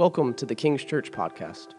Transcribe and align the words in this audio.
Welcome 0.00 0.32
to 0.36 0.46
the 0.46 0.54
King's 0.54 0.82
Church 0.82 1.12
podcast. 1.12 1.74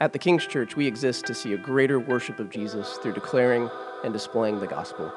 At 0.00 0.12
the 0.12 0.18
King's 0.18 0.44
Church, 0.44 0.74
we 0.74 0.88
exist 0.88 1.24
to 1.26 1.34
see 1.34 1.52
a 1.52 1.56
greater 1.56 2.00
worship 2.00 2.40
of 2.40 2.50
Jesus 2.50 2.94
through 2.94 3.12
declaring 3.12 3.70
and 4.02 4.12
displaying 4.12 4.58
the 4.58 4.66
gospel. 4.66 5.12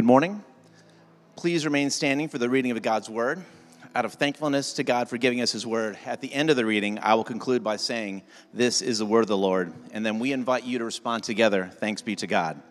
Good 0.00 0.06
morning. 0.06 0.42
Please 1.36 1.66
remain 1.66 1.90
standing 1.90 2.30
for 2.30 2.38
the 2.38 2.48
reading 2.48 2.70
of 2.70 2.80
God's 2.80 3.10
word. 3.10 3.44
Out 3.94 4.06
of 4.06 4.14
thankfulness 4.14 4.72
to 4.72 4.82
God 4.82 5.10
for 5.10 5.18
giving 5.18 5.42
us 5.42 5.52
his 5.52 5.66
word, 5.66 5.98
at 6.06 6.22
the 6.22 6.32
end 6.32 6.48
of 6.48 6.56
the 6.56 6.64
reading, 6.64 6.98
I 7.02 7.12
will 7.12 7.22
conclude 7.22 7.62
by 7.62 7.76
saying, 7.76 8.22
This 8.54 8.80
is 8.80 9.00
the 9.00 9.04
word 9.04 9.20
of 9.20 9.26
the 9.26 9.36
Lord. 9.36 9.74
And 9.92 10.06
then 10.06 10.18
we 10.18 10.32
invite 10.32 10.64
you 10.64 10.78
to 10.78 10.86
respond 10.86 11.22
together, 11.24 11.66
Thanks 11.66 12.00
be 12.00 12.16
to 12.16 12.26
God. 12.26 12.62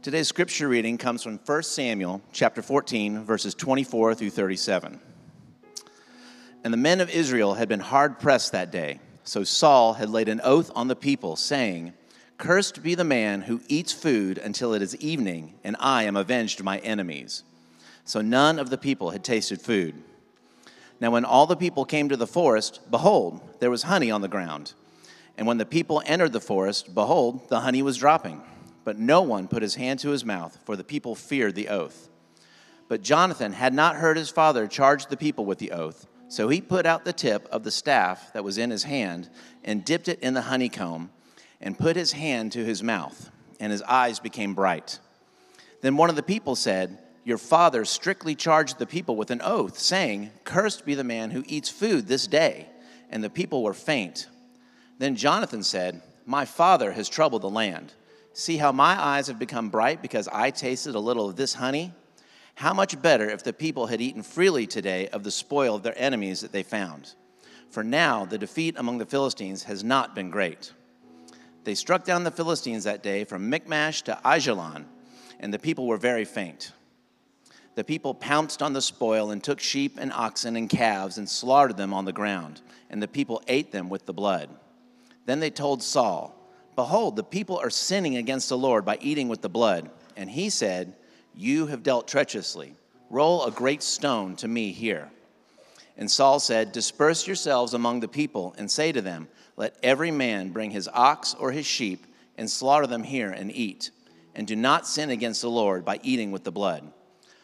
Today's 0.00 0.28
scripture 0.28 0.66
reading 0.66 0.96
comes 0.96 1.22
from 1.22 1.38
1 1.44 1.62
Samuel 1.62 2.22
chapter 2.32 2.62
14, 2.62 3.22
verses 3.22 3.54
24 3.54 4.14
through 4.14 4.30
37. 4.30 4.98
And 6.64 6.72
the 6.72 6.78
men 6.78 7.02
of 7.02 7.10
Israel 7.10 7.52
had 7.52 7.68
been 7.68 7.80
hard 7.80 8.18
pressed 8.18 8.52
that 8.52 8.72
day. 8.72 8.98
So 9.24 9.44
Saul 9.44 9.92
had 9.92 10.08
laid 10.08 10.30
an 10.30 10.40
oath 10.42 10.70
on 10.74 10.88
the 10.88 10.96
people, 10.96 11.36
saying, 11.36 11.92
Cursed 12.40 12.82
be 12.82 12.94
the 12.94 13.04
man 13.04 13.42
who 13.42 13.60
eats 13.68 13.92
food 13.92 14.38
until 14.38 14.72
it 14.72 14.80
is 14.80 14.96
evening, 14.96 15.56
and 15.62 15.76
I 15.78 16.04
am 16.04 16.16
avenged 16.16 16.58
of 16.58 16.64
my 16.64 16.78
enemies. 16.78 17.44
So 18.06 18.22
none 18.22 18.58
of 18.58 18.70
the 18.70 18.78
people 18.78 19.10
had 19.10 19.22
tasted 19.22 19.60
food. 19.60 19.94
Now, 21.02 21.10
when 21.10 21.26
all 21.26 21.46
the 21.46 21.54
people 21.54 21.84
came 21.84 22.08
to 22.08 22.16
the 22.16 22.26
forest, 22.26 22.80
behold, 22.90 23.42
there 23.60 23.70
was 23.70 23.82
honey 23.82 24.10
on 24.10 24.22
the 24.22 24.26
ground. 24.26 24.72
And 25.36 25.46
when 25.46 25.58
the 25.58 25.66
people 25.66 26.02
entered 26.06 26.32
the 26.32 26.40
forest, 26.40 26.94
behold, 26.94 27.46
the 27.50 27.60
honey 27.60 27.82
was 27.82 27.98
dropping. 27.98 28.40
But 28.84 28.98
no 28.98 29.20
one 29.20 29.46
put 29.46 29.62
his 29.62 29.74
hand 29.74 30.00
to 30.00 30.08
his 30.08 30.24
mouth, 30.24 30.56
for 30.64 30.76
the 30.76 30.82
people 30.82 31.14
feared 31.14 31.54
the 31.54 31.68
oath. 31.68 32.08
But 32.88 33.02
Jonathan 33.02 33.52
had 33.52 33.74
not 33.74 33.96
heard 33.96 34.16
his 34.16 34.30
father 34.30 34.66
charge 34.66 35.06
the 35.06 35.16
people 35.18 35.44
with 35.44 35.58
the 35.58 35.72
oath. 35.72 36.06
So 36.28 36.48
he 36.48 36.62
put 36.62 36.86
out 36.86 37.04
the 37.04 37.12
tip 37.12 37.46
of 37.52 37.64
the 37.64 37.70
staff 37.70 38.32
that 38.32 38.44
was 38.44 38.56
in 38.56 38.70
his 38.70 38.84
hand 38.84 39.28
and 39.62 39.84
dipped 39.84 40.08
it 40.08 40.20
in 40.20 40.32
the 40.32 40.40
honeycomb 40.40 41.10
and 41.60 41.78
put 41.78 41.96
his 41.96 42.12
hand 42.12 42.52
to 42.52 42.64
his 42.64 42.82
mouth, 42.82 43.30
and 43.58 43.70
his 43.70 43.82
eyes 43.82 44.18
became 44.18 44.54
bright. 44.54 44.98
Then 45.82 45.96
one 45.96 46.10
of 46.10 46.16
the 46.16 46.22
people 46.22 46.56
said, 46.56 46.98
Your 47.24 47.38
father 47.38 47.84
strictly 47.84 48.34
charged 48.34 48.78
the 48.78 48.86
people 48.86 49.16
with 49.16 49.30
an 49.30 49.40
oath, 49.42 49.78
saying, 49.78 50.30
Cursed 50.44 50.84
be 50.84 50.94
the 50.94 51.04
man 51.04 51.30
who 51.30 51.44
eats 51.46 51.68
food 51.68 52.06
this 52.06 52.26
day. 52.26 52.68
And 53.10 53.24
the 53.24 53.30
people 53.30 53.62
were 53.62 53.74
faint. 53.74 54.28
Then 54.98 55.16
Jonathan 55.16 55.62
said, 55.62 56.02
My 56.26 56.44
father 56.44 56.92
has 56.92 57.08
troubled 57.08 57.42
the 57.42 57.50
land. 57.50 57.92
See 58.32 58.58
how 58.58 58.72
my 58.72 59.00
eyes 59.00 59.26
have 59.26 59.38
become 59.38 59.70
bright 59.70 60.02
because 60.02 60.28
I 60.28 60.50
tasted 60.50 60.94
a 60.94 61.00
little 61.00 61.28
of 61.28 61.36
this 61.36 61.54
honey? 61.54 61.92
How 62.54 62.74
much 62.74 63.00
better 63.00 63.28
if 63.28 63.42
the 63.42 63.52
people 63.52 63.86
had 63.86 64.00
eaten 64.00 64.22
freely 64.22 64.66
today 64.66 65.08
of 65.08 65.24
the 65.24 65.30
spoil 65.30 65.74
of 65.74 65.82
their 65.82 65.98
enemies 65.98 66.42
that 66.42 66.52
they 66.52 66.62
found? 66.62 67.14
For 67.70 67.82
now 67.82 68.24
the 68.24 68.38
defeat 68.38 68.74
among 68.76 68.98
the 68.98 69.06
Philistines 69.06 69.64
has 69.64 69.82
not 69.82 70.14
been 70.14 70.30
great. 70.30 70.72
They 71.64 71.74
struck 71.74 72.04
down 72.04 72.24
the 72.24 72.30
Philistines 72.30 72.84
that 72.84 73.02
day 73.02 73.24
from 73.24 73.50
Michmash 73.50 74.02
to 74.02 74.18
Ajalon, 74.24 74.86
and 75.38 75.52
the 75.52 75.58
people 75.58 75.86
were 75.86 75.96
very 75.96 76.24
faint. 76.24 76.72
The 77.74 77.84
people 77.84 78.14
pounced 78.14 78.62
on 78.62 78.72
the 78.72 78.82
spoil 78.82 79.30
and 79.30 79.42
took 79.42 79.60
sheep 79.60 79.96
and 79.98 80.12
oxen 80.12 80.56
and 80.56 80.68
calves 80.68 81.18
and 81.18 81.28
slaughtered 81.28 81.76
them 81.76 81.94
on 81.94 82.04
the 82.04 82.12
ground, 82.12 82.60
and 82.88 83.02
the 83.02 83.08
people 83.08 83.42
ate 83.46 83.72
them 83.72 83.88
with 83.88 84.06
the 84.06 84.12
blood. 84.12 84.50
Then 85.26 85.40
they 85.40 85.50
told 85.50 85.82
Saul, 85.82 86.34
Behold, 86.76 87.16
the 87.16 87.22
people 87.22 87.58
are 87.58 87.70
sinning 87.70 88.16
against 88.16 88.48
the 88.48 88.58
Lord 88.58 88.84
by 88.84 88.98
eating 89.00 89.28
with 89.28 89.42
the 89.42 89.48
blood. 89.48 89.90
And 90.16 90.30
he 90.30 90.50
said, 90.50 90.94
You 91.34 91.66
have 91.66 91.82
dealt 91.82 92.08
treacherously. 92.08 92.74
Roll 93.10 93.44
a 93.44 93.50
great 93.50 93.82
stone 93.82 94.36
to 94.36 94.48
me 94.48 94.72
here. 94.72 95.10
And 95.96 96.10
Saul 96.10 96.40
said, 96.40 96.72
Disperse 96.72 97.26
yourselves 97.26 97.74
among 97.74 98.00
the 98.00 98.08
people 98.08 98.54
and 98.56 98.70
say 98.70 98.92
to 98.92 99.02
them, 99.02 99.28
let 99.56 99.76
every 99.82 100.10
man 100.10 100.50
bring 100.50 100.70
his 100.70 100.88
ox 100.92 101.34
or 101.34 101.52
his 101.52 101.66
sheep 101.66 102.06
and 102.36 102.50
slaughter 102.50 102.86
them 102.86 103.02
here 103.02 103.30
and 103.30 103.54
eat. 103.54 103.90
And 104.34 104.46
do 104.46 104.56
not 104.56 104.86
sin 104.86 105.10
against 105.10 105.42
the 105.42 105.50
Lord 105.50 105.84
by 105.84 106.00
eating 106.02 106.30
with 106.30 106.44
the 106.44 106.52
blood. 106.52 106.90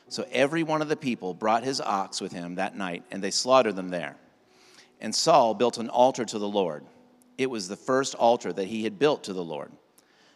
So 0.09 0.27
every 0.31 0.62
one 0.62 0.83
of 0.83 0.89
the 0.89 0.97
people 0.97 1.34
brought 1.34 1.65
his 1.65 1.81
ox 1.81 2.21
with 2.21 2.33
him 2.33 2.55
that 2.55 2.77
night, 2.77 3.03
and 3.11 3.22
they 3.22 3.31
slaughtered 3.31 3.77
them 3.77 3.89
there. 3.89 4.17
And 5.00 5.15
Saul 5.15 5.55
built 5.55 5.78
an 5.78 5.91
altar 5.91 6.25
to 6.25 6.39
the 6.39 6.49
Lord. 6.49 6.84
It 7.37 7.50
was 7.50 7.69
the 7.69 7.77
first 7.77 8.15
altar 8.15 8.53
that 8.53 8.69
he 8.69 8.84
had 8.84 8.99
built 8.99 9.25
to 9.25 9.33
the 9.33 9.44
Lord. 9.44 9.73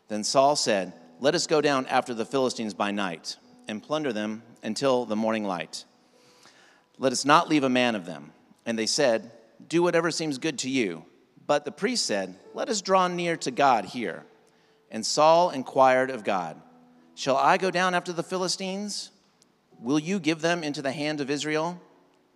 Then 0.08 0.24
Saul 0.24 0.56
said, 0.56 0.92
Let 1.20 1.34
us 1.34 1.46
go 1.46 1.60
down 1.60 1.86
after 1.86 2.12
the 2.12 2.24
Philistines 2.24 2.74
by 2.74 2.90
night 2.90 3.36
and 3.68 3.82
plunder 3.82 4.12
them 4.12 4.42
until 4.62 5.06
the 5.06 5.16
morning 5.16 5.44
light. 5.44 5.84
Let 6.98 7.12
us 7.12 7.24
not 7.24 7.48
leave 7.48 7.64
a 7.64 7.70
man 7.70 7.94
of 7.94 8.04
them. 8.04 8.32
And 8.66 8.78
they 8.78 8.86
said, 8.86 9.30
Do 9.68 9.82
whatever 9.82 10.10
seems 10.10 10.36
good 10.36 10.58
to 10.58 10.68
you. 10.68 11.04
But 11.50 11.64
the 11.64 11.72
priest 11.72 12.06
said, 12.06 12.36
Let 12.54 12.68
us 12.68 12.80
draw 12.80 13.08
near 13.08 13.36
to 13.38 13.50
God 13.50 13.84
here. 13.84 14.24
And 14.88 15.04
Saul 15.04 15.50
inquired 15.50 16.08
of 16.08 16.22
God, 16.22 16.56
Shall 17.16 17.36
I 17.36 17.56
go 17.56 17.72
down 17.72 17.92
after 17.92 18.12
the 18.12 18.22
Philistines? 18.22 19.10
Will 19.80 19.98
you 19.98 20.20
give 20.20 20.42
them 20.42 20.62
into 20.62 20.80
the 20.80 20.92
hand 20.92 21.20
of 21.20 21.28
Israel? 21.28 21.80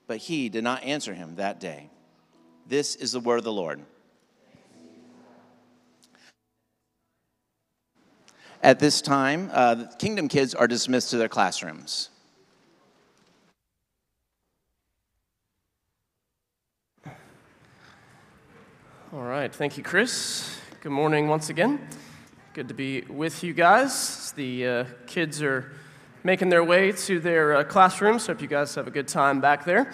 But 0.09 0.17
he 0.17 0.49
did 0.49 0.65
not 0.65 0.83
answer 0.83 1.15
him 1.15 1.37
that 1.37 1.61
day. 1.61 1.91
This 2.67 2.97
is 2.97 3.13
the 3.13 3.21
word 3.21 3.39
of 3.39 3.45
the 3.45 3.53
Lord. 3.53 3.83
At 8.65 8.81
this 8.81 9.01
time, 9.01 9.49
uh, 9.53 9.77
the 9.77 9.87
Kingdom 9.97 10.27
kids 10.27 10.57
are 10.57 10.67
dismissed 10.67 11.11
to 11.11 11.19
their 11.19 11.29
classrooms. 11.29 12.11
All 19.15 19.23
right, 19.23 19.55
thank 19.55 19.79
you, 19.79 19.85
Chris. 19.85 20.59
Good 20.81 20.91
morning 20.91 21.29
once 21.29 21.49
again. 21.49 21.79
Good 22.53 22.67
to 22.67 22.75
be 22.75 23.03
with 23.03 23.45
you 23.45 23.53
guys. 23.53 24.33
The 24.33 24.67
uh, 24.67 24.85
kids 25.07 25.41
are 25.41 25.71
making 26.25 26.49
their 26.49 26.65
way 26.65 26.91
to 26.91 27.21
their 27.21 27.59
uh, 27.59 27.63
classrooms, 27.63 28.25
so 28.25 28.33
hope 28.33 28.43
you 28.43 28.49
guys 28.49 28.75
have 28.75 28.89
a 28.89 28.91
good 28.91 29.07
time 29.07 29.41
back 29.41 29.65
there. 29.65 29.93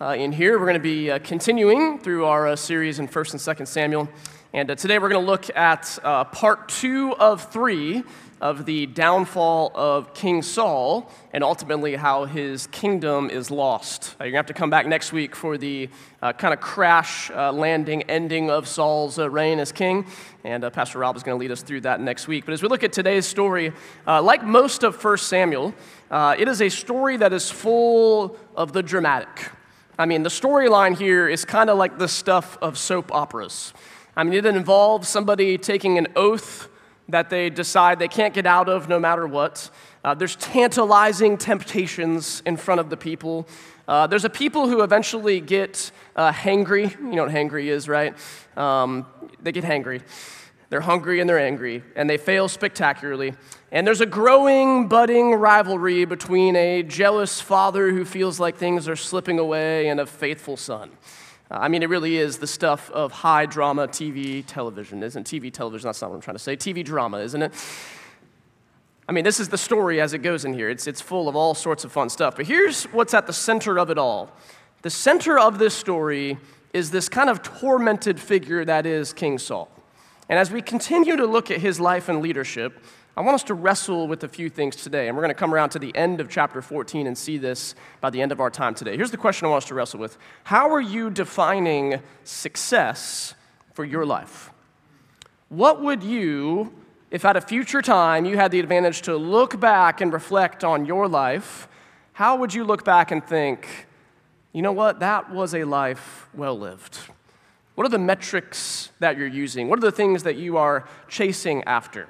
Uh, 0.00 0.16
in 0.18 0.32
here, 0.32 0.58
we're 0.58 0.66
going 0.66 0.74
to 0.74 0.80
be 0.80 1.12
uh, 1.12 1.20
continuing 1.20 2.00
through 2.00 2.24
our 2.24 2.48
uh, 2.48 2.56
series 2.56 2.98
in 2.98 3.06
1st 3.06 3.34
and 3.34 3.58
2nd 3.58 3.68
Samuel. 3.68 4.08
And 4.56 4.70
uh, 4.70 4.74
today 4.74 4.98
we're 4.98 5.10
going 5.10 5.22
to 5.22 5.30
look 5.30 5.54
at 5.54 5.98
part 6.32 6.70
two 6.70 7.14
of 7.16 7.52
three 7.52 8.02
of 8.40 8.64
the 8.64 8.86
downfall 8.86 9.70
of 9.74 10.14
King 10.14 10.40
Saul 10.40 11.12
and 11.34 11.44
ultimately 11.44 11.94
how 11.94 12.24
his 12.24 12.66
kingdom 12.68 13.28
is 13.28 13.50
lost. 13.50 14.16
Uh, 14.18 14.24
you're 14.24 14.32
going 14.32 14.32
to 14.32 14.36
have 14.38 14.46
to 14.46 14.54
come 14.54 14.70
back 14.70 14.86
next 14.86 15.12
week 15.12 15.36
for 15.36 15.58
the 15.58 15.90
uh, 16.22 16.32
kind 16.32 16.54
of 16.54 16.60
crash 16.60 17.30
uh, 17.32 17.52
landing 17.52 18.04
ending 18.04 18.48
of 18.48 18.66
Saul's 18.66 19.18
uh, 19.18 19.28
reign 19.28 19.58
as 19.58 19.72
king. 19.72 20.06
And 20.42 20.64
uh, 20.64 20.70
Pastor 20.70 21.00
Rob 21.00 21.16
is 21.16 21.22
going 21.22 21.36
to 21.36 21.40
lead 21.40 21.50
us 21.50 21.60
through 21.60 21.82
that 21.82 22.00
next 22.00 22.26
week. 22.26 22.46
But 22.46 22.54
as 22.54 22.62
we 22.62 22.68
look 22.68 22.82
at 22.82 22.94
today's 22.94 23.26
story, 23.26 23.74
uh, 24.06 24.22
like 24.22 24.42
most 24.42 24.84
of 24.84 25.04
1 25.04 25.18
Samuel, 25.18 25.74
it 26.10 26.48
is 26.48 26.62
a 26.62 26.70
story 26.70 27.18
that 27.18 27.34
is 27.34 27.50
full 27.50 28.38
of 28.56 28.72
the 28.72 28.82
dramatic. 28.82 29.50
I 29.98 30.06
mean, 30.06 30.22
the 30.22 30.30
storyline 30.30 30.96
here 30.96 31.28
is 31.28 31.44
kind 31.44 31.68
of 31.68 31.76
like 31.76 31.98
the 31.98 32.08
stuff 32.08 32.56
of 32.62 32.78
soap 32.78 33.12
operas. 33.12 33.74
I 34.16 34.24
mean, 34.24 34.32
it 34.32 34.46
involves 34.46 35.08
somebody 35.08 35.58
taking 35.58 35.98
an 35.98 36.08
oath 36.16 36.68
that 37.08 37.28
they 37.28 37.50
decide 37.50 37.98
they 37.98 38.08
can't 38.08 38.32
get 38.32 38.46
out 38.46 38.68
of 38.68 38.88
no 38.88 38.98
matter 38.98 39.26
what. 39.26 39.70
Uh, 40.02 40.14
there's 40.14 40.36
tantalizing 40.36 41.36
temptations 41.36 42.42
in 42.46 42.56
front 42.56 42.80
of 42.80 42.90
the 42.90 42.96
people. 42.96 43.46
Uh, 43.86 44.06
there's 44.06 44.24
a 44.24 44.30
people 44.30 44.68
who 44.68 44.82
eventually 44.82 45.40
get 45.40 45.90
uh, 46.16 46.32
hangry. 46.32 46.90
You 46.98 47.16
know 47.16 47.24
what 47.24 47.32
hangry 47.32 47.66
is, 47.66 47.88
right? 47.88 48.16
Um, 48.56 49.06
they 49.40 49.52
get 49.52 49.64
hangry. 49.64 50.02
They're 50.68 50.80
hungry 50.80 51.20
and 51.20 51.28
they're 51.28 51.38
angry, 51.38 51.84
and 51.94 52.10
they 52.10 52.16
fail 52.16 52.48
spectacularly. 52.48 53.34
And 53.70 53.86
there's 53.86 54.00
a 54.00 54.06
growing, 54.06 54.88
budding 54.88 55.32
rivalry 55.34 56.04
between 56.06 56.56
a 56.56 56.82
jealous 56.82 57.40
father 57.40 57.92
who 57.92 58.04
feels 58.04 58.40
like 58.40 58.56
things 58.56 58.88
are 58.88 58.96
slipping 58.96 59.38
away 59.38 59.88
and 59.88 60.00
a 60.00 60.06
faithful 60.06 60.56
son. 60.56 60.90
Uh, 61.50 61.58
I 61.60 61.68
mean, 61.68 61.82
it 61.82 61.88
really 61.88 62.16
is 62.16 62.38
the 62.38 62.46
stuff 62.46 62.90
of 62.90 63.12
high 63.12 63.46
drama 63.46 63.86
TV 63.86 64.44
television, 64.46 65.02
isn't 65.02 65.26
TV 65.26 65.52
television? 65.52 65.86
That's 65.86 66.02
not 66.02 66.10
what 66.10 66.16
I'm 66.16 66.22
trying 66.22 66.36
to 66.36 66.42
say. 66.42 66.56
TV 66.56 66.84
drama, 66.84 67.18
isn't 67.18 67.42
it? 67.42 67.52
I 69.08 69.12
mean, 69.12 69.22
this 69.22 69.38
is 69.38 69.48
the 69.48 69.58
story 69.58 70.00
as 70.00 70.12
it 70.14 70.18
goes 70.18 70.44
in 70.44 70.52
here. 70.52 70.68
It's, 70.68 70.88
it's 70.88 71.00
full 71.00 71.28
of 71.28 71.36
all 71.36 71.54
sorts 71.54 71.84
of 71.84 71.92
fun 71.92 72.10
stuff. 72.10 72.36
But 72.36 72.46
here's 72.46 72.84
what's 72.86 73.14
at 73.14 73.26
the 73.26 73.32
center 73.32 73.78
of 73.78 73.90
it 73.90 73.98
all 73.98 74.30
the 74.82 74.90
center 74.90 75.38
of 75.38 75.58
this 75.58 75.74
story 75.74 76.38
is 76.72 76.90
this 76.90 77.08
kind 77.08 77.30
of 77.30 77.42
tormented 77.42 78.20
figure 78.20 78.64
that 78.64 78.86
is 78.86 79.12
King 79.12 79.38
Saul. 79.38 79.68
And 80.28 80.38
as 80.38 80.50
we 80.50 80.60
continue 80.60 81.16
to 81.16 81.26
look 81.26 81.50
at 81.50 81.60
his 81.60 81.78
life 81.78 82.08
and 82.08 82.20
leadership, 82.20 82.82
I 83.16 83.22
want 83.22 83.36
us 83.36 83.44
to 83.44 83.54
wrestle 83.54 84.08
with 84.08 84.24
a 84.24 84.28
few 84.28 84.50
things 84.50 84.76
today. 84.76 85.08
And 85.08 85.16
we're 85.16 85.22
going 85.22 85.34
to 85.34 85.38
come 85.38 85.54
around 85.54 85.70
to 85.70 85.78
the 85.78 85.94
end 85.96 86.20
of 86.20 86.28
chapter 86.28 86.60
14 86.60 87.06
and 87.06 87.16
see 87.16 87.38
this 87.38 87.74
by 88.00 88.10
the 88.10 88.20
end 88.20 88.30
of 88.32 88.40
our 88.40 88.50
time 88.50 88.74
today. 88.74 88.96
Here's 88.96 89.10
the 89.10 89.16
question 89.16 89.46
I 89.46 89.50
want 89.50 89.64
us 89.64 89.68
to 89.68 89.74
wrestle 89.74 90.00
with 90.00 90.18
How 90.44 90.70
are 90.70 90.80
you 90.80 91.10
defining 91.10 92.02
success 92.24 93.34
for 93.72 93.84
your 93.84 94.04
life? 94.04 94.50
What 95.48 95.80
would 95.80 96.02
you, 96.02 96.74
if 97.10 97.24
at 97.24 97.36
a 97.36 97.40
future 97.40 97.80
time 97.80 98.24
you 98.24 98.36
had 98.36 98.50
the 98.50 98.60
advantage 98.60 99.02
to 99.02 99.16
look 99.16 99.60
back 99.60 100.00
and 100.00 100.12
reflect 100.12 100.64
on 100.64 100.84
your 100.84 101.08
life, 101.08 101.68
how 102.14 102.36
would 102.36 102.52
you 102.52 102.64
look 102.64 102.84
back 102.84 103.12
and 103.12 103.24
think, 103.24 103.86
you 104.52 104.60
know 104.60 104.72
what, 104.72 105.00
that 105.00 105.30
was 105.30 105.54
a 105.54 105.64
life 105.64 106.28
well 106.34 106.58
lived? 106.58 106.98
What 107.76 107.86
are 107.86 107.90
the 107.90 107.98
metrics 107.98 108.90
that 109.00 109.18
you're 109.18 109.26
using? 109.26 109.68
What 109.68 109.78
are 109.78 109.82
the 109.82 109.92
things 109.92 110.22
that 110.22 110.36
you 110.36 110.56
are 110.56 110.88
chasing 111.08 111.62
after? 111.64 112.08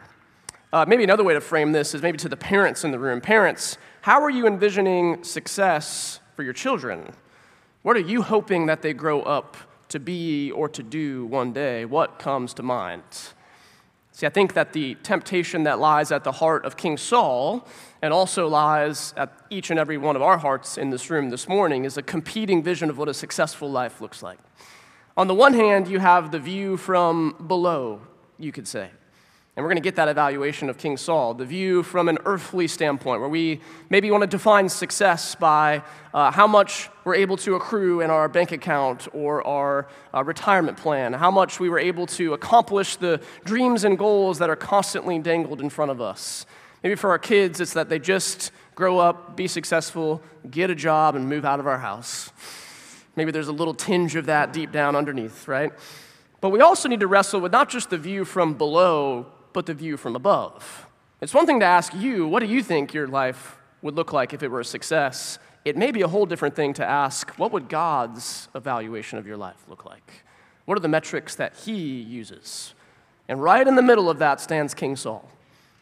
Uh, 0.72 0.84
maybe 0.86 1.02
another 1.02 1.24
way 1.24 1.34
to 1.34 1.40
frame 1.40 1.72
this 1.72 1.92
is 1.92 2.02
maybe 2.02 2.16
to 2.18 2.28
the 2.28 2.36
parents 2.36 2.84
in 2.84 2.92
the 2.92 3.00
room. 3.00 3.20
Parents, 3.20 3.76
how 4.02 4.22
are 4.22 4.30
you 4.30 4.46
envisioning 4.46 5.24
success 5.24 6.20
for 6.36 6.44
your 6.44 6.52
children? 6.52 7.12
What 7.82 7.96
are 7.96 8.00
you 8.00 8.22
hoping 8.22 8.66
that 8.66 8.82
they 8.82 8.94
grow 8.94 9.22
up 9.22 9.56
to 9.88 9.98
be 9.98 10.52
or 10.52 10.68
to 10.68 10.84
do 10.84 11.26
one 11.26 11.52
day? 11.52 11.84
What 11.84 12.20
comes 12.20 12.54
to 12.54 12.62
mind? 12.62 13.02
See, 14.12 14.24
I 14.24 14.30
think 14.30 14.54
that 14.54 14.72
the 14.72 14.94
temptation 15.02 15.64
that 15.64 15.80
lies 15.80 16.12
at 16.12 16.22
the 16.22 16.32
heart 16.32 16.64
of 16.64 16.76
King 16.76 16.96
Saul 16.96 17.66
and 18.02 18.12
also 18.12 18.46
lies 18.46 19.12
at 19.16 19.32
each 19.50 19.70
and 19.70 19.80
every 19.80 19.98
one 19.98 20.14
of 20.14 20.22
our 20.22 20.38
hearts 20.38 20.78
in 20.78 20.90
this 20.90 21.10
room 21.10 21.30
this 21.30 21.48
morning 21.48 21.84
is 21.84 21.98
a 21.98 22.02
competing 22.02 22.62
vision 22.62 22.88
of 22.88 22.98
what 22.98 23.08
a 23.08 23.14
successful 23.14 23.68
life 23.68 24.00
looks 24.00 24.22
like. 24.22 24.38
On 25.18 25.28
the 25.28 25.34
one 25.34 25.54
hand, 25.54 25.88
you 25.88 25.98
have 25.98 26.30
the 26.30 26.38
view 26.38 26.76
from 26.76 27.46
below, 27.46 28.02
you 28.38 28.52
could 28.52 28.68
say. 28.68 28.90
And 29.56 29.64
we're 29.64 29.70
going 29.70 29.82
to 29.82 29.82
get 29.82 29.96
that 29.96 30.08
evaluation 30.08 30.68
of 30.68 30.76
King 30.76 30.98
Saul, 30.98 31.32
the 31.32 31.46
view 31.46 31.82
from 31.82 32.10
an 32.10 32.18
earthly 32.26 32.68
standpoint, 32.68 33.22
where 33.22 33.30
we 33.30 33.62
maybe 33.88 34.10
want 34.10 34.20
to 34.20 34.26
define 34.26 34.68
success 34.68 35.34
by 35.34 35.82
uh, 36.12 36.30
how 36.30 36.46
much 36.46 36.90
we're 37.04 37.14
able 37.14 37.38
to 37.38 37.54
accrue 37.54 38.02
in 38.02 38.10
our 38.10 38.28
bank 38.28 38.52
account 38.52 39.08
or 39.14 39.42
our 39.46 39.88
uh, 40.12 40.22
retirement 40.22 40.76
plan, 40.76 41.14
how 41.14 41.30
much 41.30 41.58
we 41.58 41.70
were 41.70 41.78
able 41.78 42.06
to 42.08 42.34
accomplish 42.34 42.96
the 42.96 43.18
dreams 43.46 43.84
and 43.84 43.96
goals 43.96 44.38
that 44.40 44.50
are 44.50 44.56
constantly 44.56 45.18
dangled 45.18 45.62
in 45.62 45.70
front 45.70 45.90
of 45.90 46.02
us. 46.02 46.44
Maybe 46.82 46.94
for 46.94 47.08
our 47.08 47.18
kids, 47.18 47.58
it's 47.58 47.72
that 47.72 47.88
they 47.88 47.98
just 47.98 48.52
grow 48.74 48.98
up, 48.98 49.34
be 49.34 49.48
successful, 49.48 50.20
get 50.50 50.68
a 50.68 50.74
job, 50.74 51.16
and 51.16 51.26
move 51.26 51.46
out 51.46 51.58
of 51.58 51.66
our 51.66 51.78
house. 51.78 52.30
Maybe 53.16 53.32
there's 53.32 53.48
a 53.48 53.52
little 53.52 53.74
tinge 53.74 54.14
of 54.14 54.26
that 54.26 54.52
deep 54.52 54.70
down 54.70 54.94
underneath, 54.94 55.48
right? 55.48 55.72
But 56.40 56.50
we 56.50 56.60
also 56.60 56.88
need 56.88 57.00
to 57.00 57.06
wrestle 57.06 57.40
with 57.40 57.50
not 57.50 57.68
just 57.68 57.90
the 57.90 57.98
view 57.98 58.24
from 58.24 58.54
below, 58.54 59.26
but 59.52 59.66
the 59.66 59.74
view 59.74 59.96
from 59.96 60.14
above. 60.14 60.86
It's 61.20 61.32
one 61.32 61.46
thing 61.46 61.60
to 61.60 61.66
ask 61.66 61.94
you, 61.94 62.28
what 62.28 62.40
do 62.40 62.46
you 62.46 62.62
think 62.62 62.92
your 62.92 63.08
life 63.08 63.56
would 63.80 63.94
look 63.94 64.12
like 64.12 64.34
if 64.34 64.42
it 64.42 64.48
were 64.48 64.60
a 64.60 64.64
success? 64.64 65.38
It 65.64 65.76
may 65.76 65.90
be 65.90 66.02
a 66.02 66.08
whole 66.08 66.26
different 66.26 66.54
thing 66.54 66.74
to 66.74 66.84
ask, 66.84 67.30
what 67.38 67.52
would 67.52 67.68
God's 67.68 68.48
evaluation 68.54 69.18
of 69.18 69.26
your 69.26 69.38
life 69.38 69.64
look 69.66 69.86
like? 69.86 70.24
What 70.66 70.76
are 70.76 70.80
the 70.80 70.88
metrics 70.88 71.34
that 71.36 71.56
He 71.56 72.02
uses? 72.02 72.74
And 73.28 73.42
right 73.42 73.66
in 73.66 73.76
the 73.76 73.82
middle 73.82 74.10
of 74.10 74.18
that 74.18 74.40
stands 74.40 74.74
King 74.74 74.94
Saul. 74.94 75.28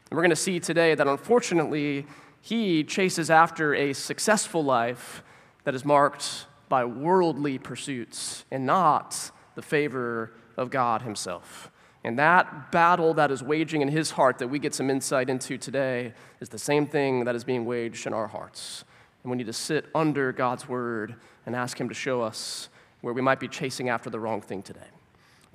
And 0.08 0.16
we're 0.16 0.22
going 0.22 0.30
to 0.30 0.36
see 0.36 0.60
today 0.60 0.94
that 0.94 1.08
unfortunately, 1.08 2.06
he 2.40 2.84
chases 2.84 3.30
after 3.30 3.74
a 3.74 3.92
successful 3.94 4.62
life 4.62 5.22
that 5.64 5.74
is 5.74 5.84
marked 5.84 6.46
by 6.68 6.84
worldly 6.84 7.58
pursuits 7.58 8.44
and 8.50 8.66
not 8.66 9.30
the 9.54 9.62
favor 9.62 10.32
of 10.56 10.70
God 10.70 11.02
Himself. 11.02 11.70
And 12.04 12.18
that 12.18 12.70
battle 12.70 13.14
that 13.14 13.30
is 13.30 13.42
waging 13.42 13.80
in 13.80 13.88
his 13.88 14.10
heart 14.10 14.38
that 14.38 14.48
we 14.48 14.58
get 14.58 14.74
some 14.74 14.90
insight 14.90 15.30
into 15.30 15.56
today 15.56 16.12
is 16.38 16.50
the 16.50 16.58
same 16.58 16.86
thing 16.86 17.24
that 17.24 17.34
is 17.34 17.44
being 17.44 17.64
waged 17.64 18.06
in 18.06 18.12
our 18.12 18.26
hearts. 18.26 18.84
And 19.22 19.30
we 19.30 19.38
need 19.38 19.46
to 19.46 19.54
sit 19.54 19.86
under 19.94 20.30
God's 20.30 20.68
word 20.68 21.14
and 21.46 21.56
ask 21.56 21.80
Him 21.80 21.88
to 21.88 21.94
show 21.94 22.20
us 22.20 22.68
where 23.00 23.14
we 23.14 23.22
might 23.22 23.40
be 23.40 23.48
chasing 23.48 23.88
after 23.88 24.10
the 24.10 24.20
wrong 24.20 24.42
thing 24.42 24.62
today. 24.62 24.80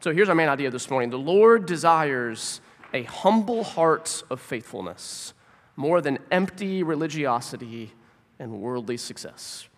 So 0.02 0.12
here's 0.12 0.28
our 0.28 0.36
main 0.36 0.50
idea 0.50 0.72
this 0.72 0.90
morning 0.90 1.12
the 1.12 1.20
Lord 1.20 1.68
desires 1.68 2.62
a 2.96 3.04
humble 3.04 3.64
heart 3.64 4.24
of 4.32 4.42
faithfulness 4.42 5.34
more 5.76 6.02
than 6.02 6.18
empty 6.32 6.84
religiosity 6.84 7.94
and 8.40 8.60
worldly 8.60 8.98
success. 8.98 9.69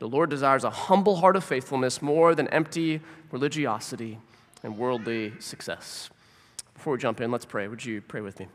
The 0.00 0.08
Lord 0.08 0.30
desires 0.30 0.64
a 0.64 0.70
humble 0.70 1.16
heart 1.16 1.36
of 1.36 1.44
faithfulness 1.44 2.00
more 2.00 2.34
than 2.34 2.48
empty 2.48 3.02
religiosity 3.30 4.18
and 4.62 4.78
worldly 4.78 5.34
success. 5.40 6.08
Before 6.72 6.94
we 6.94 6.98
jump 6.98 7.20
in, 7.20 7.30
let's 7.30 7.44
pray. 7.44 7.68
Would 7.68 7.84
you 7.84 8.00
pray 8.00 8.22
with 8.22 8.40
me? 8.40 8.48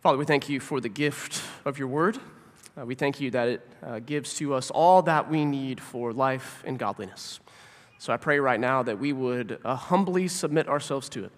Father, 0.00 0.18
we 0.18 0.24
thank 0.24 0.48
you 0.48 0.58
for 0.58 0.80
the 0.80 0.88
gift 0.88 1.40
of 1.64 1.78
your 1.78 1.86
word. 1.86 2.18
Uh, 2.76 2.84
we 2.84 2.96
thank 2.96 3.20
you 3.20 3.30
that 3.30 3.46
it 3.46 3.68
uh, 3.86 4.00
gives 4.00 4.34
to 4.34 4.54
us 4.54 4.72
all 4.72 5.02
that 5.02 5.30
we 5.30 5.44
need 5.44 5.80
for 5.80 6.12
life 6.12 6.60
and 6.66 6.76
godliness. 6.76 7.38
So 7.98 8.12
I 8.12 8.16
pray 8.16 8.40
right 8.40 8.58
now 8.58 8.82
that 8.82 8.98
we 8.98 9.12
would 9.12 9.60
uh, 9.64 9.76
humbly 9.76 10.26
submit 10.26 10.68
ourselves 10.68 11.08
to 11.10 11.26
it 11.26 11.32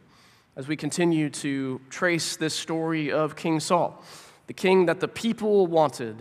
as 0.56 0.66
we 0.66 0.76
continue 0.76 1.28
to 1.28 1.82
trace 1.90 2.36
this 2.36 2.54
story 2.54 3.12
of 3.12 3.36
King 3.36 3.60
Saul, 3.60 4.02
the 4.46 4.54
king 4.54 4.86
that 4.86 5.00
the 5.00 5.08
people 5.08 5.66
wanted. 5.66 6.16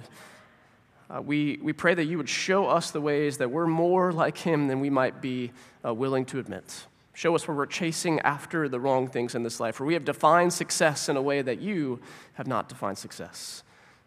Uh, 1.09 1.21
we, 1.21 1.59
we 1.61 1.73
pray 1.73 1.93
that 1.93 2.05
you 2.05 2.17
would 2.17 2.29
show 2.29 2.65
us 2.67 2.91
the 2.91 3.01
ways 3.01 3.37
that 3.37 3.51
we're 3.51 3.67
more 3.67 4.11
like 4.11 4.37
him 4.37 4.67
than 4.67 4.79
we 4.79 4.89
might 4.89 5.21
be 5.21 5.51
uh, 5.85 5.93
willing 5.93 6.25
to 6.25 6.39
admit. 6.39 6.85
Show 7.13 7.35
us 7.35 7.47
where 7.47 7.55
we're 7.55 7.65
chasing 7.67 8.19
after 8.21 8.67
the 8.67 8.79
wrong 8.79 9.07
things 9.07 9.35
in 9.35 9.43
this 9.43 9.59
life, 9.59 9.79
where 9.79 9.85
we 9.85 9.93
have 9.93 10.05
defined 10.05 10.51
success 10.51 11.09
in 11.09 11.17
a 11.17 11.21
way 11.21 11.41
that 11.41 11.61
you 11.61 11.99
have 12.33 12.47
not 12.47 12.69
defined 12.69 12.97
success. 12.97 13.63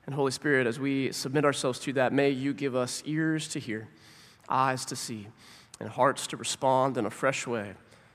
And 0.06 0.14
Holy 0.14 0.32
Spirit, 0.32 0.66
as 0.66 0.81
we 0.81 1.12
submit 1.12 1.44
ourselves 1.44 1.78
to 1.81 1.93
that, 1.94 2.12
may 2.12 2.31
you 2.31 2.52
give 2.52 2.75
us 2.75 3.02
ears 3.06 3.48
to 3.48 3.60
hear, 3.60 3.88
eyes 4.48 4.84
to 4.87 4.96
see, 4.96 5.28
and 5.78 5.88
hearts 5.88 6.26
to 6.28 6.37
respond 6.37 6.96
in 6.96 7.06
a 7.06 7.10
fresh 7.10 7.46
way 7.46 7.75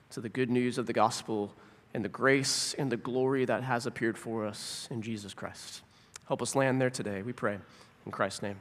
to 0.10 0.19
the 0.19 0.30
good 0.30 0.50
news 0.50 0.78
of 0.78 0.88
the 0.88 0.94
gospel 0.94 1.54
and 1.94 2.04
the 2.04 2.10
grace 2.10 2.74
and 2.78 2.92
the 2.92 2.98
glory 2.98 3.45
that 3.45 3.63
has 3.63 3.86
appeared 3.86 4.18
for 4.18 4.45
us 4.45 4.88
in 4.92 5.01
Jesus 5.01 5.33
Christ. 5.33 5.81
Help 6.28 6.42
us 6.42 6.56
land 6.56 6.81
there 6.81 6.89
today, 6.89 7.22
we 7.22 7.33
pray. 7.33 7.57
In 8.06 8.12
Christ's 8.12 8.42
name, 8.42 8.60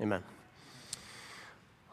amen. 0.00 0.22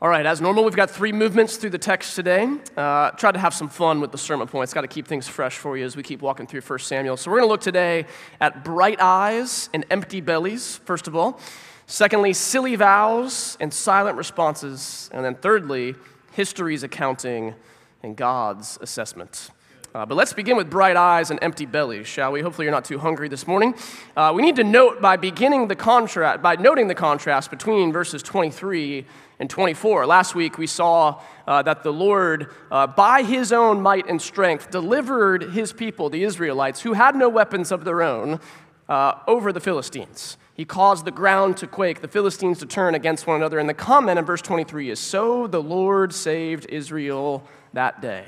All 0.01 0.09
right, 0.09 0.25
as 0.25 0.41
normal, 0.41 0.63
we've 0.63 0.75
got 0.75 0.89
three 0.89 1.11
movements 1.11 1.57
through 1.57 1.69
the 1.69 1.77
text 1.77 2.15
today. 2.15 2.49
Uh, 2.75 3.11
try 3.11 3.31
to 3.31 3.37
have 3.37 3.53
some 3.53 3.69
fun 3.69 4.01
with 4.01 4.11
the 4.11 4.17
sermon 4.17 4.47
points. 4.47 4.73
Got 4.73 4.81
to 4.81 4.87
keep 4.87 5.05
things 5.05 5.27
fresh 5.27 5.59
for 5.59 5.77
you 5.77 5.85
as 5.85 5.95
we 5.95 6.01
keep 6.01 6.23
walking 6.23 6.47
through 6.47 6.61
1 6.61 6.79
Samuel. 6.79 7.17
So 7.17 7.29
we're 7.29 7.37
going 7.37 7.47
to 7.47 7.51
look 7.51 7.61
today 7.61 8.07
at 8.39 8.63
bright 8.63 8.99
eyes 8.99 9.69
and 9.75 9.85
empty 9.91 10.19
bellies, 10.19 10.77
first 10.85 11.07
of 11.07 11.15
all. 11.15 11.39
Secondly, 11.85 12.33
silly 12.33 12.75
vows 12.75 13.57
and 13.59 13.71
silent 13.71 14.17
responses. 14.17 15.07
And 15.13 15.23
then 15.23 15.35
thirdly, 15.35 15.93
history's 16.31 16.81
accounting 16.81 17.53
and 18.01 18.15
God's 18.15 18.79
assessment. 18.81 19.51
Uh, 19.93 20.05
but 20.05 20.15
let's 20.15 20.31
begin 20.31 20.55
with 20.55 20.69
bright 20.69 20.95
eyes 20.95 21.31
and 21.31 21.39
empty 21.41 21.65
bellies, 21.65 22.07
shall 22.07 22.31
we? 22.31 22.41
Hopefully, 22.41 22.63
you're 22.65 22.71
not 22.71 22.85
too 22.85 22.97
hungry 22.97 23.27
this 23.27 23.45
morning. 23.45 23.75
Uh, 24.15 24.31
we 24.33 24.41
need 24.41 24.55
to 24.55 24.63
note 24.63 25.01
by 25.01 25.17
beginning 25.17 25.67
the 25.67 25.75
contrast, 25.75 26.41
by 26.41 26.55
noting 26.55 26.87
the 26.87 26.95
contrast 26.95 27.51
between 27.51 27.91
verses 27.91 28.23
23 28.23 29.05
and 29.39 29.49
24. 29.49 30.05
Last 30.05 30.33
week, 30.33 30.57
we 30.57 30.65
saw 30.65 31.21
uh, 31.45 31.61
that 31.63 31.83
the 31.83 31.91
Lord, 31.91 32.53
uh, 32.71 32.87
by 32.87 33.23
his 33.23 33.51
own 33.51 33.81
might 33.81 34.07
and 34.07 34.21
strength, 34.21 34.71
delivered 34.71 35.51
his 35.51 35.73
people, 35.73 36.09
the 36.09 36.23
Israelites, 36.23 36.79
who 36.79 36.93
had 36.93 37.13
no 37.13 37.27
weapons 37.27 37.69
of 37.69 37.83
their 37.83 38.01
own, 38.01 38.39
uh, 38.87 39.15
over 39.27 39.51
the 39.51 39.59
Philistines. 39.59 40.37
He 40.53 40.63
caused 40.63 41.03
the 41.03 41.11
ground 41.11 41.57
to 41.57 41.67
quake, 41.67 41.99
the 41.99 42.07
Philistines 42.07 42.59
to 42.59 42.65
turn 42.65 42.95
against 42.95 43.27
one 43.27 43.35
another. 43.35 43.59
And 43.59 43.67
the 43.67 43.73
comment 43.73 44.19
in 44.19 44.23
verse 44.23 44.41
23 44.41 44.89
is 44.89 44.99
So 45.01 45.47
the 45.47 45.61
Lord 45.61 46.13
saved 46.13 46.65
Israel 46.69 47.43
that 47.73 48.01
day. 48.01 48.25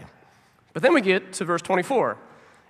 But 0.74 0.82
then 0.82 0.94
we 0.94 1.02
get 1.02 1.34
to 1.34 1.46
verse 1.46 1.62
24. 1.62 2.18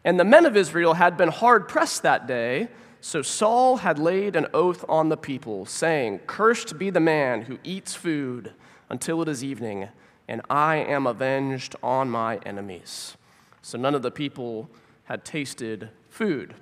And 0.03 0.19
the 0.19 0.25
men 0.25 0.45
of 0.45 0.57
Israel 0.57 0.95
had 0.95 1.17
been 1.17 1.29
hard 1.29 1.67
pressed 1.67 2.03
that 2.03 2.27
day, 2.27 2.67
so 2.99 3.21
Saul 3.21 3.77
had 3.77 3.99
laid 3.99 4.35
an 4.35 4.47
oath 4.53 4.85
on 4.87 5.09
the 5.09 5.17
people, 5.17 5.65
saying, 5.65 6.19
Cursed 6.27 6.77
be 6.77 6.89
the 6.89 6.99
man 6.99 7.43
who 7.43 7.59
eats 7.63 7.95
food 7.95 8.53
until 8.89 9.21
it 9.21 9.27
is 9.27 9.43
evening, 9.43 9.89
and 10.27 10.41
I 10.49 10.77
am 10.77 11.07
avenged 11.07 11.75
on 11.81 12.09
my 12.09 12.37
enemies. 12.45 13.15
So 13.61 13.77
none 13.77 13.95
of 13.95 14.01
the 14.01 14.11
people 14.11 14.69
had 15.05 15.25
tasted 15.25 15.89
food. 16.09 16.53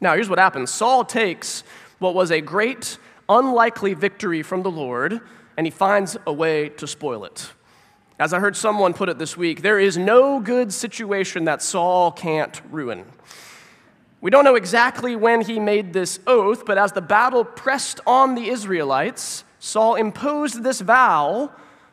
Now, 0.00 0.14
here's 0.14 0.28
what 0.28 0.38
happens 0.38 0.70
Saul 0.70 1.04
takes 1.04 1.62
what 1.98 2.14
was 2.14 2.30
a 2.30 2.40
great, 2.40 2.98
unlikely 3.28 3.94
victory 3.94 4.42
from 4.42 4.62
the 4.62 4.70
Lord, 4.70 5.20
and 5.56 5.66
he 5.66 5.70
finds 5.70 6.16
a 6.26 6.32
way 6.32 6.70
to 6.70 6.86
spoil 6.86 7.24
it. 7.24 7.52
As 8.20 8.34
I 8.34 8.38
heard 8.38 8.54
someone 8.54 8.92
put 8.92 9.08
it 9.08 9.18
this 9.18 9.34
week, 9.34 9.62
there 9.62 9.78
is 9.78 9.96
no 9.96 10.40
good 10.40 10.74
situation 10.74 11.44
that 11.44 11.62
Saul 11.62 12.12
can't 12.12 12.60
ruin. 12.70 13.06
We 14.20 14.30
don't 14.30 14.44
know 14.44 14.56
exactly 14.56 15.16
when 15.16 15.40
he 15.40 15.58
made 15.58 15.94
this 15.94 16.20
oath, 16.26 16.66
but 16.66 16.76
as 16.76 16.92
the 16.92 17.00
battle 17.00 17.46
pressed 17.46 17.98
on 18.06 18.34
the 18.34 18.50
Israelites, 18.50 19.44
Saul 19.58 19.94
imposed 19.94 20.62
this 20.62 20.82
vow 20.82 21.50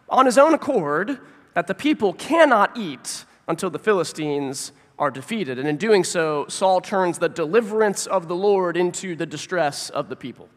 on 0.10 0.26
his 0.26 0.38
own 0.38 0.54
accord 0.54 1.18
that 1.54 1.68
the 1.68 1.74
people 1.74 2.12
cannot 2.12 2.76
eat 2.76 3.24
until 3.48 3.70
the 3.70 3.80
Philistines 3.80 4.74
are 5.00 5.10
defeated. 5.10 5.58
And 5.58 5.66
in 5.66 5.78
doing 5.78 6.04
so, 6.04 6.46
Saul 6.50 6.82
turns 6.82 7.20
the 7.20 7.30
deliverance 7.30 8.06
of 8.06 8.28
the 8.28 8.36
Lord 8.36 8.76
into 8.76 9.16
the 9.16 9.26
distress 9.26 9.90
of 9.92 10.10
the 10.10 10.18
people. 10.18 10.50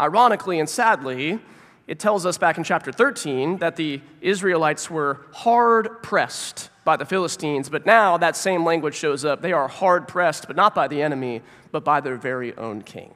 Ironically 0.00 0.58
and 0.58 0.68
sadly, 0.68 1.38
it 1.88 1.98
tells 1.98 2.26
us 2.26 2.36
back 2.36 2.58
in 2.58 2.64
chapter 2.64 2.92
13 2.92 3.58
that 3.58 3.76
the 3.76 4.02
Israelites 4.20 4.90
were 4.90 5.22
hard 5.32 6.02
pressed 6.02 6.68
by 6.84 6.96
the 6.96 7.06
Philistines, 7.06 7.70
but 7.70 7.86
now 7.86 8.18
that 8.18 8.36
same 8.36 8.62
language 8.62 8.94
shows 8.94 9.24
up. 9.24 9.40
They 9.40 9.54
are 9.54 9.68
hard 9.68 10.06
pressed, 10.06 10.46
but 10.46 10.54
not 10.54 10.74
by 10.74 10.86
the 10.86 11.00
enemy, 11.02 11.40
but 11.72 11.84
by 11.84 12.00
their 12.00 12.16
very 12.16 12.54
own 12.58 12.82
king. 12.82 13.14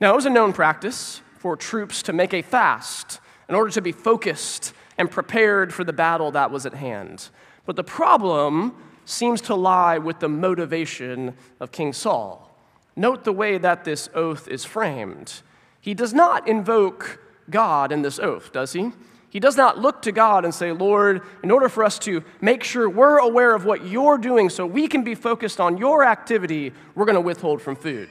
Now, 0.00 0.12
it 0.12 0.16
was 0.16 0.26
a 0.26 0.30
known 0.30 0.52
practice 0.52 1.20
for 1.40 1.56
troops 1.56 2.00
to 2.04 2.12
make 2.12 2.32
a 2.32 2.42
fast 2.42 3.18
in 3.48 3.56
order 3.56 3.70
to 3.72 3.82
be 3.82 3.90
focused 3.90 4.72
and 4.96 5.10
prepared 5.10 5.74
for 5.74 5.82
the 5.82 5.92
battle 5.92 6.30
that 6.30 6.52
was 6.52 6.64
at 6.64 6.74
hand. 6.74 7.28
But 7.66 7.74
the 7.74 7.84
problem 7.84 8.76
seems 9.04 9.40
to 9.42 9.56
lie 9.56 9.98
with 9.98 10.20
the 10.20 10.28
motivation 10.28 11.34
of 11.58 11.72
King 11.72 11.92
Saul. 11.92 12.56
Note 12.94 13.24
the 13.24 13.32
way 13.32 13.58
that 13.58 13.84
this 13.84 14.08
oath 14.14 14.46
is 14.46 14.64
framed. 14.64 15.42
He 15.80 15.94
does 15.94 16.14
not 16.14 16.46
invoke 16.46 17.20
God 17.50 17.92
in 17.92 18.02
this 18.02 18.18
oath, 18.18 18.52
does 18.52 18.72
he? 18.72 18.92
He 19.30 19.40
does 19.40 19.56
not 19.56 19.78
look 19.78 20.02
to 20.02 20.12
God 20.12 20.44
and 20.44 20.54
say, 20.54 20.72
Lord, 20.72 21.22
in 21.42 21.50
order 21.50 21.68
for 21.68 21.84
us 21.84 21.98
to 22.00 22.24
make 22.40 22.64
sure 22.64 22.88
we're 22.88 23.18
aware 23.18 23.54
of 23.54 23.64
what 23.64 23.86
you're 23.86 24.16
doing 24.16 24.48
so 24.48 24.64
we 24.64 24.88
can 24.88 25.04
be 25.04 25.14
focused 25.14 25.60
on 25.60 25.76
your 25.76 26.02
activity, 26.04 26.72
we're 26.94 27.04
going 27.04 27.14
to 27.14 27.20
withhold 27.20 27.60
from 27.60 27.76
food. 27.76 28.08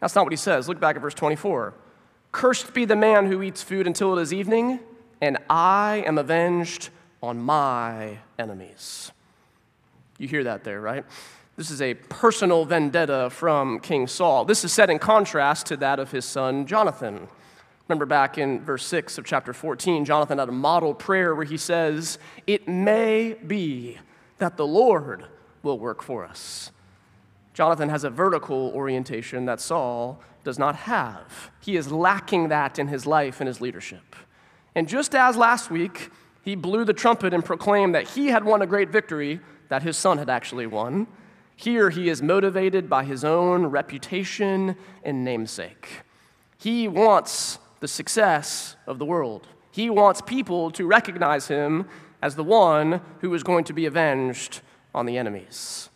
That's 0.00 0.14
not 0.14 0.24
what 0.24 0.32
he 0.32 0.38
says. 0.38 0.66
Look 0.66 0.80
back 0.80 0.96
at 0.96 1.02
verse 1.02 1.14
24. 1.14 1.74
Cursed 2.32 2.72
be 2.72 2.86
the 2.86 2.96
man 2.96 3.26
who 3.26 3.42
eats 3.42 3.62
food 3.62 3.86
until 3.86 4.18
it 4.18 4.22
is 4.22 4.32
evening, 4.32 4.80
and 5.20 5.36
I 5.50 6.02
am 6.06 6.16
avenged 6.16 6.88
on 7.22 7.38
my 7.38 8.18
enemies. 8.38 9.12
You 10.16 10.28
hear 10.28 10.44
that 10.44 10.64
there, 10.64 10.80
right? 10.80 11.04
This 11.56 11.70
is 11.70 11.82
a 11.82 11.94
personal 11.94 12.64
vendetta 12.64 13.28
from 13.30 13.80
King 13.80 14.06
Saul. 14.06 14.46
This 14.46 14.64
is 14.64 14.72
set 14.72 14.88
in 14.88 14.98
contrast 14.98 15.66
to 15.66 15.76
that 15.78 15.98
of 15.98 16.10
his 16.10 16.24
son 16.24 16.66
Jonathan. 16.66 17.28
Remember 17.90 18.06
back 18.06 18.38
in 18.38 18.60
verse 18.60 18.86
6 18.86 19.18
of 19.18 19.24
chapter 19.24 19.52
14, 19.52 20.04
Jonathan 20.04 20.38
had 20.38 20.48
a 20.48 20.52
model 20.52 20.94
prayer 20.94 21.34
where 21.34 21.44
he 21.44 21.56
says, 21.56 22.20
It 22.46 22.68
may 22.68 23.32
be 23.32 23.98
that 24.38 24.56
the 24.56 24.64
Lord 24.64 25.24
will 25.64 25.76
work 25.76 26.00
for 26.00 26.24
us. 26.24 26.70
Jonathan 27.52 27.88
has 27.88 28.04
a 28.04 28.10
vertical 28.10 28.70
orientation 28.76 29.44
that 29.46 29.60
Saul 29.60 30.20
does 30.44 30.56
not 30.56 30.76
have. 30.76 31.50
He 31.58 31.76
is 31.76 31.90
lacking 31.90 32.50
that 32.50 32.78
in 32.78 32.86
his 32.86 33.06
life 33.06 33.40
and 33.40 33.48
his 33.48 33.60
leadership. 33.60 34.14
And 34.76 34.88
just 34.88 35.12
as 35.16 35.36
last 35.36 35.68
week, 35.68 36.10
he 36.44 36.54
blew 36.54 36.84
the 36.84 36.94
trumpet 36.94 37.34
and 37.34 37.44
proclaimed 37.44 37.96
that 37.96 38.10
he 38.10 38.28
had 38.28 38.44
won 38.44 38.62
a 38.62 38.68
great 38.68 38.90
victory 38.90 39.40
that 39.68 39.82
his 39.82 39.96
son 39.96 40.16
had 40.16 40.30
actually 40.30 40.68
won, 40.68 41.08
here 41.56 41.90
he 41.90 42.08
is 42.08 42.22
motivated 42.22 42.88
by 42.88 43.02
his 43.02 43.24
own 43.24 43.66
reputation 43.66 44.76
and 45.02 45.24
namesake. 45.24 46.02
He 46.56 46.86
wants 46.86 47.58
the 47.80 47.88
success 47.88 48.76
of 48.86 48.98
the 48.98 49.04
world. 49.04 49.48
He 49.70 49.90
wants 49.90 50.20
people 50.20 50.70
to 50.72 50.86
recognize 50.86 51.48
him 51.48 51.86
as 52.22 52.36
the 52.36 52.44
one 52.44 53.00
who 53.20 53.32
is 53.34 53.42
going 53.42 53.64
to 53.64 53.72
be 53.72 53.86
avenged 53.86 54.60
on 54.94 55.06
the 55.06 55.16
enemies. 55.16 55.88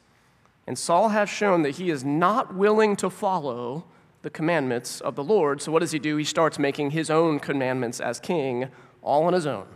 And 0.67 0.79
Saul 0.79 1.11
has 1.11 1.29
shown 1.29 1.63
that 1.63 1.73
he 1.73 1.91
is 1.91 2.05
not 2.05 2.55
willing 2.55 2.97
to 2.97 3.11
follow 3.11 3.85
the 4.23 4.31
commandments 4.31 5.03
of 5.03 5.17
the 5.17 5.25
Lord. 5.25 5.61
So, 5.61 5.71
what 5.71 5.81
does 5.81 5.93
he 5.93 5.99
do? 5.99 6.17
He 6.17 6.25
starts 6.25 6.59
making 6.59 6.93
his 6.93 7.11
own 7.11 7.39
commandments 7.39 8.01
as 8.01 8.19
king, 8.19 8.69
all 9.03 9.25
on 9.25 9.35
his 9.35 9.47
own, 9.47 9.67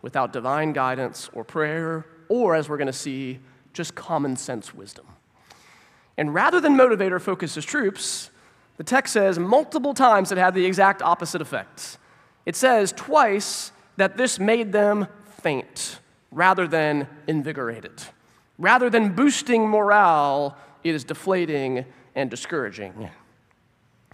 without 0.00 0.32
divine 0.32 0.72
guidance 0.72 1.28
or 1.32 1.42
prayer, 1.42 2.06
or, 2.28 2.54
as 2.54 2.68
we're 2.68 2.76
going 2.76 2.86
to 2.86 2.92
see, 2.92 3.40
just 3.72 3.96
common 3.96 4.36
sense 4.36 4.72
wisdom. 4.72 5.06
And 6.16 6.32
rather 6.32 6.60
than 6.60 6.76
motivate 6.76 7.12
or 7.12 7.18
focus 7.18 7.56
his 7.56 7.64
troops, 7.64 8.30
the 8.80 8.84
text 8.84 9.12
says 9.12 9.38
multiple 9.38 9.92
times 9.92 10.32
it 10.32 10.38
had 10.38 10.54
the 10.54 10.64
exact 10.64 11.02
opposite 11.02 11.42
effect. 11.42 11.98
It 12.46 12.56
says 12.56 12.92
twice 12.92 13.72
that 13.98 14.16
this 14.16 14.38
made 14.38 14.72
them 14.72 15.06
faint 15.42 16.00
rather 16.32 16.66
than 16.66 17.06
invigorated. 17.26 18.02
Rather 18.56 18.88
than 18.88 19.14
boosting 19.14 19.68
morale, 19.68 20.56
it 20.82 20.94
is 20.94 21.04
deflating 21.04 21.84
and 22.14 22.30
discouraging. 22.30 23.10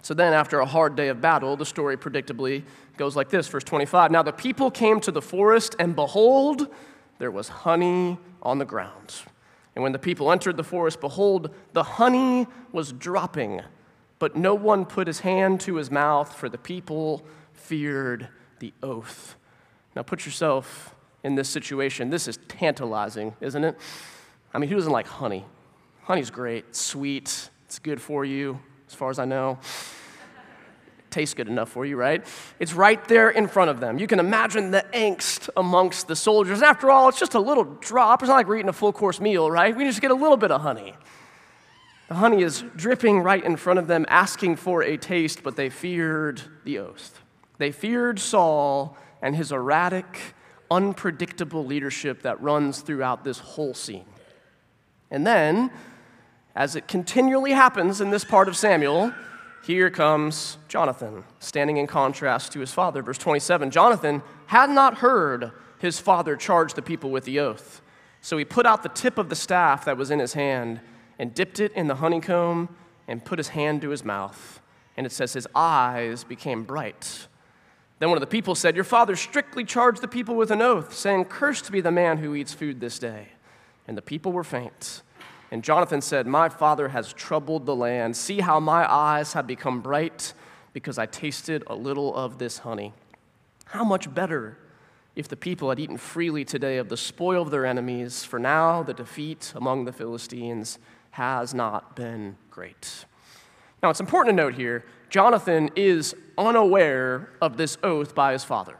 So 0.02 0.14
then, 0.14 0.32
after 0.32 0.58
a 0.58 0.66
hard 0.66 0.96
day 0.96 1.10
of 1.10 1.20
battle, 1.20 1.56
the 1.56 1.64
story 1.64 1.96
predictably 1.96 2.64
goes 2.96 3.14
like 3.14 3.28
this 3.28 3.46
verse 3.46 3.62
25 3.62 4.10
Now 4.10 4.24
the 4.24 4.32
people 4.32 4.72
came 4.72 4.98
to 5.02 5.12
the 5.12 5.22
forest, 5.22 5.76
and 5.78 5.94
behold, 5.94 6.66
there 7.20 7.30
was 7.30 7.46
honey 7.46 8.18
on 8.42 8.58
the 8.58 8.64
ground. 8.64 9.14
And 9.76 9.84
when 9.84 9.92
the 9.92 10.00
people 10.00 10.32
entered 10.32 10.56
the 10.56 10.64
forest, 10.64 11.00
behold, 11.00 11.54
the 11.72 11.84
honey 11.84 12.48
was 12.72 12.90
dropping 12.90 13.62
but 14.18 14.36
no 14.36 14.54
one 14.54 14.84
put 14.84 15.06
his 15.06 15.20
hand 15.20 15.60
to 15.62 15.76
his 15.76 15.90
mouth, 15.90 16.34
for 16.34 16.48
the 16.48 16.58
people 16.58 17.24
feared 17.52 18.28
the 18.58 18.72
oath. 18.82 19.36
Now 19.94 20.02
put 20.02 20.24
yourself 20.24 20.94
in 21.22 21.34
this 21.34 21.48
situation. 21.48 22.10
This 22.10 22.28
is 22.28 22.38
tantalizing, 22.48 23.34
isn't 23.40 23.64
it? 23.64 23.78
I 24.54 24.58
mean, 24.58 24.70
who 24.70 24.76
doesn't 24.76 24.92
like 24.92 25.06
honey? 25.06 25.44
Honey's 26.04 26.30
great, 26.30 26.76
sweet, 26.76 27.50
it's 27.64 27.78
good 27.78 28.00
for 28.00 28.24
you, 28.24 28.60
as 28.88 28.94
far 28.94 29.10
as 29.10 29.18
I 29.18 29.24
know. 29.24 29.58
Tastes 31.10 31.34
good 31.34 31.48
enough 31.48 31.70
for 31.70 31.84
you, 31.84 31.96
right? 31.96 32.24
It's 32.60 32.74
right 32.74 33.02
there 33.08 33.30
in 33.30 33.48
front 33.48 33.70
of 33.70 33.80
them. 33.80 33.98
You 33.98 34.06
can 34.06 34.20
imagine 34.20 34.70
the 34.70 34.84
angst 34.92 35.48
amongst 35.56 36.08
the 36.08 36.16
soldiers. 36.16 36.62
After 36.62 36.90
all, 36.90 37.08
it's 37.08 37.18
just 37.18 37.34
a 37.34 37.40
little 37.40 37.64
drop. 37.64 38.22
It's 38.22 38.28
not 38.28 38.36
like 38.36 38.46
we're 38.46 38.56
eating 38.56 38.68
a 38.68 38.74
full 38.74 38.92
course 38.92 39.20
meal, 39.20 39.50
right? 39.50 39.74
We 39.74 39.84
just 39.84 40.00
get 40.00 40.10
a 40.10 40.14
little 40.14 40.36
bit 40.36 40.50
of 40.50 40.60
honey. 40.60 40.94
The 42.08 42.14
honey 42.14 42.42
is 42.42 42.64
dripping 42.76 43.20
right 43.20 43.42
in 43.42 43.56
front 43.56 43.78
of 43.78 43.88
them, 43.88 44.06
asking 44.08 44.56
for 44.56 44.82
a 44.82 44.96
taste, 44.96 45.42
but 45.42 45.56
they 45.56 45.68
feared 45.68 46.40
the 46.64 46.78
oath. 46.78 47.20
They 47.58 47.72
feared 47.72 48.20
Saul 48.20 48.96
and 49.20 49.34
his 49.34 49.50
erratic, 49.50 50.34
unpredictable 50.70 51.64
leadership 51.64 52.22
that 52.22 52.40
runs 52.40 52.80
throughout 52.80 53.24
this 53.24 53.40
whole 53.40 53.74
scene. 53.74 54.04
And 55.10 55.26
then, 55.26 55.70
as 56.54 56.76
it 56.76 56.86
continually 56.86 57.52
happens 57.52 58.00
in 58.00 58.10
this 58.10 58.24
part 58.24 58.48
of 58.48 58.56
Samuel, 58.56 59.12
here 59.64 59.90
comes 59.90 60.58
Jonathan, 60.68 61.24
standing 61.40 61.76
in 61.76 61.88
contrast 61.88 62.52
to 62.52 62.60
his 62.60 62.72
father. 62.72 63.02
Verse 63.02 63.18
27 63.18 63.72
Jonathan 63.72 64.22
had 64.46 64.70
not 64.70 64.98
heard 64.98 65.50
his 65.80 65.98
father 65.98 66.36
charge 66.36 66.74
the 66.74 66.82
people 66.82 67.10
with 67.10 67.24
the 67.24 67.40
oath. 67.40 67.82
So 68.20 68.38
he 68.38 68.44
put 68.44 68.64
out 68.64 68.84
the 68.84 68.88
tip 68.88 69.18
of 69.18 69.28
the 69.28 69.34
staff 69.34 69.84
that 69.84 69.96
was 69.96 70.12
in 70.12 70.20
his 70.20 70.34
hand 70.34 70.80
and 71.18 71.34
dipped 71.34 71.60
it 71.60 71.72
in 71.72 71.86
the 71.86 71.96
honeycomb 71.96 72.68
and 73.08 73.24
put 73.24 73.38
his 73.38 73.48
hand 73.48 73.82
to 73.82 73.90
his 73.90 74.04
mouth. 74.04 74.60
And 74.96 75.06
it 75.06 75.12
says 75.12 75.32
his 75.32 75.48
eyes 75.54 76.24
became 76.24 76.64
bright. 76.64 77.28
Then 77.98 78.10
one 78.10 78.16
of 78.16 78.20
the 78.20 78.26
people 78.26 78.54
said, 78.54 78.74
Your 78.74 78.84
father 78.84 79.16
strictly 79.16 79.64
charged 79.64 80.02
the 80.02 80.08
people 80.08 80.34
with 80.34 80.50
an 80.50 80.60
oath, 80.60 80.94
saying, 80.94 81.26
Cursed 81.26 81.70
be 81.72 81.80
the 81.80 81.90
man 81.90 82.18
who 82.18 82.34
eats 82.34 82.52
food 82.52 82.80
this 82.80 82.98
day. 82.98 83.28
And 83.88 83.96
the 83.96 84.02
people 84.02 84.32
were 84.32 84.44
faint. 84.44 85.02
And 85.50 85.62
Jonathan 85.62 86.00
said, 86.00 86.26
My 86.26 86.48
father 86.48 86.88
has 86.88 87.12
troubled 87.12 87.66
the 87.66 87.76
land. 87.76 88.16
See 88.16 88.40
how 88.40 88.60
my 88.60 88.90
eyes 88.90 89.32
have 89.32 89.46
become 89.46 89.80
bright 89.80 90.34
because 90.72 90.98
I 90.98 91.06
tasted 91.06 91.62
a 91.68 91.74
little 91.74 92.14
of 92.14 92.38
this 92.38 92.58
honey. 92.58 92.92
How 93.66 93.84
much 93.84 94.12
better 94.12 94.58
if 95.14 95.28
the 95.28 95.36
people 95.36 95.70
had 95.70 95.80
eaten 95.80 95.96
freely 95.96 96.44
today 96.44 96.76
of 96.76 96.90
the 96.90 96.96
spoil 96.96 97.40
of 97.40 97.50
their 97.50 97.64
enemies, 97.64 98.22
for 98.22 98.38
now 98.38 98.82
the 98.82 98.92
defeat 98.92 99.52
among 99.56 99.86
the 99.86 99.92
Philistines 99.92 100.78
has 101.10 101.54
not 101.54 101.96
been 101.96 102.36
great. 102.50 103.04
Now, 103.82 103.90
it's 103.90 104.00
important 104.00 104.36
to 104.36 104.42
note 104.42 104.54
here 104.54 104.84
Jonathan 105.10 105.70
is 105.76 106.14
unaware 106.36 107.30
of 107.40 107.56
this 107.56 107.78
oath 107.82 108.14
by 108.14 108.32
his 108.32 108.44
father. 108.44 108.76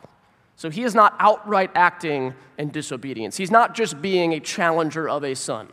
So 0.56 0.70
he 0.70 0.84
is 0.84 0.94
not 0.94 1.14
outright 1.18 1.70
acting 1.74 2.34
in 2.58 2.70
disobedience. 2.70 3.36
He's 3.36 3.50
not 3.50 3.74
just 3.74 4.00
being 4.00 4.32
a 4.32 4.40
challenger 4.40 5.08
of 5.08 5.22
a 5.22 5.34
son. 5.34 5.68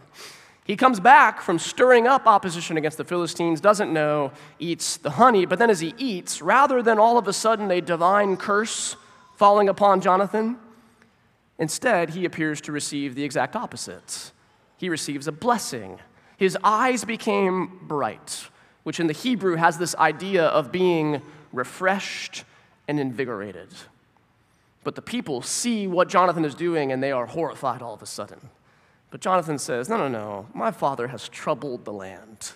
He 0.66 0.76
comes 0.78 1.00
back 1.00 1.42
from 1.42 1.60
stirring 1.60 2.08
up 2.08 2.26
opposition 2.26 2.78
against 2.78 2.98
the 2.98 3.04
Philistines, 3.04 3.60
doesn't 3.60 3.92
know, 3.92 4.32
eats 4.60 4.98
the 4.98 5.12
honey, 5.12 5.46
but 5.46 5.60
then 5.60 5.70
as 5.70 5.82
he 5.82 5.94
eats, 5.98 6.42
rather 6.42 6.82
than 6.82 7.00
all 7.00 7.18
of 7.18 7.28
a 7.28 7.34
sudden 7.34 7.70
a 7.72 7.82
divine 7.82 8.38
curse 8.38 8.96
falling 9.36 9.68
upon 9.68 10.00
Jonathan, 10.00 10.58
instead 11.60 12.12
he 12.12 12.24
appears 12.24 12.62
to 12.62 12.72
receive 12.72 13.16
the 13.16 13.24
exact 13.24 13.56
opposite. 13.56 14.32
He 14.78 14.88
receives 14.88 15.28
a 15.28 15.34
blessing 15.34 16.00
his 16.38 16.58
eyes 16.64 17.06
became 17.06 17.80
bright, 17.84 18.50
which 18.84 19.00
in 19.00 19.08
the 19.08 19.14
Hebrew 19.14 19.56
has 19.56 19.78
this 19.78 19.96
idea 19.96 20.46
of 20.46 20.72
being 20.72 21.22
refreshed 21.52 22.44
and 22.88 23.00
invigorated. 23.00 23.70
But 24.84 24.96
the 24.96 25.02
people 25.02 25.42
see 25.42 25.88
what 25.88 26.10
Jonathan 26.10 26.44
is 26.44 26.56
doing 26.56 26.92
and 26.92 27.02
they 27.02 27.12
are 27.12 27.26
horrified 27.26 27.82
all 27.82 27.94
of 27.94 28.02
a 28.02 28.06
sudden. 28.06 28.50
But 29.12 29.22
Jonathan 29.22 29.58
says, 29.58 29.88
No, 29.88 29.98
no, 29.98 30.08
no, 30.08 30.48
my 30.54 30.72
father 30.72 31.08
has 31.08 31.30
troubled 31.30 31.86
the 31.86 31.94
land. 31.94 32.54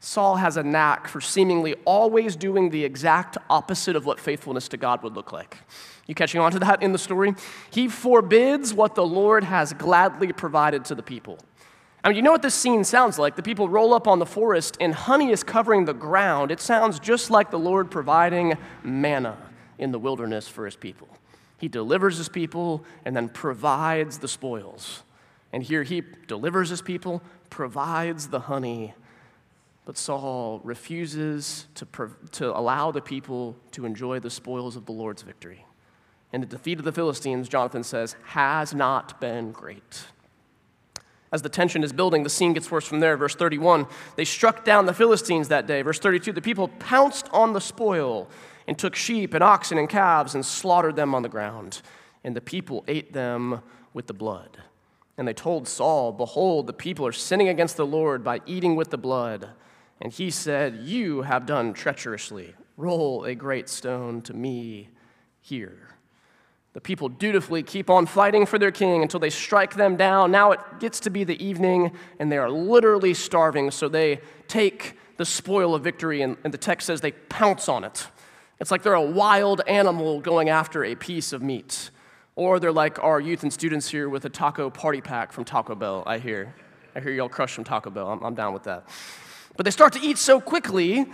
Saul 0.00 0.36
has 0.36 0.56
a 0.56 0.62
knack 0.62 1.08
for 1.08 1.20
seemingly 1.20 1.74
always 1.84 2.36
doing 2.36 2.70
the 2.70 2.84
exact 2.84 3.38
opposite 3.48 3.96
of 3.96 4.04
what 4.04 4.20
faithfulness 4.20 4.68
to 4.68 4.76
God 4.76 5.02
would 5.02 5.14
look 5.14 5.32
like. 5.32 5.58
You 6.06 6.14
catching 6.14 6.40
on 6.40 6.52
to 6.52 6.58
that 6.60 6.82
in 6.82 6.92
the 6.92 6.98
story? 6.98 7.34
He 7.70 7.88
forbids 7.88 8.74
what 8.74 8.94
the 8.94 9.06
Lord 9.06 9.42
has 9.44 9.72
gladly 9.72 10.32
provided 10.32 10.84
to 10.86 10.94
the 10.94 11.02
people. 11.02 11.38
I 12.06 12.10
mean, 12.10 12.16
you 12.18 12.22
know 12.22 12.30
what 12.30 12.42
this 12.42 12.54
scene 12.54 12.84
sounds 12.84 13.18
like? 13.18 13.34
The 13.34 13.42
people 13.42 13.68
roll 13.68 13.92
up 13.92 14.06
on 14.06 14.20
the 14.20 14.26
forest 14.26 14.76
and 14.78 14.94
honey 14.94 15.32
is 15.32 15.42
covering 15.42 15.86
the 15.86 15.92
ground. 15.92 16.52
It 16.52 16.60
sounds 16.60 17.00
just 17.00 17.32
like 17.32 17.50
the 17.50 17.58
Lord 17.58 17.90
providing 17.90 18.56
manna 18.84 19.36
in 19.76 19.90
the 19.90 19.98
wilderness 19.98 20.46
for 20.46 20.66
his 20.66 20.76
people. 20.76 21.08
He 21.58 21.66
delivers 21.66 22.16
his 22.16 22.28
people 22.28 22.84
and 23.04 23.16
then 23.16 23.28
provides 23.28 24.18
the 24.18 24.28
spoils. 24.28 25.02
And 25.52 25.64
here 25.64 25.82
he 25.82 26.04
delivers 26.28 26.68
his 26.68 26.80
people, 26.80 27.22
provides 27.50 28.28
the 28.28 28.38
honey, 28.38 28.94
but 29.84 29.98
Saul 29.98 30.60
refuses 30.62 31.66
to, 31.74 31.88
to 32.30 32.56
allow 32.56 32.92
the 32.92 33.00
people 33.00 33.56
to 33.72 33.84
enjoy 33.84 34.20
the 34.20 34.30
spoils 34.30 34.76
of 34.76 34.86
the 34.86 34.92
Lord's 34.92 35.22
victory. 35.22 35.66
And 36.32 36.40
the 36.40 36.46
defeat 36.46 36.78
of 36.78 36.84
the 36.84 36.92
Philistines, 36.92 37.48
Jonathan 37.48 37.82
says, 37.82 38.14
has 38.26 38.72
not 38.72 39.20
been 39.20 39.50
great. 39.50 40.04
As 41.32 41.42
the 41.42 41.48
tension 41.48 41.82
is 41.82 41.92
building, 41.92 42.22
the 42.22 42.30
scene 42.30 42.52
gets 42.52 42.70
worse 42.70 42.86
from 42.86 43.00
there. 43.00 43.16
Verse 43.16 43.34
31 43.34 43.86
They 44.16 44.24
struck 44.24 44.64
down 44.64 44.86
the 44.86 44.94
Philistines 44.94 45.48
that 45.48 45.66
day. 45.66 45.82
Verse 45.82 45.98
32 45.98 46.32
The 46.32 46.42
people 46.42 46.68
pounced 46.68 47.28
on 47.32 47.52
the 47.52 47.60
spoil 47.60 48.28
and 48.66 48.78
took 48.78 48.94
sheep 48.94 49.34
and 49.34 49.42
oxen 49.42 49.78
and 49.78 49.88
calves 49.88 50.34
and 50.34 50.44
slaughtered 50.44 50.96
them 50.96 51.14
on 51.14 51.22
the 51.22 51.28
ground. 51.28 51.82
And 52.24 52.34
the 52.34 52.40
people 52.40 52.84
ate 52.88 53.12
them 53.12 53.62
with 53.92 54.06
the 54.06 54.14
blood. 54.14 54.58
And 55.16 55.26
they 55.26 55.32
told 55.32 55.66
Saul, 55.66 56.12
Behold, 56.12 56.66
the 56.66 56.72
people 56.72 57.06
are 57.06 57.12
sinning 57.12 57.48
against 57.48 57.76
the 57.76 57.86
Lord 57.86 58.22
by 58.22 58.40
eating 58.46 58.76
with 58.76 58.90
the 58.90 58.98
blood. 58.98 59.50
And 60.00 60.12
he 60.12 60.30
said, 60.30 60.76
You 60.76 61.22
have 61.22 61.46
done 61.46 61.72
treacherously. 61.72 62.54
Roll 62.76 63.24
a 63.24 63.34
great 63.34 63.68
stone 63.68 64.20
to 64.22 64.34
me 64.34 64.90
here. 65.40 65.95
The 66.76 66.82
people 66.82 67.08
dutifully 67.08 67.62
keep 67.62 67.88
on 67.88 68.04
fighting 68.04 68.44
for 68.44 68.58
their 68.58 68.70
king 68.70 69.00
until 69.00 69.18
they 69.18 69.30
strike 69.30 69.76
them 69.76 69.96
down. 69.96 70.30
Now 70.30 70.52
it 70.52 70.60
gets 70.78 71.00
to 71.00 71.10
be 71.10 71.24
the 71.24 71.42
evening, 71.42 71.92
and 72.18 72.30
they 72.30 72.36
are 72.36 72.50
literally 72.50 73.14
starving, 73.14 73.70
so 73.70 73.88
they 73.88 74.20
take 74.46 74.92
the 75.16 75.24
spoil 75.24 75.74
of 75.74 75.82
victory, 75.82 76.20
and, 76.20 76.36
and 76.44 76.52
the 76.52 76.58
text 76.58 76.86
says 76.86 77.00
they 77.00 77.12
pounce 77.12 77.70
on 77.70 77.82
it. 77.82 78.08
It's 78.60 78.70
like 78.70 78.82
they're 78.82 78.92
a 78.92 79.00
wild 79.00 79.62
animal 79.66 80.20
going 80.20 80.50
after 80.50 80.84
a 80.84 80.94
piece 80.94 81.32
of 81.32 81.40
meat. 81.40 81.90
Or 82.34 82.60
they're 82.60 82.72
like 82.72 83.02
our 83.02 83.22
youth 83.22 83.42
and 83.42 83.50
students 83.50 83.88
here 83.88 84.10
with 84.10 84.26
a 84.26 84.28
taco 84.28 84.68
party 84.68 85.00
pack 85.00 85.32
from 85.32 85.46
Taco 85.46 85.74
Bell, 85.74 86.02
I 86.04 86.18
hear. 86.18 86.54
I 86.94 87.00
hear 87.00 87.12
y'all 87.12 87.30
crush 87.30 87.54
from 87.54 87.64
Taco 87.64 87.88
Bell. 87.88 88.06
I'm, 88.06 88.22
I'm 88.22 88.34
down 88.34 88.52
with 88.52 88.64
that. 88.64 88.86
But 89.56 89.64
they 89.64 89.70
start 89.70 89.94
to 89.94 90.00
eat 90.00 90.18
so 90.18 90.42
quickly 90.42 91.06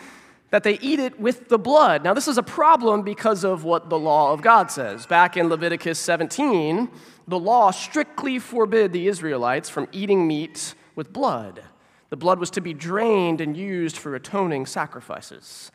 that 0.52 0.62
they 0.64 0.78
eat 0.80 0.98
it 0.98 1.18
with 1.18 1.48
the 1.48 1.58
blood. 1.58 2.04
Now, 2.04 2.12
this 2.12 2.28
is 2.28 2.36
a 2.36 2.42
problem 2.42 3.02
because 3.02 3.42
of 3.42 3.64
what 3.64 3.88
the 3.88 3.98
law 3.98 4.34
of 4.34 4.42
God 4.42 4.70
says. 4.70 5.06
Back 5.06 5.38
in 5.38 5.48
Leviticus 5.48 5.98
17, 5.98 6.90
the 7.26 7.38
law 7.38 7.70
strictly 7.70 8.38
forbid 8.38 8.92
the 8.92 9.08
Israelites 9.08 9.70
from 9.70 9.88
eating 9.92 10.26
meat 10.26 10.74
with 10.94 11.10
blood. 11.10 11.62
The 12.10 12.18
blood 12.18 12.38
was 12.38 12.50
to 12.50 12.60
be 12.60 12.74
drained 12.74 13.40
and 13.40 13.56
used 13.56 13.96
for 13.96 14.14
atoning 14.14 14.66
sacrifices. 14.66 15.72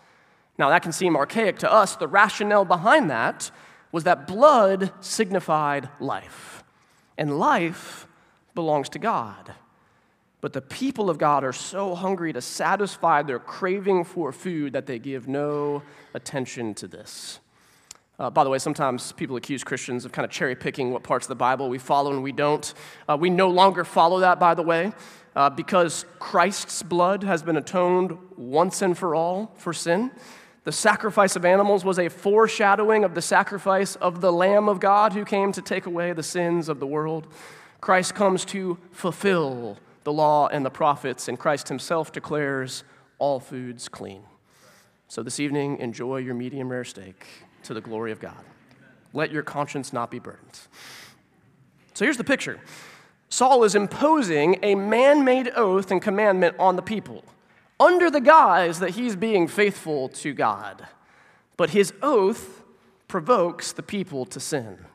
Now, 0.59 0.69
that 0.69 0.83
can 0.83 0.91
seem 0.91 1.15
archaic 1.15 1.57
to 1.59 1.71
us. 1.71 1.95
The 1.95 2.07
rationale 2.07 2.63
behind 2.63 3.09
that 3.09 3.49
was 3.91 4.03
that 4.03 4.27
blood 4.27 4.91
signified 4.99 5.89
life, 5.99 6.63
and 7.17 7.39
life 7.39 8.07
belongs 8.53 8.89
to 8.89 8.99
God. 8.99 9.55
But 10.39 10.53
the 10.53 10.61
people 10.61 11.09
of 11.09 11.17
God 11.17 11.43
are 11.43 11.53
so 11.53 11.95
hungry 11.95 12.31
to 12.33 12.41
satisfy 12.41 13.23
their 13.23 13.39
craving 13.39 14.03
for 14.03 14.31
food 14.31 14.73
that 14.73 14.85
they 14.85 14.99
give 14.99 15.27
no 15.27 15.81
attention 16.13 16.75
to 16.75 16.87
this. 16.87 17.39
Uh, 18.19 18.29
by 18.29 18.43
the 18.43 18.49
way, 18.49 18.57
sometimes 18.57 19.11
people 19.11 19.35
accuse 19.35 19.63
Christians 19.63 20.05
of 20.05 20.11
kind 20.11 20.25
of 20.25 20.31
cherry 20.31 20.55
picking 20.55 20.91
what 20.91 21.03
parts 21.03 21.25
of 21.25 21.29
the 21.29 21.35
Bible 21.35 21.69
we 21.69 21.77
follow 21.77 22.11
and 22.11 22.23
we 22.23 22.31
don't. 22.31 22.73
Uh, 23.07 23.17
we 23.19 23.29
no 23.29 23.49
longer 23.49 23.83
follow 23.83 24.19
that, 24.21 24.39
by 24.39 24.55
the 24.55 24.63
way, 24.63 24.91
uh, 25.35 25.49
because 25.51 26.05
Christ's 26.17 26.81
blood 26.81 27.23
has 27.23 27.43
been 27.43 27.57
atoned 27.57 28.17
once 28.35 28.81
and 28.81 28.97
for 28.97 29.13
all 29.13 29.53
for 29.57 29.71
sin. 29.71 30.11
The 30.63 30.71
sacrifice 30.71 31.35
of 31.35 31.45
animals 31.45 31.85
was 31.85 31.99
a 31.99 32.09
foreshadowing 32.09 33.03
of 33.03 33.13
the 33.13 33.21
sacrifice 33.21 33.95
of 33.95 34.19
the 34.19 34.33
Lamb 34.33 34.67
of 34.67 34.79
God 34.79 35.13
who 35.13 35.23
came 35.23 35.51
to 35.51 35.61
take 35.61 35.85
away 35.85 36.11
the 36.13 36.23
sins 36.23 36.69
of 36.69 36.79
the 36.79 36.87
world. 36.87 37.27
Christ 37.81 38.15
comes 38.15 38.43
to 38.45 38.79
fulfill 38.91 39.77
the 40.07 40.13
law 40.13 40.47
and 40.47 40.65
the 40.65 40.69
prophets, 40.69 41.27
and 41.27 41.37
Christ 41.37 41.67
himself 41.67 42.13
declares 42.13 42.85
all 43.19 43.41
foods 43.41 43.89
clean. 43.89 44.23
So 45.09 45.21
this 45.21 45.37
evening, 45.37 45.79
enjoy 45.79 46.19
your 46.19 46.33
medium 46.33 46.69
rare 46.69 46.85
steak 46.85 47.25
to 47.63 47.73
the 47.73 47.81
glory 47.81 48.13
of 48.13 48.21
God. 48.21 48.41
Let 49.11 49.33
your 49.33 49.43
conscience 49.43 49.91
not 49.91 50.09
be 50.09 50.19
burdened. 50.19 50.59
So 51.93 52.05
here's 52.05 52.15
the 52.15 52.23
picture 52.23 52.61
Saul 53.27 53.65
is 53.65 53.75
imposing 53.75 54.59
a 54.63 54.75
man 54.75 55.25
made 55.25 55.51
oath 55.57 55.91
and 55.91 56.01
commandment 56.01 56.55
on 56.57 56.77
the 56.77 56.81
people 56.81 57.25
under 57.77 58.09
the 58.09 58.21
guise 58.21 58.79
that 58.79 58.91
he's 58.91 59.17
being 59.17 59.45
faithful 59.45 60.07
to 60.07 60.33
God. 60.33 60.87
But 61.57 61.71
his 61.71 61.91
oath 62.01 62.63
provokes 63.09 63.73
the 63.73 63.83
people 63.83 64.25
to 64.27 64.39
sin. 64.39 64.85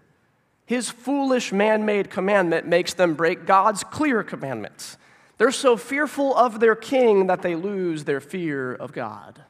His 0.65 0.91
foolish 0.91 1.53
man 1.53 1.85
made 1.85 2.11
commandment 2.11 2.67
makes 2.67 2.95
them 2.95 3.15
break 3.15 3.47
God's 3.47 3.85
clear 3.85 4.23
commandments. 4.23 4.97
They're 5.39 5.51
so 5.51 5.77
fearful 5.77 6.37
of 6.37 6.61
their 6.61 6.77
king 6.77 7.27
that 7.27 7.43
they 7.43 7.55
lose 7.55 8.05
their 8.05 8.21
fear 8.21 8.75
of 8.75 8.93
God. 8.93 9.43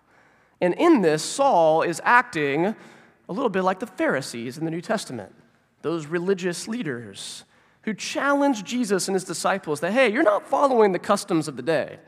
And 0.60 0.74
in 0.74 1.02
this, 1.02 1.22
Saul 1.22 1.82
is 1.82 2.00
acting 2.04 2.66
a 3.28 3.32
little 3.32 3.50
bit 3.50 3.62
like 3.62 3.80
the 3.80 3.86
Pharisees 3.86 4.58
in 4.58 4.64
the 4.64 4.70
New 4.70 4.80
Testament, 4.80 5.34
those 5.82 6.06
religious 6.06 6.66
leaders 6.68 7.44
who 7.82 7.94
challenged 7.94 8.64
Jesus 8.64 9.08
and 9.08 9.14
his 9.14 9.24
disciples 9.24 9.80
that, 9.80 9.92
hey, 9.92 10.10
you're 10.10 10.22
not 10.22 10.48
following 10.48 10.92
the 10.92 10.98
customs 10.98 11.48
of 11.48 11.56
the 11.56 11.62
day. 11.62 11.98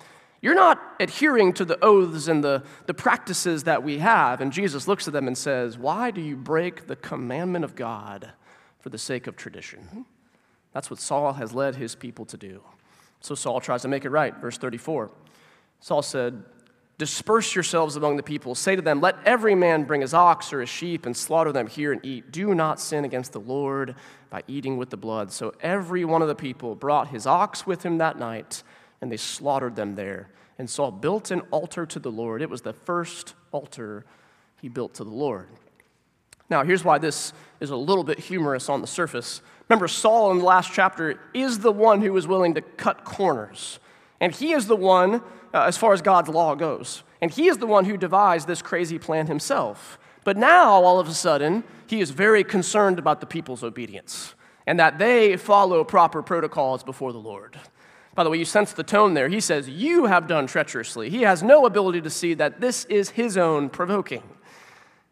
You're 0.40 0.54
not 0.54 0.80
adhering 1.00 1.54
to 1.54 1.64
the 1.64 1.82
oaths 1.82 2.28
and 2.28 2.44
the, 2.44 2.62
the 2.86 2.94
practices 2.94 3.64
that 3.64 3.82
we 3.82 3.98
have. 3.98 4.40
And 4.40 4.52
Jesus 4.52 4.86
looks 4.86 5.06
at 5.06 5.14
them 5.14 5.26
and 5.26 5.36
says, 5.36 5.78
Why 5.78 6.10
do 6.10 6.20
you 6.20 6.36
break 6.36 6.86
the 6.86 6.96
commandment 6.96 7.64
of 7.64 7.74
God 7.74 8.32
for 8.84 8.90
the 8.90 8.98
sake 8.98 9.26
of 9.26 9.34
tradition? 9.34 10.04
That's 10.74 10.90
what 10.90 11.00
Saul 11.00 11.32
has 11.32 11.54
led 11.54 11.76
his 11.76 11.94
people 11.94 12.26
to 12.26 12.36
do. 12.36 12.60
So 13.20 13.34
Saul 13.34 13.58
tries 13.58 13.80
to 13.80 13.88
make 13.88 14.04
it 14.04 14.10
right. 14.10 14.36
Verse 14.36 14.58
34. 14.58 15.10
Saul 15.80 16.02
said, 16.02 16.44
Disperse 16.98 17.54
yourselves 17.54 17.96
among 17.96 18.18
the 18.18 18.22
people. 18.22 18.54
Say 18.54 18.76
to 18.76 18.82
them, 18.82 19.00
Let 19.00 19.16
every 19.24 19.54
man 19.54 19.84
bring 19.84 20.02
his 20.02 20.12
ox 20.12 20.52
or 20.52 20.60
his 20.60 20.68
sheep 20.68 21.06
and 21.06 21.16
slaughter 21.16 21.50
them 21.50 21.66
here 21.66 21.92
and 21.92 22.04
eat. 22.04 22.30
Do 22.30 22.54
not 22.54 22.78
sin 22.78 23.06
against 23.06 23.32
the 23.32 23.40
Lord 23.40 23.94
by 24.28 24.42
eating 24.46 24.76
with 24.76 24.90
the 24.90 24.98
blood. 24.98 25.32
So 25.32 25.54
every 25.62 26.04
one 26.04 26.20
of 26.20 26.28
the 26.28 26.34
people 26.34 26.74
brought 26.74 27.08
his 27.08 27.26
ox 27.26 27.66
with 27.66 27.84
him 27.84 27.96
that 27.98 28.18
night, 28.18 28.62
and 29.00 29.10
they 29.10 29.16
slaughtered 29.16 29.76
them 29.76 29.94
there. 29.94 30.28
And 30.58 30.68
Saul 30.68 30.90
built 30.90 31.30
an 31.30 31.40
altar 31.50 31.86
to 31.86 31.98
the 31.98 32.12
Lord. 32.12 32.42
It 32.42 32.50
was 32.50 32.60
the 32.60 32.74
first 32.74 33.32
altar 33.50 34.04
he 34.60 34.68
built 34.68 34.92
to 34.96 35.04
the 35.04 35.10
Lord. 35.10 35.48
Now, 36.50 36.62
here's 36.64 36.85
why 36.85 36.98
this 36.98 37.33
is 37.61 37.70
a 37.70 37.76
little 37.76 38.04
bit 38.04 38.18
humorous 38.18 38.68
on 38.68 38.80
the 38.80 38.87
surface. 38.87 39.40
Remember, 39.68 39.88
Saul 39.88 40.30
in 40.30 40.38
the 40.38 40.44
last 40.44 40.72
chapter 40.72 41.18
is 41.33 41.61
the 41.61 41.72
one 41.72 42.02
who 42.02 42.12
was 42.12 42.26
willing 42.26 42.54
to 42.54 42.61
cut 42.61 43.04
corners. 43.04 43.78
And 44.20 44.35
he 44.35 44.52
is 44.52 44.66
the 44.66 44.76
one, 44.76 45.22
uh, 45.52 45.62
as 45.62 45.76
far 45.76 45.92
as 45.92 46.02
God's 46.02 46.28
law 46.28 46.54
goes, 46.54 47.02
and 47.20 47.30
he 47.30 47.48
is 47.48 47.59
the 47.59 47.66
one 47.66 47.85
who 47.85 47.96
devised 47.96 48.46
this 48.46 48.62
crazy 48.62 48.98
plan 48.98 49.26
himself. 49.26 49.98
But 50.24 50.37
now, 50.37 50.83
all 50.83 51.00
of 51.00 51.09
a 51.09 51.14
sudden, 51.14 51.64
he 51.87 52.00
is 52.00 52.11
very 52.11 52.44
concerned 52.44 52.98
about 52.98 53.20
the 53.20 53.26
people's 53.26 53.62
obedience 53.62 54.35
and 54.66 54.78
that 54.80 54.98
they 54.98 55.37
follow 55.37 55.85
proper 55.85 56.22
protocols 56.22 56.83
before 56.83 57.12
the 57.12 57.18
Lord. 57.18 57.59
By 58.14 58.24
the 58.24 58.30
way, 58.30 58.38
you 58.38 58.44
sense 58.44 58.72
the 58.72 58.83
tone 58.83 59.14
there. 59.14 59.28
He 59.28 59.40
says, 59.40 59.68
You 59.68 60.07
have 60.07 60.28
done 60.28 60.46
treacherously. 60.46 61.11
He 61.11 61.22
has 61.22 61.42
no 61.42 61.66
ability 61.66 62.00
to 62.02 62.11
see 62.11 62.35
that 62.35 62.61
this 62.61 62.85
is 62.87 63.11
his 63.11 63.37
own 63.37 63.68
provoking. 63.68 64.22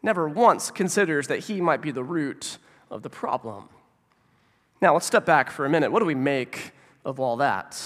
Never 0.03 0.27
once 0.27 0.69
considers 0.69 1.27
that 1.29 1.39
he 1.39 1.61
might 1.61 1.81
be 1.81 1.91
the 1.91 2.03
root 2.03 2.57
of 2.91 3.01
the 3.01 3.09
problem. 3.09 3.69
Now, 4.81 4.93
let's 4.93 5.05
step 5.05 5.25
back 5.25 5.49
for 5.49 5.65
a 5.65 5.69
minute. 5.69 5.91
What 5.91 5.99
do 5.99 6.05
we 6.05 6.13
make 6.13 6.73
of 7.05 7.21
all 7.21 7.37
that? 7.37 7.81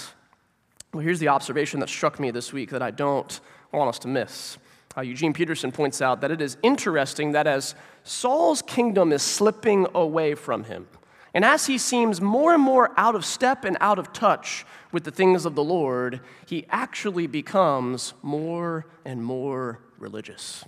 Well, 0.92 1.02
here's 1.02 1.20
the 1.20 1.28
observation 1.28 1.78
that 1.80 1.88
struck 1.88 2.18
me 2.18 2.32
this 2.32 2.52
week 2.52 2.70
that 2.70 2.82
I 2.82 2.90
don't 2.90 3.40
want 3.72 3.88
us 3.88 4.00
to 4.00 4.08
miss. 4.08 4.58
Uh, 4.96 5.02
Eugene 5.02 5.32
Peterson 5.32 5.70
points 5.70 6.02
out 6.02 6.20
that 6.22 6.32
it 6.32 6.40
is 6.40 6.56
interesting 6.62 7.32
that 7.32 7.46
as 7.46 7.76
Saul's 8.02 8.62
kingdom 8.62 9.12
is 9.12 9.22
slipping 9.22 9.86
away 9.94 10.34
from 10.34 10.64
him, 10.64 10.88
and 11.34 11.44
as 11.44 11.66
he 11.66 11.78
seems 11.78 12.20
more 12.20 12.52
and 12.52 12.62
more 12.62 12.90
out 12.96 13.14
of 13.14 13.24
step 13.24 13.64
and 13.64 13.76
out 13.80 13.98
of 14.00 14.12
touch 14.12 14.66
with 14.90 15.04
the 15.04 15.10
things 15.12 15.44
of 15.44 15.54
the 15.54 15.62
Lord, 15.62 16.20
he 16.46 16.66
actually 16.70 17.28
becomes 17.28 18.14
more 18.22 18.86
and 19.04 19.22
more 19.22 19.78
religious. 19.98 20.64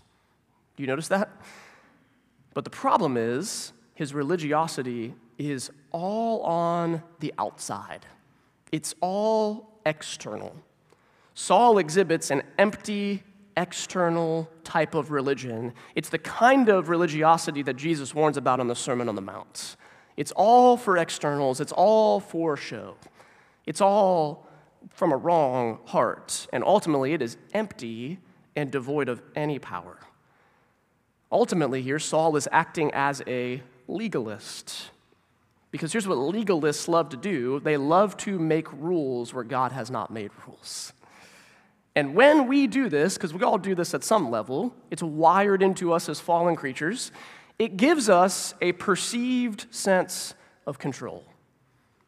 Do 0.80 0.84
you 0.84 0.86
notice 0.86 1.08
that? 1.08 1.28
But 2.54 2.64
the 2.64 2.70
problem 2.70 3.18
is, 3.18 3.74
his 3.92 4.14
religiosity 4.14 5.12
is 5.36 5.70
all 5.92 6.40
on 6.40 7.02
the 7.18 7.34
outside, 7.38 8.06
it's 8.72 8.94
all 9.02 9.78
external. 9.84 10.56
Saul 11.34 11.76
exhibits 11.76 12.30
an 12.30 12.44
empty, 12.58 13.22
external 13.58 14.48
type 14.64 14.94
of 14.94 15.10
religion. 15.10 15.74
It's 15.94 16.08
the 16.08 16.18
kind 16.18 16.70
of 16.70 16.88
religiosity 16.88 17.60
that 17.64 17.76
Jesus 17.76 18.14
warns 18.14 18.38
about 18.38 18.58
on 18.58 18.66
the 18.66 18.74
Sermon 18.74 19.06
on 19.06 19.16
the 19.16 19.20
Mount. 19.20 19.76
It's 20.16 20.32
all 20.32 20.78
for 20.78 20.96
externals, 20.96 21.60
it's 21.60 21.72
all 21.72 22.20
for 22.20 22.56
show. 22.56 22.96
It's 23.66 23.82
all 23.82 24.46
from 24.88 25.12
a 25.12 25.16
wrong 25.18 25.80
heart, 25.84 26.46
and 26.54 26.64
ultimately 26.64 27.12
it 27.12 27.20
is 27.20 27.36
empty 27.52 28.18
and 28.56 28.70
devoid 28.70 29.10
of 29.10 29.20
any 29.36 29.58
power. 29.58 29.98
Ultimately, 31.32 31.82
here, 31.82 31.98
Saul 31.98 32.36
is 32.36 32.48
acting 32.50 32.90
as 32.92 33.22
a 33.26 33.62
legalist. 33.86 34.90
Because 35.70 35.92
here's 35.92 36.08
what 36.08 36.18
legalists 36.18 36.88
love 36.88 37.10
to 37.10 37.16
do 37.16 37.60
they 37.60 37.76
love 37.76 38.16
to 38.18 38.38
make 38.38 38.72
rules 38.72 39.32
where 39.32 39.44
God 39.44 39.72
has 39.72 39.90
not 39.90 40.10
made 40.10 40.30
rules. 40.46 40.92
And 41.94 42.14
when 42.14 42.46
we 42.46 42.66
do 42.66 42.88
this, 42.88 43.14
because 43.14 43.34
we 43.34 43.42
all 43.42 43.58
do 43.58 43.74
this 43.74 43.94
at 43.94 44.04
some 44.04 44.30
level, 44.30 44.74
it's 44.90 45.02
wired 45.02 45.62
into 45.62 45.92
us 45.92 46.08
as 46.08 46.20
fallen 46.20 46.56
creatures, 46.56 47.10
it 47.58 47.76
gives 47.76 48.08
us 48.08 48.54
a 48.60 48.72
perceived 48.72 49.66
sense 49.70 50.34
of 50.66 50.78
control. 50.78 51.24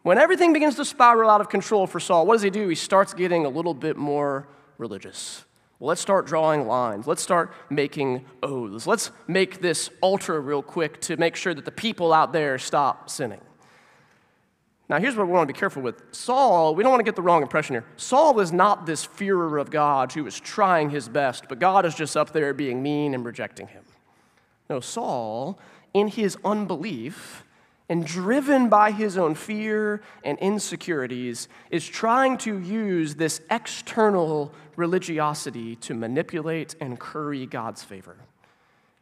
When 0.03 0.19
everything 0.19 0.53
begins 0.53 0.77
to 0.77 0.85
spiral 0.85 1.31
out 1.31 1.41
of 1.41 1.49
control 1.49 1.87
for 1.87 2.01
Saul, 2.01 2.27
what 2.27 2.35
does 2.35 2.43
he 2.43 2.51
do? 2.51 2.69
He 2.69 2.75
starts 2.75 3.13
getting 3.15 3.45
a 3.45 3.49
little 3.49 3.75
bit 3.75 3.97
more 3.97 4.49
religious. 4.79 5.45
Let's 5.85 6.01
start 6.01 6.27
drawing 6.27 6.68
lines. 6.68 7.09
Let's 7.09 7.23
start 7.23 7.53
making 7.68 8.25
oaths. 8.40 8.87
Let's 8.87 9.11
make 9.27 9.61
this 9.61 9.90
altar 10.01 10.40
real 10.40 10.62
quick 10.62 11.01
to 11.03 11.16
make 11.16 11.35
sure 11.35 11.53
that 11.55 11.64
the 11.64 11.73
people 11.73 12.12
out 12.12 12.33
there 12.33 12.57
stop 12.57 13.11
sinning. 13.11 13.40
Now, 14.88 15.01
here's 15.01 15.16
what 15.16 15.27
we 15.27 15.33
want 15.33 15.49
to 15.49 15.53
be 15.53 15.59
careful 15.59 15.83
with. 15.83 16.01
Saul, 16.12 16.77
we 16.77 16.85
don't 16.85 16.92
want 16.92 17.01
to 17.01 17.05
get 17.05 17.16
the 17.16 17.23
wrong 17.23 17.42
impression 17.42 17.75
here. 17.75 17.85
Saul 17.97 18.38
is 18.38 18.53
not 18.53 18.87
this 18.87 19.05
fearer 19.05 19.59
of 19.59 19.73
God 19.73 20.12
who 20.12 20.25
is 20.25 20.38
trying 20.38 20.90
his 20.90 21.09
best, 21.09 21.49
but 21.49 21.59
God 21.59 21.85
is 21.85 21.97
just 21.97 22.16
up 22.16 22.33
there 22.33 22.55
being 22.55 22.81
mean 22.81 23.12
and 23.12 23.25
rejecting 23.25 23.66
him. 23.66 23.83
No, 24.71 24.79
Saul, 24.79 25.59
in 25.92 26.07
his 26.07 26.37
unbelief 26.45 27.42
and 27.88 28.07
driven 28.07 28.68
by 28.68 28.90
his 28.90 29.18
own 29.18 29.35
fear 29.35 30.03
and 30.25 30.38
insecurities, 30.38 31.49
is 31.71 31.87
trying 31.87 32.38
to 32.38 32.59
use 32.59 33.16
this 33.16 33.40
external 33.51 34.53
religiosity 34.77 35.77
to 35.77 35.95
manipulate 35.95 36.75
and 36.81 36.99
curry 36.99 37.47
God's 37.47 37.83
favor. 37.83 38.16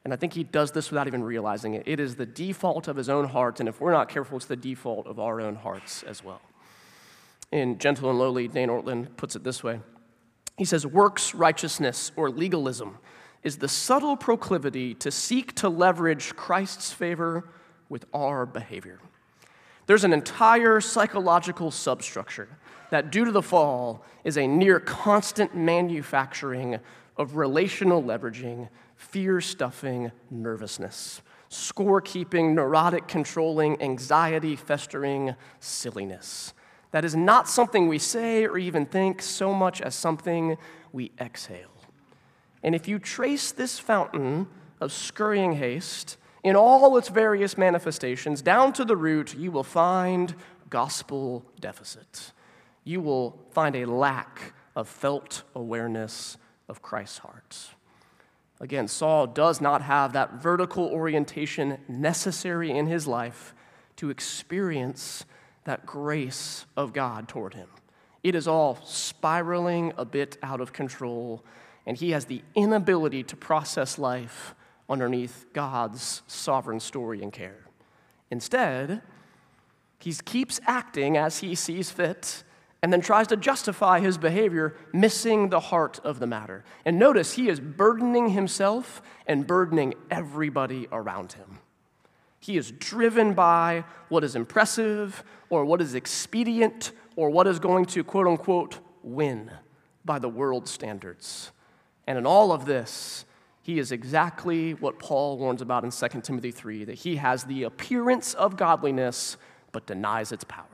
And 0.04 0.14
I 0.14 0.16
think 0.16 0.32
he 0.32 0.44
does 0.44 0.72
this 0.72 0.90
without 0.90 1.06
even 1.06 1.22
realizing 1.22 1.74
it. 1.74 1.82
It 1.86 2.00
is 2.00 2.16
the 2.16 2.26
default 2.26 2.88
of 2.88 2.96
his 2.96 3.08
own 3.08 3.28
heart, 3.28 3.60
and 3.60 3.68
if 3.68 3.80
we're 3.80 3.92
not 3.92 4.08
careful, 4.08 4.38
it's 4.38 4.46
the 4.46 4.56
default 4.56 5.06
of 5.06 5.20
our 5.20 5.40
own 5.40 5.56
hearts 5.56 6.02
as 6.04 6.24
well. 6.24 6.40
In 7.52 7.78
Gentle 7.78 8.08
and 8.10 8.18
Lowly, 8.18 8.48
Dane 8.48 8.68
Ortlund 8.68 9.16
puts 9.16 9.36
it 9.36 9.44
this 9.44 9.62
way 9.62 9.80
He 10.56 10.64
says, 10.64 10.86
Works 10.86 11.34
righteousness 11.34 12.12
or 12.16 12.30
legalism 12.30 12.98
is 13.42 13.58
the 13.58 13.68
subtle 13.68 14.16
proclivity 14.16 14.94
to 14.94 15.10
seek 15.10 15.54
to 15.56 15.68
leverage 15.68 16.36
Christ's 16.36 16.92
favor 16.92 17.48
with 17.90 18.06
our 18.14 18.46
behavior. 18.46 18.98
There's 19.86 20.04
an 20.04 20.14
entire 20.14 20.80
psychological 20.80 21.70
substructure 21.70 22.48
that, 22.90 23.10
due 23.10 23.26
to 23.26 23.32
the 23.32 23.42
fall, 23.42 24.04
is 24.24 24.38
a 24.38 24.46
near 24.46 24.80
constant 24.80 25.54
manufacturing 25.54 26.78
of 27.16 27.36
relational 27.36 28.02
leveraging 28.02 28.68
fear 28.96 29.40
stuffing 29.40 30.12
nervousness, 30.30 31.22
scorekeeping, 31.50 32.54
neurotic 32.54 33.08
controlling, 33.08 33.80
anxiety 33.82 34.54
festering 34.54 35.34
silliness. 35.58 36.54
That 36.92 37.04
is 37.04 37.16
not 37.16 37.48
something 37.48 37.88
we 37.88 37.98
say 37.98 38.46
or 38.46 38.58
even 38.58 38.86
think 38.86 39.22
so 39.22 39.54
much 39.54 39.80
as 39.80 39.94
something 39.94 40.56
we 40.92 41.12
exhale. 41.20 41.70
And 42.62 42.74
if 42.74 42.88
you 42.88 42.98
trace 42.98 43.52
this 43.52 43.78
fountain 43.78 44.48
of 44.80 44.92
scurrying 44.92 45.54
haste 45.54 46.16
in 46.42 46.56
all 46.56 46.96
its 46.96 47.08
various 47.08 47.58
manifestations 47.58 48.42
down 48.42 48.72
to 48.74 48.84
the 48.84 48.96
root, 48.96 49.34
you 49.34 49.50
will 49.50 49.64
find 49.64 50.34
gospel 50.70 51.44
deficit. 51.60 52.32
You 52.84 53.00
will 53.00 53.38
find 53.50 53.76
a 53.76 53.84
lack 53.84 54.54
of 54.74 54.88
felt 54.88 55.42
awareness 55.54 56.36
of 56.68 56.80
Christ's 56.80 57.18
heart. 57.18 57.70
Again, 58.60 58.88
Saul 58.88 59.26
does 59.26 59.60
not 59.60 59.82
have 59.82 60.12
that 60.12 60.34
vertical 60.34 60.86
orientation 60.86 61.78
necessary 61.88 62.70
in 62.70 62.86
his 62.86 63.06
life 63.06 63.54
to 63.96 64.10
experience 64.10 65.24
that 65.64 65.86
grace 65.86 66.66
of 66.76 66.92
God 66.92 67.28
toward 67.28 67.54
him. 67.54 67.68
It 68.22 68.34
is 68.34 68.46
all 68.46 68.78
spiraling 68.84 69.92
a 69.96 70.04
bit 70.04 70.36
out 70.42 70.60
of 70.60 70.72
control, 70.72 71.42
and 71.86 71.96
he 71.96 72.10
has 72.10 72.26
the 72.26 72.42
inability 72.54 73.22
to 73.24 73.36
process 73.36 73.98
life 73.98 74.54
underneath 74.90 75.46
God's 75.52 76.22
sovereign 76.26 76.80
story 76.80 77.22
and 77.22 77.32
care. 77.32 77.68
Instead, 78.30 79.00
he 80.00 80.12
keeps 80.12 80.60
acting 80.66 81.16
as 81.16 81.38
he 81.38 81.54
sees 81.54 81.90
fit 81.90 82.42
and 82.82 82.92
then 82.92 83.00
tries 83.00 83.26
to 83.28 83.36
justify 83.36 84.00
his 84.00 84.18
behavior, 84.18 84.74
missing 84.92 85.50
the 85.50 85.60
heart 85.60 86.00
of 86.02 86.18
the 86.18 86.26
matter. 86.26 86.64
And 86.84 86.98
notice, 86.98 87.34
he 87.34 87.48
is 87.48 87.60
burdening 87.60 88.30
himself 88.30 89.02
and 89.26 89.46
burdening 89.46 89.94
everybody 90.10 90.88
around 90.90 91.34
him. 91.34 91.58
He 92.40 92.56
is 92.56 92.72
driven 92.72 93.34
by 93.34 93.84
what 94.08 94.24
is 94.24 94.34
impressive 94.34 95.22
or 95.50 95.66
what 95.66 95.82
is 95.82 95.94
expedient 95.94 96.92
or 97.16 97.28
what 97.28 97.46
is 97.46 97.58
going 97.58 97.84
to, 97.86 98.02
quote 98.02 98.26
unquote, 98.26 98.78
win 99.02 99.50
by 100.06 100.18
the 100.18 100.28
world's 100.28 100.70
standards. 100.70 101.52
And 102.06 102.16
in 102.16 102.24
all 102.24 102.50
of 102.50 102.64
this, 102.64 103.26
he 103.70 103.78
is 103.78 103.92
exactly 103.92 104.74
what 104.74 104.98
Paul 104.98 105.38
warns 105.38 105.62
about 105.62 105.84
in 105.84 105.92
2 105.92 106.20
Timothy 106.22 106.50
3 106.50 106.86
that 106.86 106.96
he 106.96 107.16
has 107.16 107.44
the 107.44 107.62
appearance 107.62 108.34
of 108.34 108.56
godliness 108.56 109.36
but 109.70 109.86
denies 109.86 110.32
its 110.32 110.42
power. 110.42 110.66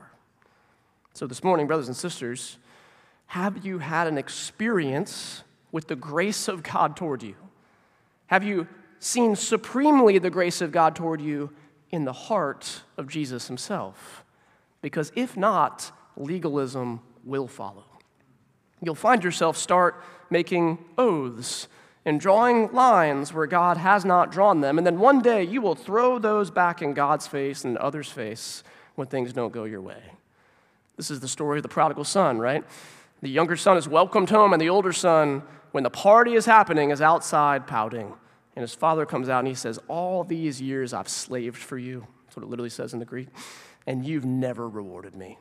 So, 1.13 1.27
this 1.27 1.43
morning, 1.43 1.67
brothers 1.67 1.85
and 1.85 1.95
sisters, 1.95 2.57
have 3.27 3.63
you 3.63 3.77
had 3.77 4.07
an 4.07 4.17
experience 4.17 5.43
with 5.71 5.87
the 5.87 5.95
grace 5.95 6.47
of 6.47 6.63
God 6.63 6.97
toward 6.97 7.21
you? 7.21 7.35
Have 8.27 8.43
you 8.43 8.67
seen 8.97 9.35
supremely 9.35 10.17
the 10.17 10.31
grace 10.31 10.59
of 10.59 10.71
God 10.71 10.95
toward 10.95 11.21
you 11.21 11.51
in 11.91 12.03
the 12.03 12.13
heart 12.13 12.81
of 12.97 13.07
Jesus 13.07 13.45
himself? 13.47 14.23
Because 14.81 15.11
if 15.15 15.37
not, 15.37 15.91
legalism 16.15 17.01
will 17.23 17.47
follow. 17.47 17.85
You'll 18.81 18.95
find 18.95 19.23
yourself 19.23 19.55
start 19.55 20.03
making 20.31 20.79
oaths 20.97 21.67
and 22.07 22.21
drawing 22.21 22.71
lines 22.71 23.33
where 23.33 23.45
God 23.47 23.75
has 23.75 24.05
not 24.05 24.31
drawn 24.31 24.61
them, 24.61 24.77
and 24.77 24.87
then 24.87 24.97
one 24.97 25.21
day 25.21 25.43
you 25.43 25.61
will 25.61 25.75
throw 25.75 26.17
those 26.17 26.49
back 26.49 26.81
in 26.81 26.93
God's 26.93 27.27
face 27.27 27.65
and 27.65 27.77
others' 27.77 28.09
face 28.09 28.63
when 28.95 29.09
things 29.09 29.33
don't 29.33 29.51
go 29.51 29.65
your 29.65 29.81
way. 29.81 30.01
This 30.95 31.11
is 31.11 31.19
the 31.19 31.27
story 31.27 31.59
of 31.59 31.63
the 31.63 31.69
prodigal 31.69 32.05
son, 32.05 32.39
right? 32.39 32.63
The 33.21 33.29
younger 33.29 33.57
son 33.57 33.75
is 33.75 33.89
welcomed 33.89 34.29
home, 34.29 34.53
and 34.53 34.61
the 34.61 34.69
older 34.69 34.93
son, 34.93 35.43
when 35.73 35.83
the 35.83 35.89
party 35.89 36.35
is 36.35 36.45
happening, 36.45 36.91
is 36.91 37.01
outside 37.01 37.67
pouting. 37.67 38.13
And 38.55 38.61
his 38.61 38.73
father 38.73 39.05
comes 39.05 39.27
out 39.27 39.39
and 39.39 39.47
he 39.49 39.53
says, 39.53 39.77
All 39.89 40.23
these 40.23 40.61
years 40.61 40.93
I've 40.93 41.09
slaved 41.09 41.57
for 41.57 41.77
you. 41.77 42.07
That's 42.25 42.37
what 42.37 42.43
it 42.43 42.49
literally 42.49 42.69
says 42.69 42.93
in 42.93 42.99
the 42.99 43.05
Greek. 43.05 43.27
And 43.85 44.05
you've 44.05 44.25
never 44.25 44.69
rewarded 44.69 45.13
me. 45.13 45.37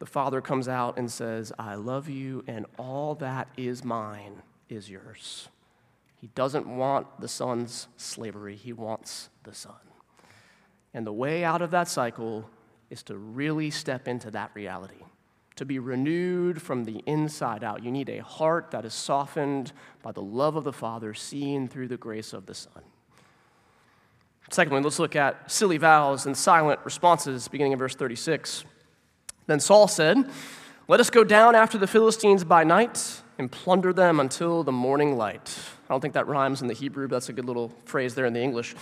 The 0.00 0.06
father 0.06 0.40
comes 0.40 0.66
out 0.66 0.98
and 0.98 1.08
says, 1.08 1.52
I 1.60 1.76
love 1.76 2.08
you, 2.08 2.42
and 2.48 2.66
all 2.76 3.14
that 3.14 3.46
is 3.56 3.84
mine 3.84 4.42
is 4.74 4.90
yours. 4.90 5.48
He 6.20 6.28
doesn't 6.34 6.66
want 6.66 7.20
the 7.20 7.28
son's 7.28 7.88
slavery, 7.96 8.56
he 8.56 8.72
wants 8.72 9.28
the 9.42 9.54
son. 9.54 9.74
And 10.94 11.06
the 11.06 11.12
way 11.12 11.42
out 11.42 11.62
of 11.62 11.70
that 11.70 11.88
cycle 11.88 12.48
is 12.90 13.02
to 13.04 13.16
really 13.16 13.70
step 13.70 14.06
into 14.06 14.30
that 14.30 14.50
reality, 14.54 15.02
to 15.56 15.64
be 15.64 15.78
renewed 15.78 16.60
from 16.60 16.84
the 16.84 17.02
inside 17.06 17.64
out. 17.64 17.82
You 17.82 17.90
need 17.90 18.08
a 18.08 18.18
heart 18.18 18.70
that 18.70 18.84
is 18.84 18.94
softened 18.94 19.72
by 20.02 20.12
the 20.12 20.22
love 20.22 20.56
of 20.56 20.64
the 20.64 20.72
Father, 20.72 21.14
seen 21.14 21.68
through 21.68 21.88
the 21.88 21.96
grace 21.96 22.32
of 22.32 22.46
the 22.46 22.54
Son. 22.54 22.82
Secondly, 24.50 24.82
let's 24.82 24.98
look 24.98 25.16
at 25.16 25.50
silly 25.50 25.78
vows 25.78 26.26
and 26.26 26.36
silent 26.36 26.78
responses, 26.84 27.48
beginning 27.48 27.72
in 27.72 27.78
verse 27.78 27.94
36. 27.94 28.64
Then 29.46 29.60
Saul 29.60 29.88
said, 29.88 30.30
Let 30.88 31.00
us 31.00 31.08
go 31.08 31.24
down 31.24 31.54
after 31.54 31.78
the 31.78 31.86
Philistines 31.86 32.44
by 32.44 32.62
night 32.62 33.22
and 33.42 33.50
plunder 33.50 33.92
them 33.92 34.20
until 34.20 34.62
the 34.62 34.72
morning 34.72 35.16
light. 35.16 35.58
I 35.88 35.92
don't 35.92 36.00
think 36.00 36.14
that 36.14 36.28
rhymes 36.28 36.62
in 36.62 36.68
the 36.68 36.74
Hebrew, 36.74 37.08
but 37.08 37.16
that's 37.16 37.28
a 37.28 37.32
good 37.32 37.44
little 37.44 37.72
phrase 37.84 38.14
there 38.14 38.24
in 38.24 38.32
the 38.32 38.40
English. 38.40 38.76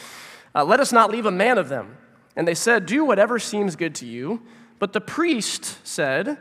Uh, 0.54 0.64
Let 0.64 0.80
us 0.80 0.92
not 0.92 1.10
leave 1.10 1.24
a 1.24 1.30
man 1.30 1.56
of 1.56 1.70
them. 1.70 1.96
And 2.36 2.46
they 2.46 2.54
said, 2.54 2.84
Do 2.84 3.04
whatever 3.04 3.38
seems 3.38 3.74
good 3.74 3.94
to 3.96 4.06
you. 4.06 4.42
But 4.78 4.92
the 4.92 5.00
priest 5.00 5.78
said, 5.82 6.38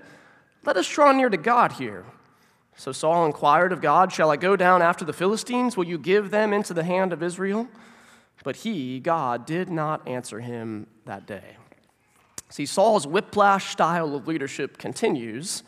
Let 0.66 0.76
us 0.76 0.88
draw 0.88 1.14
near 1.14 1.30
to 1.30 1.38
God 1.38 1.74
here. 1.74 2.06
So 2.76 2.92
Saul 2.92 3.26
inquired 3.26 3.72
of 3.72 3.82
God, 3.82 4.12
Shall 4.12 4.32
I 4.32 4.36
go 4.36 4.58
down 4.58 4.82
after 4.82 5.06
the 5.06 5.14
Philistines? 5.14 5.78
Will 5.78 5.88
you 5.88 5.98
give 5.98 6.30
them 6.30 6.52
into 6.52 6.74
the 6.74 6.84
hand 6.84 7.14
of 7.14 7.24
Israel? 7.24 7.70
But 8.44 8.58
he, 8.58 9.00
God, 9.00 9.46
did 9.46 9.70
not 9.70 10.06
answer 10.08 10.42
him 10.42 10.88
that 11.06 11.26
day. 11.26 11.56
See, 12.50 12.66
Saul's 12.66 13.08
whiplash 13.08 13.72
style 13.72 14.14
of 14.14 14.28
leadership 14.28 14.78
continues, 14.78 15.64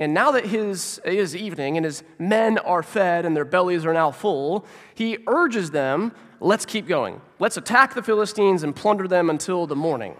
And 0.00 0.14
now 0.14 0.30
that 0.30 0.46
his, 0.46 0.98
it 1.04 1.12
is 1.12 1.36
evening 1.36 1.76
and 1.76 1.84
his 1.84 2.02
men 2.18 2.56
are 2.56 2.82
fed 2.82 3.26
and 3.26 3.36
their 3.36 3.44
bellies 3.44 3.84
are 3.84 3.92
now 3.92 4.10
full, 4.10 4.64
he 4.94 5.18
urges 5.26 5.70
them, 5.72 6.12
let's 6.40 6.64
keep 6.64 6.88
going. 6.88 7.20
Let's 7.38 7.58
attack 7.58 7.92
the 7.92 8.02
Philistines 8.02 8.62
and 8.62 8.74
plunder 8.74 9.06
them 9.06 9.28
until 9.28 9.66
the 9.66 9.76
morning. 9.76 10.16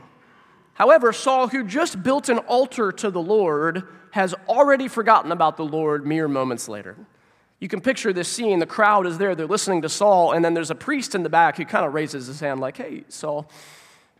However, 0.74 1.14
Saul, 1.14 1.48
who 1.48 1.64
just 1.64 2.02
built 2.02 2.28
an 2.28 2.38
altar 2.40 2.92
to 2.92 3.10
the 3.10 3.22
Lord, 3.22 3.84
has 4.10 4.34
already 4.48 4.86
forgotten 4.86 5.32
about 5.32 5.56
the 5.56 5.64
Lord 5.64 6.06
mere 6.06 6.28
moments 6.28 6.68
later. 6.68 6.96
You 7.58 7.68
can 7.68 7.80
picture 7.80 8.12
this 8.12 8.28
scene. 8.28 8.58
The 8.58 8.66
crowd 8.66 9.06
is 9.06 9.16
there, 9.16 9.34
they're 9.34 9.46
listening 9.46 9.80
to 9.82 9.88
Saul, 9.88 10.32
and 10.32 10.44
then 10.44 10.52
there's 10.52 10.70
a 10.70 10.74
priest 10.74 11.14
in 11.14 11.22
the 11.22 11.30
back 11.30 11.56
who 11.56 11.64
kind 11.64 11.86
of 11.86 11.94
raises 11.94 12.26
his 12.26 12.40
hand, 12.40 12.60
like, 12.60 12.76
hey, 12.76 13.04
Saul. 13.08 13.50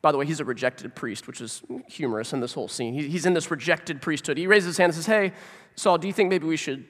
By 0.03 0.13
the 0.13 0.19
way, 0.19 0.25
he's 0.25 0.41
a 0.41 0.45
rejected 0.45 0.95
priest, 0.95 1.27
which 1.27 1.41
is 1.41 1.63
humorous 1.89 2.33
in 2.33 2.41
this 2.41 2.55
whole 2.55 2.69
scene. 2.69 2.95
He's 2.95 3.27
in 3.27 3.35
this 3.35 3.51
rejected 3.51 4.01
priesthood. 4.01 4.39
He 4.39 4.47
raises 4.47 4.69
his 4.69 4.79
hand 4.79 4.91
and 4.91 4.95
says, 4.95 5.07
Hey, 5.07 5.33
Saul, 5.75 5.99
do 5.99 6.07
you 6.07 6.13
think 6.13 6.31
maybe 6.31 6.47
we 6.47 6.57
should 6.57 6.87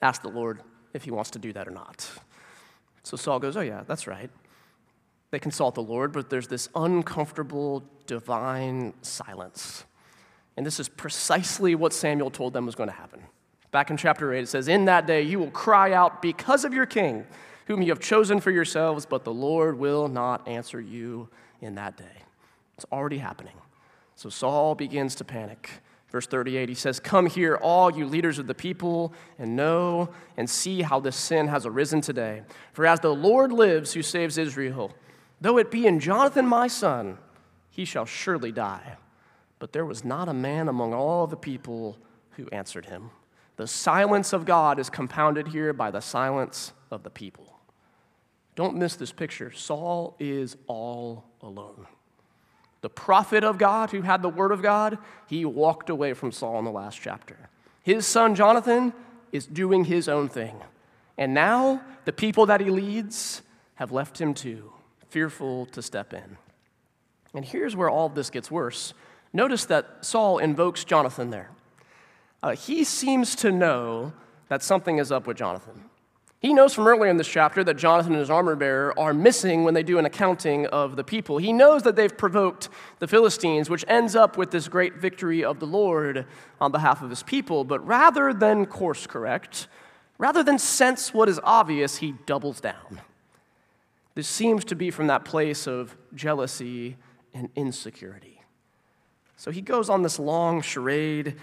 ask 0.00 0.22
the 0.22 0.28
Lord 0.28 0.62
if 0.94 1.04
he 1.04 1.10
wants 1.10 1.30
to 1.30 1.38
do 1.38 1.52
that 1.52 1.66
or 1.66 1.72
not? 1.72 2.08
So 3.02 3.16
Saul 3.16 3.40
goes, 3.40 3.56
Oh, 3.56 3.62
yeah, 3.62 3.82
that's 3.86 4.06
right. 4.06 4.30
They 5.32 5.40
consult 5.40 5.74
the 5.74 5.82
Lord, 5.82 6.12
but 6.12 6.30
there's 6.30 6.46
this 6.46 6.68
uncomfortable 6.74 7.82
divine 8.06 8.94
silence. 9.02 9.84
And 10.56 10.64
this 10.64 10.78
is 10.78 10.88
precisely 10.88 11.74
what 11.74 11.92
Samuel 11.92 12.30
told 12.30 12.52
them 12.52 12.66
was 12.66 12.74
going 12.74 12.90
to 12.90 12.94
happen. 12.94 13.22
Back 13.70 13.90
in 13.90 13.96
chapter 13.96 14.32
8, 14.32 14.42
it 14.42 14.48
says, 14.48 14.68
In 14.68 14.84
that 14.84 15.06
day 15.06 15.22
you 15.22 15.38
will 15.38 15.50
cry 15.50 15.92
out 15.92 16.20
because 16.20 16.64
of 16.64 16.74
your 16.74 16.86
king, 16.86 17.26
whom 17.66 17.80
you 17.80 17.90
have 17.90 18.00
chosen 18.00 18.38
for 18.38 18.50
yourselves, 18.50 19.06
but 19.06 19.24
the 19.24 19.32
Lord 19.32 19.78
will 19.78 20.06
not 20.06 20.46
answer 20.46 20.80
you 20.80 21.28
in 21.60 21.74
that 21.76 21.96
day. 21.96 22.22
It's 22.76 22.86
already 22.92 23.18
happening. 23.18 23.54
So 24.14 24.28
Saul 24.28 24.74
begins 24.74 25.14
to 25.16 25.24
panic. 25.24 25.70
Verse 26.12 26.26
38, 26.26 26.68
he 26.68 26.74
says, 26.74 27.00
Come 27.00 27.26
here, 27.26 27.56
all 27.56 27.90
you 27.90 28.06
leaders 28.06 28.38
of 28.38 28.46
the 28.46 28.54
people, 28.54 29.14
and 29.38 29.56
know 29.56 30.10
and 30.36 30.48
see 30.48 30.82
how 30.82 31.00
this 31.00 31.16
sin 31.16 31.48
has 31.48 31.64
arisen 31.64 32.02
today. 32.02 32.42
For 32.74 32.86
as 32.86 33.00
the 33.00 33.14
Lord 33.14 33.50
lives 33.50 33.94
who 33.94 34.02
saves 34.02 34.36
Israel, 34.36 34.92
though 35.40 35.56
it 35.56 35.70
be 35.70 35.86
in 35.86 36.00
Jonathan 36.00 36.46
my 36.46 36.68
son, 36.68 37.16
he 37.70 37.86
shall 37.86 38.04
surely 38.04 38.52
die. 38.52 38.98
But 39.58 39.72
there 39.72 39.86
was 39.86 40.04
not 40.04 40.28
a 40.28 40.34
man 40.34 40.68
among 40.68 40.92
all 40.92 41.26
the 41.26 41.36
people 41.36 41.96
who 42.32 42.46
answered 42.52 42.86
him. 42.86 43.10
The 43.56 43.66
silence 43.66 44.34
of 44.34 44.44
God 44.44 44.78
is 44.78 44.90
compounded 44.90 45.48
here 45.48 45.72
by 45.72 45.90
the 45.90 46.00
silence 46.00 46.72
of 46.90 47.04
the 47.04 47.10
people. 47.10 47.58
Don't 48.54 48.76
miss 48.76 48.96
this 48.96 49.12
picture. 49.12 49.50
Saul 49.50 50.14
is 50.18 50.56
all 50.66 51.24
alone. 51.40 51.86
The 52.82 52.90
prophet 52.90 53.42
of 53.44 53.58
God 53.58 53.90
who 53.90 54.02
had 54.02 54.22
the 54.22 54.28
word 54.28 54.52
of 54.52 54.62
God, 54.62 54.98
he 55.26 55.44
walked 55.44 55.88
away 55.88 56.12
from 56.14 56.32
Saul 56.32 56.58
in 56.58 56.64
the 56.64 56.70
last 56.70 57.00
chapter. 57.00 57.36
His 57.82 58.06
son 58.06 58.34
Jonathan 58.34 58.92
is 59.32 59.46
doing 59.46 59.84
his 59.84 60.08
own 60.08 60.28
thing. 60.28 60.60
And 61.16 61.32
now 61.32 61.82
the 62.04 62.12
people 62.12 62.46
that 62.46 62.60
he 62.60 62.70
leads 62.70 63.42
have 63.76 63.90
left 63.92 64.20
him 64.20 64.34
too, 64.34 64.72
fearful 65.08 65.66
to 65.66 65.82
step 65.82 66.12
in. 66.12 66.36
And 67.34 67.44
here's 67.44 67.74
where 67.74 67.88
all 67.88 68.08
this 68.08 68.30
gets 68.30 68.50
worse. 68.50 68.92
Notice 69.32 69.64
that 69.66 70.04
Saul 70.04 70.38
invokes 70.38 70.84
Jonathan 70.84 71.30
there 71.30 71.50
uh, 72.42 72.56
he 72.56 72.84
seems 72.84 73.36
to 73.36 73.52
know 73.52 74.12
that 74.48 74.62
something 74.62 74.98
is 74.98 75.12
up 75.12 75.26
with 75.26 75.36
Jonathan. 75.36 75.84
He 76.42 76.52
knows 76.52 76.74
from 76.74 76.88
earlier 76.88 77.08
in 77.08 77.18
this 77.18 77.28
chapter 77.28 77.62
that 77.62 77.76
Jonathan 77.76 78.14
and 78.14 78.20
his 78.20 78.28
armor 78.28 78.56
bearer 78.56 78.98
are 78.98 79.14
missing 79.14 79.62
when 79.62 79.74
they 79.74 79.84
do 79.84 80.00
an 80.00 80.04
accounting 80.04 80.66
of 80.66 80.96
the 80.96 81.04
people. 81.04 81.38
He 81.38 81.52
knows 81.52 81.84
that 81.84 81.94
they've 81.94 82.16
provoked 82.16 82.68
the 82.98 83.06
Philistines, 83.06 83.70
which 83.70 83.84
ends 83.86 84.16
up 84.16 84.36
with 84.36 84.50
this 84.50 84.66
great 84.66 84.96
victory 84.96 85.44
of 85.44 85.60
the 85.60 85.68
Lord 85.68 86.26
on 86.60 86.72
behalf 86.72 87.00
of 87.00 87.10
his 87.10 87.22
people. 87.22 87.62
But 87.62 87.86
rather 87.86 88.34
than 88.34 88.66
course 88.66 89.06
correct, 89.06 89.68
rather 90.18 90.42
than 90.42 90.58
sense 90.58 91.14
what 91.14 91.28
is 91.28 91.38
obvious, 91.44 91.98
he 91.98 92.14
doubles 92.26 92.60
down. 92.60 93.00
This 94.16 94.26
seems 94.26 94.64
to 94.64 94.74
be 94.74 94.90
from 94.90 95.06
that 95.06 95.24
place 95.24 95.68
of 95.68 95.96
jealousy 96.12 96.96
and 97.32 97.50
insecurity. 97.54 98.42
So 99.36 99.52
he 99.52 99.60
goes 99.60 99.88
on 99.88 100.02
this 100.02 100.18
long 100.18 100.60
charade 100.60 101.36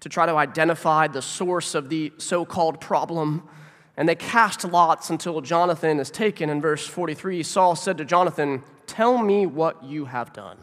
to 0.00 0.08
try 0.08 0.24
to 0.24 0.34
identify 0.36 1.08
the 1.08 1.20
source 1.20 1.74
of 1.74 1.90
the 1.90 2.14
so 2.16 2.46
called 2.46 2.80
problem. 2.80 3.46
And 3.96 4.08
they 4.08 4.14
cast 4.14 4.64
lots 4.64 5.08
until 5.10 5.40
Jonathan 5.40 5.98
is 5.98 6.10
taken. 6.10 6.50
In 6.50 6.60
verse 6.60 6.86
43, 6.86 7.42
Saul 7.42 7.74
said 7.74 7.96
to 7.98 8.04
Jonathan, 8.04 8.62
Tell 8.86 9.18
me 9.18 9.46
what 9.46 9.82
you 9.82 10.04
have 10.04 10.32
done. 10.32 10.58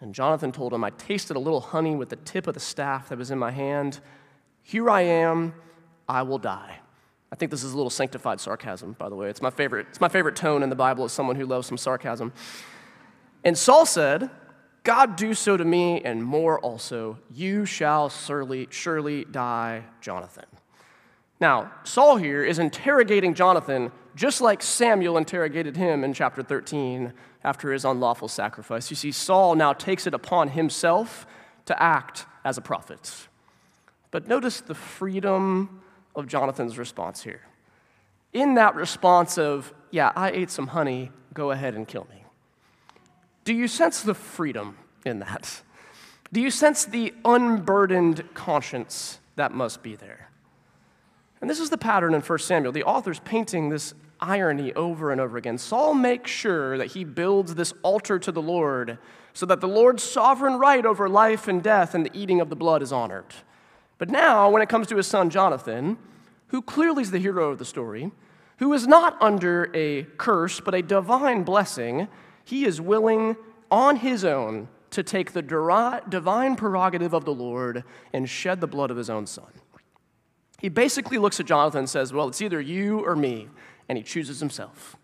And 0.00 0.14
Jonathan 0.14 0.52
told 0.52 0.72
him, 0.72 0.84
I 0.84 0.90
tasted 0.90 1.36
a 1.36 1.40
little 1.40 1.60
honey 1.60 1.94
with 1.94 2.08
the 2.08 2.16
tip 2.16 2.46
of 2.46 2.54
the 2.54 2.60
staff 2.60 3.08
that 3.08 3.18
was 3.18 3.30
in 3.30 3.38
my 3.38 3.50
hand. 3.50 4.00
Here 4.62 4.90
I 4.90 5.02
am, 5.02 5.54
I 6.08 6.22
will 6.22 6.38
die. 6.38 6.80
I 7.30 7.36
think 7.36 7.50
this 7.50 7.62
is 7.62 7.72
a 7.72 7.76
little 7.76 7.90
sanctified 7.90 8.40
sarcasm, 8.40 8.96
by 8.98 9.08
the 9.08 9.14
way. 9.14 9.28
It's 9.28 9.42
my 9.42 9.50
favorite, 9.50 9.86
it's 9.90 10.00
my 10.00 10.08
favorite 10.08 10.36
tone 10.36 10.62
in 10.62 10.70
the 10.70 10.76
Bible 10.76 11.04
as 11.04 11.12
someone 11.12 11.36
who 11.36 11.46
loves 11.46 11.66
some 11.66 11.78
sarcasm. 11.78 12.32
And 13.44 13.56
Saul 13.56 13.86
said, 13.86 14.30
God 14.82 15.16
do 15.16 15.34
so 15.34 15.56
to 15.56 15.64
me 15.64 16.00
and 16.02 16.24
more 16.24 16.58
also. 16.60 17.18
You 17.32 17.66
shall 17.66 18.08
surely, 18.08 18.68
surely 18.70 19.24
die, 19.24 19.84
Jonathan. 20.00 20.46
Now, 21.40 21.72
Saul 21.84 22.16
here 22.16 22.44
is 22.44 22.58
interrogating 22.58 23.34
Jonathan 23.34 23.92
just 24.16 24.40
like 24.40 24.62
Samuel 24.62 25.16
interrogated 25.16 25.76
him 25.76 26.02
in 26.02 26.12
chapter 26.12 26.42
13 26.42 27.12
after 27.44 27.72
his 27.72 27.84
unlawful 27.84 28.26
sacrifice. 28.26 28.90
You 28.90 28.96
see, 28.96 29.12
Saul 29.12 29.54
now 29.54 29.72
takes 29.72 30.08
it 30.08 30.14
upon 30.14 30.48
himself 30.48 31.24
to 31.66 31.80
act 31.80 32.26
as 32.44 32.58
a 32.58 32.60
prophet. 32.60 33.28
But 34.10 34.26
notice 34.26 34.60
the 34.60 34.74
freedom 34.74 35.82
of 36.16 36.26
Jonathan's 36.26 36.78
response 36.78 37.22
here. 37.22 37.42
In 38.32 38.54
that 38.54 38.74
response 38.74 39.38
of, 39.38 39.72
yeah, 39.92 40.12
I 40.16 40.30
ate 40.30 40.50
some 40.50 40.66
honey, 40.66 41.12
go 41.32 41.52
ahead 41.52 41.74
and 41.74 41.86
kill 41.86 42.06
me. 42.10 42.24
Do 43.44 43.54
you 43.54 43.68
sense 43.68 44.02
the 44.02 44.14
freedom 44.14 44.76
in 45.06 45.20
that? 45.20 45.62
Do 46.32 46.40
you 46.40 46.50
sense 46.50 46.84
the 46.84 47.14
unburdened 47.24 48.34
conscience 48.34 49.20
that 49.36 49.52
must 49.52 49.82
be 49.82 49.94
there? 49.94 50.28
And 51.40 51.48
this 51.48 51.60
is 51.60 51.70
the 51.70 51.78
pattern 51.78 52.14
in 52.14 52.20
1 52.20 52.38
Samuel. 52.40 52.72
The 52.72 52.84
author's 52.84 53.20
painting 53.20 53.68
this 53.68 53.94
irony 54.20 54.72
over 54.74 55.12
and 55.12 55.20
over 55.20 55.36
again. 55.36 55.58
Saul 55.58 55.94
makes 55.94 56.30
sure 56.30 56.76
that 56.78 56.92
he 56.92 57.04
builds 57.04 57.54
this 57.54 57.72
altar 57.82 58.18
to 58.18 58.32
the 58.32 58.42
Lord 58.42 58.98
so 59.32 59.46
that 59.46 59.60
the 59.60 59.68
Lord's 59.68 60.02
sovereign 60.02 60.58
right 60.58 60.84
over 60.84 61.08
life 61.08 61.46
and 61.46 61.62
death 61.62 61.94
and 61.94 62.04
the 62.04 62.10
eating 62.18 62.40
of 62.40 62.50
the 62.50 62.56
blood 62.56 62.82
is 62.82 62.92
honored. 62.92 63.26
But 63.98 64.10
now, 64.10 64.50
when 64.50 64.62
it 64.62 64.68
comes 64.68 64.86
to 64.88 64.96
his 64.96 65.06
son 65.06 65.30
Jonathan, 65.30 65.98
who 66.48 66.62
clearly 66.62 67.02
is 67.02 67.10
the 67.10 67.18
hero 67.18 67.50
of 67.50 67.58
the 67.58 67.64
story, 67.64 68.10
who 68.58 68.72
is 68.72 68.86
not 68.86 69.16
under 69.20 69.70
a 69.74 70.04
curse 70.16 70.60
but 70.60 70.74
a 70.74 70.82
divine 70.82 71.44
blessing, 71.44 72.08
he 72.44 72.64
is 72.64 72.80
willing 72.80 73.36
on 73.70 73.96
his 73.96 74.24
own 74.24 74.68
to 74.90 75.02
take 75.02 75.32
the 75.32 75.42
divine 75.42 76.56
prerogative 76.56 77.12
of 77.12 77.24
the 77.24 77.34
Lord 77.34 77.84
and 78.12 78.28
shed 78.28 78.60
the 78.60 78.66
blood 78.66 78.90
of 78.90 78.96
his 78.96 79.10
own 79.10 79.26
son. 79.26 79.52
He 80.58 80.68
basically 80.68 81.18
looks 81.18 81.38
at 81.38 81.46
Jonathan 81.46 81.80
and 81.80 81.90
says, 81.90 82.12
Well, 82.12 82.28
it's 82.28 82.42
either 82.42 82.60
you 82.60 83.00
or 83.00 83.14
me, 83.14 83.48
and 83.88 83.96
he 83.96 84.04
chooses 84.04 84.40
himself. 84.40 84.96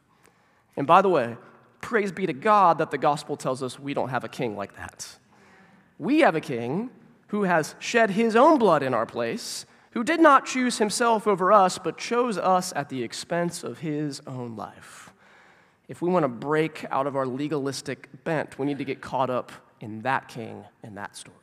And 0.77 0.87
by 0.87 1.01
the 1.03 1.09
way, 1.09 1.37
praise 1.81 2.11
be 2.11 2.27
to 2.27 2.33
God 2.33 2.79
that 2.79 2.91
the 2.91 2.99
gospel 2.99 3.37
tells 3.37 3.63
us 3.63 3.79
we 3.79 3.95
don't 3.95 4.09
have 4.09 4.25
a 4.25 4.29
king 4.29 4.57
like 4.57 4.77
that. 4.77 5.19
We 5.99 6.21
have 6.21 6.35
a 6.35 6.41
king 6.41 6.91
who 7.29 7.45
has 7.45 7.75
shed 7.79 8.11
his 8.11 8.35
own 8.37 8.59
blood 8.59 8.83
in 8.83 8.95
our 8.95 9.07
place, 9.07 9.67
who 9.93 10.03
did 10.03 10.21
not 10.21 10.45
choose 10.45 10.79
himself 10.79 11.27
over 11.27 11.53
us, 11.53 11.79
but 11.79 11.97
chose 11.97 12.37
us 12.37 12.73
at 12.75 12.89
the 12.89 13.03
expense 13.03 13.63
of 13.63 13.79
his 13.79 14.21
own 14.27 14.57
life. 14.57 15.13
If 15.87 16.03
we 16.03 16.11
want 16.11 16.25
to 16.25 16.29
break 16.29 16.85
out 16.91 17.07
of 17.07 17.15
our 17.15 17.27
legalistic 17.27 18.09
bent, 18.25 18.59
we 18.59 18.67
need 18.67 18.79
to 18.79 18.85
get 18.85 19.01
caught 19.01 19.31
up 19.31 19.53
in 19.81 20.03
that 20.03 20.29
king 20.29 20.65
and 20.83 20.97
that 20.97 21.17
story. 21.17 21.37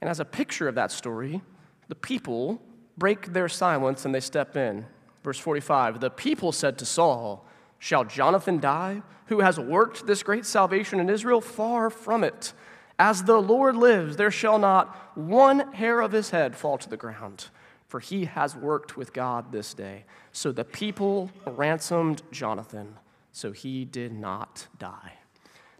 And 0.00 0.10
as 0.10 0.18
a 0.18 0.24
picture 0.24 0.66
of 0.66 0.74
that 0.74 0.90
story, 0.90 1.42
the 1.88 1.94
people 1.94 2.60
break 2.96 3.32
their 3.32 3.48
silence 3.48 4.04
and 4.04 4.14
they 4.14 4.20
step 4.20 4.56
in. 4.56 4.86
Verse 5.22 5.38
45 5.38 6.00
The 6.00 6.10
people 6.10 6.52
said 6.52 6.78
to 6.78 6.86
Saul, 6.86 7.46
Shall 7.78 8.04
Jonathan 8.04 8.58
die, 8.58 9.02
who 9.26 9.40
has 9.40 9.58
worked 9.58 10.06
this 10.06 10.22
great 10.22 10.46
salvation 10.46 11.00
in 11.00 11.10
Israel? 11.10 11.40
Far 11.40 11.90
from 11.90 12.24
it. 12.24 12.52
As 12.98 13.24
the 13.24 13.40
Lord 13.40 13.76
lives, 13.76 14.16
there 14.16 14.30
shall 14.30 14.58
not 14.58 15.16
one 15.16 15.72
hair 15.74 16.00
of 16.00 16.12
his 16.12 16.30
head 16.30 16.56
fall 16.56 16.78
to 16.78 16.88
the 16.88 16.96
ground 16.96 17.46
for 17.88 18.00
he 18.00 18.24
has 18.24 18.56
worked 18.56 18.96
with 18.96 19.12
God 19.12 19.52
this 19.52 19.72
day. 19.72 20.04
So 20.32 20.52
the 20.52 20.64
people 20.64 21.30
ransomed 21.46 22.22
Jonathan, 22.32 22.96
so 23.32 23.52
he 23.52 23.84
did 23.84 24.12
not 24.12 24.66
die. 24.78 25.14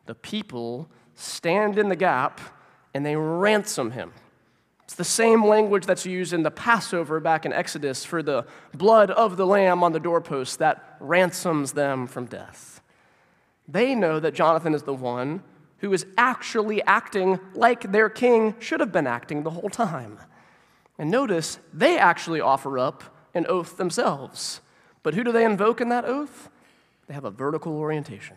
The 0.06 0.14
people 0.14 0.88
stand 1.14 1.78
in 1.78 1.88
the 1.88 1.96
gap 1.96 2.40
and 2.94 3.04
they 3.04 3.16
ransom 3.16 3.90
him. 3.90 4.12
It's 4.86 4.94
the 4.94 5.02
same 5.02 5.44
language 5.44 5.84
that's 5.84 6.06
used 6.06 6.32
in 6.32 6.44
the 6.44 6.50
Passover 6.52 7.18
back 7.18 7.44
in 7.44 7.52
Exodus 7.52 8.04
for 8.04 8.22
the 8.22 8.46
blood 8.72 9.10
of 9.10 9.36
the 9.36 9.44
lamb 9.44 9.82
on 9.82 9.90
the 9.90 9.98
doorpost 9.98 10.60
that 10.60 10.96
ransoms 11.00 11.72
them 11.72 12.06
from 12.06 12.26
death. 12.26 12.80
They 13.66 13.96
know 13.96 14.20
that 14.20 14.32
Jonathan 14.32 14.74
is 14.74 14.84
the 14.84 14.94
one 14.94 15.42
who 15.78 15.92
is 15.92 16.06
actually 16.16 16.84
acting 16.84 17.40
like 17.54 17.90
their 17.90 18.08
king 18.08 18.54
should 18.60 18.78
have 18.78 18.92
been 18.92 19.08
acting 19.08 19.42
the 19.42 19.50
whole 19.50 19.68
time. 19.68 20.20
And 20.98 21.10
notice, 21.10 21.58
they 21.72 21.98
actually 21.98 22.40
offer 22.40 22.78
up 22.78 23.02
an 23.34 23.44
oath 23.48 23.78
themselves. 23.78 24.60
But 25.02 25.14
who 25.14 25.24
do 25.24 25.32
they 25.32 25.44
invoke 25.44 25.80
in 25.80 25.88
that 25.88 26.04
oath? 26.04 26.48
They 27.08 27.14
have 27.14 27.24
a 27.24 27.30
vertical 27.30 27.76
orientation. 27.76 28.36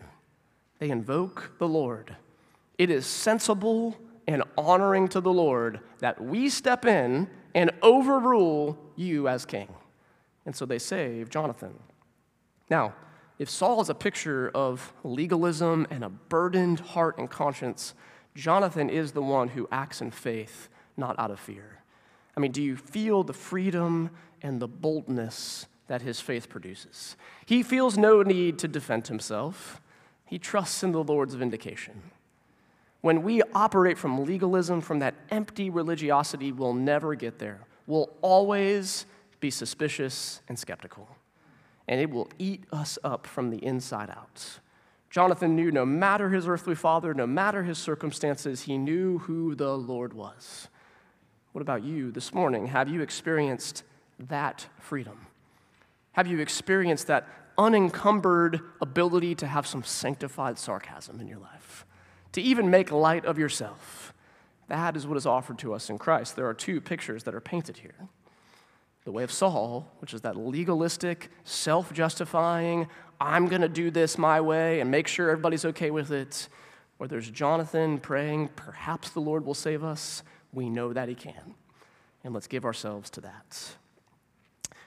They 0.80 0.90
invoke 0.90 1.52
the 1.60 1.68
Lord. 1.68 2.16
It 2.76 2.90
is 2.90 3.06
sensible 3.06 3.96
and 4.30 4.44
honoring 4.56 5.08
to 5.08 5.20
the 5.20 5.32
Lord 5.32 5.80
that 5.98 6.22
we 6.22 6.48
step 6.48 6.84
in 6.84 7.28
and 7.52 7.72
overrule 7.82 8.78
you 8.94 9.26
as 9.26 9.44
king. 9.44 9.74
And 10.46 10.54
so 10.54 10.64
they 10.64 10.78
save 10.78 11.30
Jonathan. 11.30 11.74
Now, 12.70 12.94
if 13.40 13.50
Saul 13.50 13.80
is 13.80 13.88
a 13.88 13.94
picture 13.94 14.48
of 14.54 14.92
legalism 15.02 15.84
and 15.90 16.04
a 16.04 16.08
burdened 16.08 16.78
heart 16.78 17.18
and 17.18 17.28
conscience, 17.28 17.94
Jonathan 18.36 18.88
is 18.88 19.12
the 19.12 19.22
one 19.22 19.48
who 19.48 19.66
acts 19.72 20.00
in 20.00 20.12
faith, 20.12 20.68
not 20.96 21.18
out 21.18 21.32
of 21.32 21.40
fear. 21.40 21.82
I 22.36 22.40
mean, 22.40 22.52
do 22.52 22.62
you 22.62 22.76
feel 22.76 23.24
the 23.24 23.32
freedom 23.32 24.10
and 24.42 24.60
the 24.60 24.68
boldness 24.68 25.66
that 25.88 26.02
his 26.02 26.20
faith 26.20 26.48
produces? 26.48 27.16
He 27.46 27.64
feels 27.64 27.98
no 27.98 28.22
need 28.22 28.60
to 28.60 28.68
defend 28.68 29.08
himself, 29.08 29.80
he 30.24 30.38
trusts 30.38 30.84
in 30.84 30.92
the 30.92 31.02
Lord's 31.02 31.34
vindication. 31.34 32.02
When 33.00 33.22
we 33.22 33.42
operate 33.54 33.96
from 33.96 34.24
legalism, 34.24 34.80
from 34.80 34.98
that 34.98 35.14
empty 35.30 35.70
religiosity, 35.70 36.52
we'll 36.52 36.74
never 36.74 37.14
get 37.14 37.38
there. 37.38 37.60
We'll 37.86 38.10
always 38.20 39.06
be 39.40 39.50
suspicious 39.50 40.42
and 40.48 40.58
skeptical, 40.58 41.08
and 41.88 42.00
it 42.00 42.10
will 42.10 42.28
eat 42.38 42.64
us 42.72 42.98
up 43.02 43.26
from 43.26 43.50
the 43.50 43.64
inside 43.64 44.10
out. 44.10 44.60
Jonathan 45.08 45.56
knew 45.56 45.72
no 45.72 45.84
matter 45.84 46.28
his 46.28 46.46
earthly 46.46 46.74
father, 46.74 47.14
no 47.14 47.26
matter 47.26 47.64
his 47.64 47.78
circumstances, 47.78 48.62
he 48.62 48.78
knew 48.78 49.18
who 49.18 49.54
the 49.54 49.76
Lord 49.76 50.12
was. 50.12 50.68
What 51.52 51.62
about 51.62 51.82
you 51.82 52.12
this 52.12 52.32
morning? 52.32 52.66
Have 52.66 52.88
you 52.88 53.00
experienced 53.00 53.82
that 54.28 54.66
freedom? 54.78 55.26
Have 56.12 56.28
you 56.28 56.38
experienced 56.38 57.08
that 57.08 57.26
unencumbered 57.58 58.60
ability 58.80 59.34
to 59.36 59.46
have 59.46 59.66
some 59.66 59.82
sanctified 59.82 60.58
sarcasm 60.58 61.20
in 61.20 61.26
your 61.26 61.38
life? 61.38 61.86
To 62.32 62.40
even 62.40 62.70
make 62.70 62.90
light 62.90 63.24
of 63.24 63.38
yourself? 63.38 64.12
That 64.68 64.96
is 64.96 65.06
what 65.06 65.16
is 65.16 65.26
offered 65.26 65.58
to 65.58 65.74
us 65.74 65.90
in 65.90 65.98
Christ. 65.98 66.36
There 66.36 66.46
are 66.46 66.54
two 66.54 66.80
pictures 66.80 67.24
that 67.24 67.34
are 67.34 67.40
painted 67.40 67.78
here 67.78 68.08
the 69.04 69.12
way 69.12 69.22
of 69.24 69.32
Saul, 69.32 69.90
which 69.98 70.12
is 70.14 70.20
that 70.20 70.36
legalistic, 70.36 71.30
self 71.42 71.92
justifying, 71.92 72.86
I'm 73.20 73.48
going 73.48 73.62
to 73.62 73.68
do 73.68 73.90
this 73.90 74.16
my 74.16 74.40
way 74.40 74.80
and 74.80 74.90
make 74.90 75.08
sure 75.08 75.30
everybody's 75.30 75.64
okay 75.64 75.90
with 75.90 76.10
it. 76.10 76.48
Or 76.98 77.08
there's 77.08 77.30
Jonathan 77.30 77.98
praying, 77.98 78.50
perhaps 78.56 79.10
the 79.10 79.20
Lord 79.20 79.44
will 79.44 79.54
save 79.54 79.82
us. 79.82 80.22
We 80.52 80.68
know 80.68 80.92
that 80.92 81.08
he 81.08 81.14
can. 81.14 81.54
And 82.22 82.34
let's 82.34 82.46
give 82.46 82.64
ourselves 82.64 83.08
to 83.10 83.20
that. 83.22 83.74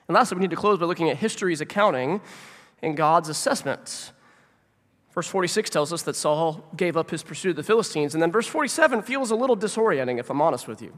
And 0.08 0.15
lastly, 0.15 0.38
we 0.38 0.41
need 0.41 0.51
to 0.51 0.56
close 0.56 0.79
by 0.79 0.86
looking 0.86 1.10
at 1.10 1.17
history's 1.17 1.62
accounting 1.62 2.21
and 2.82 2.95
God's 2.95 3.29
assessment. 3.29 4.12
Verse 5.13 5.28
46 5.28 5.69
tells 5.69 5.93
us 5.93 6.02
that 6.04 6.15
Saul 6.15 6.63
gave 6.76 6.97
up 6.97 7.12
his 7.12 7.21
pursuit 7.21 7.52
of 7.52 7.56
the 7.58 7.63
Philistines. 7.63 8.15
And 8.15 8.21
then 8.21 8.32
verse 8.32 8.47
47 8.47 9.04
feels 9.04 9.30
a 9.30 9.36
little 9.36 9.56
disorienting, 9.56 10.19
if 10.19 10.30
I'm 10.30 10.41
honest 10.41 10.67
with 10.67 10.82
you. 10.82 10.97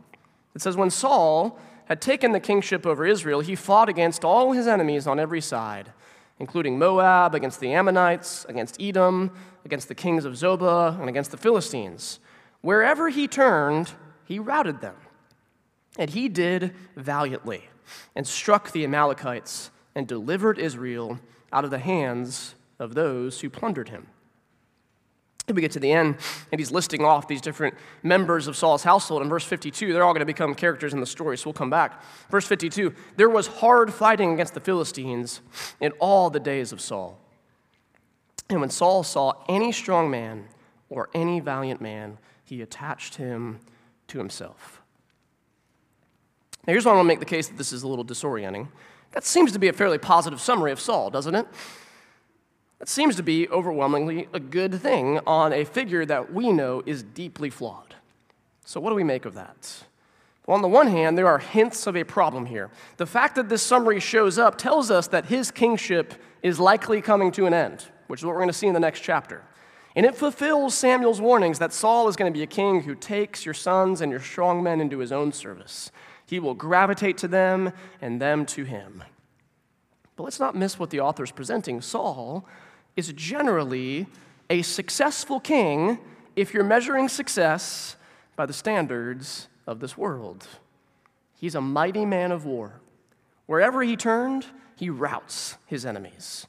It 0.55 0.61
says, 0.61 0.77
When 0.77 0.89
Saul 0.89 1.59
had 1.85 2.01
taken 2.01 2.31
the 2.31 2.39
kingship 2.39 2.85
over 2.85 3.05
Israel, 3.05 3.41
he 3.41 3.55
fought 3.55 3.89
against 3.89 4.23
all 4.23 4.53
his 4.53 4.67
enemies 4.67 5.05
on 5.05 5.19
every 5.19 5.41
side, 5.41 5.91
including 6.39 6.79
Moab, 6.79 7.35
against 7.35 7.59
the 7.59 7.73
Ammonites, 7.73 8.45
against 8.45 8.81
Edom, 8.81 9.31
against 9.65 9.89
the 9.89 9.95
kings 9.95 10.23
of 10.23 10.33
Zobah, 10.33 10.97
and 10.99 11.09
against 11.09 11.31
the 11.31 11.37
Philistines. 11.37 12.19
Wherever 12.61 13.09
he 13.09 13.27
turned, 13.27 13.91
he 14.23 14.39
routed 14.39 14.79
them. 14.79 14.95
And 15.97 16.09
he 16.09 16.29
did 16.29 16.73
valiantly, 16.95 17.65
and 18.15 18.25
struck 18.25 18.71
the 18.71 18.85
Amalekites, 18.85 19.71
and 19.93 20.07
delivered 20.07 20.57
Israel 20.57 21.19
out 21.51 21.65
of 21.65 21.71
the 21.71 21.79
hands 21.79 22.55
of 22.79 22.95
those 22.95 23.41
who 23.41 23.49
plundered 23.49 23.89
him. 23.89 24.07
And 25.47 25.55
we 25.55 25.61
get 25.61 25.71
to 25.73 25.79
the 25.79 25.91
end, 25.91 26.17
and 26.51 26.59
he's 26.59 26.71
listing 26.71 27.05
off 27.05 27.27
these 27.27 27.41
different 27.41 27.75
members 28.01 28.47
of 28.47 28.55
Saul's 28.55 28.83
household. 28.83 29.21
In 29.21 29.29
verse 29.29 29.45
52, 29.45 29.93
they're 29.93 30.03
all 30.03 30.13
going 30.13 30.21
to 30.21 30.25
become 30.25 30.55
characters 30.55 30.91
in 30.91 30.99
the 30.99 31.05
story, 31.05 31.37
so 31.37 31.47
we'll 31.47 31.53
come 31.53 31.69
back. 31.69 32.01
Verse 32.31 32.47
52 32.47 32.93
there 33.15 33.29
was 33.29 33.47
hard 33.47 33.93
fighting 33.93 34.33
against 34.33 34.55
the 34.55 34.59
Philistines 34.59 35.41
in 35.79 35.91
all 35.99 36.31
the 36.31 36.39
days 36.39 36.71
of 36.71 36.81
Saul. 36.81 37.19
And 38.49 38.59
when 38.59 38.69
Saul 38.71 39.03
saw 39.03 39.33
any 39.47 39.71
strong 39.71 40.09
man 40.09 40.45
or 40.89 41.09
any 41.13 41.39
valiant 41.39 41.81
man, 41.81 42.17
he 42.43 42.61
attached 42.61 43.15
him 43.15 43.59
to 44.07 44.17
himself. 44.17 44.81
Now, 46.65 46.73
here's 46.73 46.85
why 46.85 46.91
I 46.91 46.95
want 46.95 47.05
to 47.05 47.07
make 47.07 47.19
the 47.19 47.25
case 47.25 47.47
that 47.47 47.57
this 47.57 47.71
is 47.71 47.83
a 47.83 47.87
little 47.87 48.05
disorienting. 48.05 48.69
That 49.11 49.23
seems 49.23 49.51
to 49.51 49.59
be 49.59 49.67
a 49.67 49.73
fairly 49.73 49.97
positive 49.97 50.41
summary 50.41 50.71
of 50.71 50.79
Saul, 50.79 51.09
doesn't 51.09 51.35
it? 51.35 51.47
That 52.79 52.89
seems 52.89 53.15
to 53.15 53.23
be 53.23 53.47
overwhelmingly 53.49 54.27
a 54.33 54.39
good 54.39 54.81
thing 54.81 55.19
on 55.25 55.53
a 55.53 55.63
figure 55.63 56.05
that 56.05 56.33
we 56.33 56.51
know 56.51 56.83
is 56.85 57.03
deeply 57.03 57.49
flawed. 57.49 57.95
So, 58.65 58.79
what 58.79 58.89
do 58.89 58.95
we 58.95 59.03
make 59.03 59.25
of 59.25 59.33
that? 59.35 59.85
Well, 60.45 60.55
on 60.55 60.61
the 60.61 60.67
one 60.67 60.87
hand, 60.87 61.17
there 61.17 61.27
are 61.27 61.39
hints 61.39 61.87
of 61.87 61.95
a 61.95 62.03
problem 62.03 62.45
here. 62.45 62.69
The 62.97 63.05
fact 63.05 63.35
that 63.35 63.49
this 63.49 63.63
summary 63.63 63.99
shows 63.99 64.37
up 64.37 64.57
tells 64.57 64.91
us 64.91 65.07
that 65.07 65.25
his 65.25 65.49
kingship 65.51 66.13
is 66.43 66.59
likely 66.59 67.01
coming 67.01 67.31
to 67.31 67.47
an 67.47 67.53
end, 67.53 67.85
which 68.07 68.19
is 68.19 68.25
what 68.25 68.33
we're 68.33 68.41
going 68.41 68.49
to 68.49 68.53
see 68.53 68.67
in 68.67 68.73
the 68.73 68.79
next 68.79 69.01
chapter. 69.01 69.43
And 69.95 70.05
it 70.05 70.15
fulfills 70.15 70.75
Samuel's 70.75 71.21
warnings 71.21 71.57
that 71.59 71.73
Saul 71.73 72.07
is 72.09 72.15
going 72.15 72.31
to 72.31 72.37
be 72.37 72.43
a 72.43 72.47
king 72.47 72.81
who 72.81 72.95
takes 72.95 73.45
your 73.45 73.53
sons 73.53 74.01
and 74.01 74.11
your 74.11 74.19
strong 74.19 74.61
men 74.61 74.81
into 74.81 74.99
his 74.99 75.11
own 75.11 75.31
service. 75.31 75.89
He 76.27 76.39
will 76.39 76.53
gravitate 76.53 77.17
to 77.19 77.27
them 77.27 77.71
and 78.01 78.21
them 78.21 78.45
to 78.47 78.65
him. 78.65 79.03
But 80.15 80.23
let's 80.23 80.39
not 80.39 80.55
miss 80.55 80.77
what 80.77 80.89
the 80.89 80.99
author 80.99 81.23
is 81.23 81.31
presenting. 81.31 81.81
Saul 81.81 82.45
is 82.95 83.11
generally 83.13 84.07
a 84.49 84.61
successful 84.61 85.39
king 85.39 85.99
if 86.35 86.53
you're 86.53 86.63
measuring 86.63 87.09
success 87.09 87.95
by 88.35 88.45
the 88.45 88.53
standards 88.53 89.47
of 89.67 89.79
this 89.79 89.97
world. 89.97 90.47
He's 91.35 91.55
a 91.55 91.61
mighty 91.61 92.05
man 92.05 92.31
of 92.31 92.45
war. 92.45 92.81
Wherever 93.45 93.83
he 93.83 93.95
turned, 93.95 94.45
he 94.75 94.89
routs 94.89 95.57
his 95.65 95.85
enemies. 95.85 96.47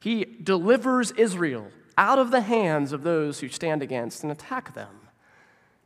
He 0.00 0.24
delivers 0.24 1.10
Israel 1.12 1.68
out 1.96 2.18
of 2.18 2.30
the 2.30 2.42
hands 2.42 2.92
of 2.92 3.02
those 3.02 3.40
who 3.40 3.48
stand 3.48 3.82
against 3.82 4.22
and 4.22 4.30
attack 4.30 4.74
them. 4.74 5.08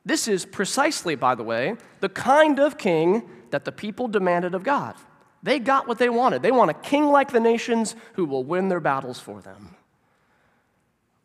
This 0.04 0.26
is 0.28 0.44
precisely, 0.44 1.14
by 1.14 1.34
the 1.34 1.44
way, 1.44 1.76
the 2.00 2.08
kind 2.08 2.58
of 2.58 2.76
king 2.76 3.22
that 3.50 3.64
the 3.64 3.72
people 3.72 4.08
demanded 4.08 4.54
of 4.54 4.64
God. 4.64 4.96
They 5.42 5.58
got 5.58 5.88
what 5.88 5.98
they 5.98 6.08
wanted. 6.08 6.42
They 6.42 6.50
want 6.50 6.70
a 6.70 6.74
king 6.74 7.06
like 7.06 7.32
the 7.32 7.40
nations 7.40 7.94
who 8.14 8.24
will 8.24 8.44
win 8.44 8.68
their 8.68 8.80
battles 8.80 9.18
for 9.18 9.40
them. 9.40 9.76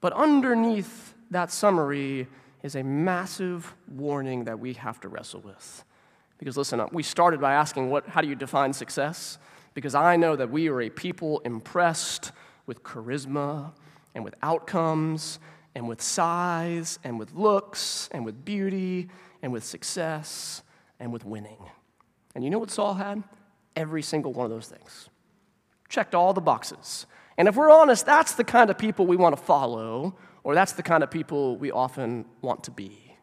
But 0.01 0.13
underneath 0.13 1.13
that 1.31 1.51
summary 1.51 2.27
is 2.63 2.75
a 2.75 2.83
massive 2.83 3.75
warning 3.88 4.45
that 4.45 4.60
we 4.60 4.73
have 4.73 4.99
to 5.01 5.07
wrestle 5.07 5.41
with. 5.41 5.83
Because 6.38 6.57
listen, 6.57 6.81
we 6.91 7.03
started 7.03 7.41
by 7.41 7.53
asking, 7.53 7.89
what, 7.89 8.07
how 8.07 8.21
do 8.21 8.27
you 8.27 8.36
define 8.36 8.73
success? 8.73 9.38
Because 9.73 9.95
I 9.95 10.15
know 10.15 10.36
that 10.36 10.51
we 10.51 10.69
are 10.69 10.81
a 10.81 10.89
people 10.89 11.39
impressed 11.39 12.31
with 12.65 12.83
charisma 12.83 13.73
and 14.13 14.23
with 14.23 14.36
outcomes 14.41 15.39
and 15.75 15.88
with 15.88 16.01
size 16.01 16.99
and 17.03 17.19
with 17.19 17.33
looks 17.33 18.10
and 18.12 18.25
with 18.25 18.43
beauty 18.43 19.10
and 19.41 19.51
with 19.51 19.63
success 19.63 20.63
and 20.99 21.13
with 21.13 21.25
winning. 21.25 21.60
And 22.36 22.43
you 22.43 22.49
know 22.49 22.60
what 22.60 22.71
Saul 22.71 22.95
had? 22.95 23.23
Every 23.75 24.01
single 24.01 24.33
one 24.33 24.45
of 24.45 24.51
those 24.51 24.67
things. 24.67 25.10
Checked 25.89 26.15
all 26.15 26.33
the 26.33 26.41
boxes. 26.41 27.05
And 27.38 27.47
if 27.47 27.56
we're 27.56 27.69
honest, 27.69 28.06
that's 28.06 28.34
the 28.34 28.43
kind 28.43 28.69
of 28.69 28.78
people 28.78 29.06
we 29.06 29.15
want 29.15 29.38
to 29.38 29.41
follow, 29.41 30.15
or 30.43 30.56
that's 30.56 30.71
the 30.71 30.84
kind 30.84 31.04
of 31.04 31.12
people 31.12 31.56
we 31.58 31.71
often 31.71 32.26
want 32.41 32.63
to 32.63 32.71
be. 32.71 33.15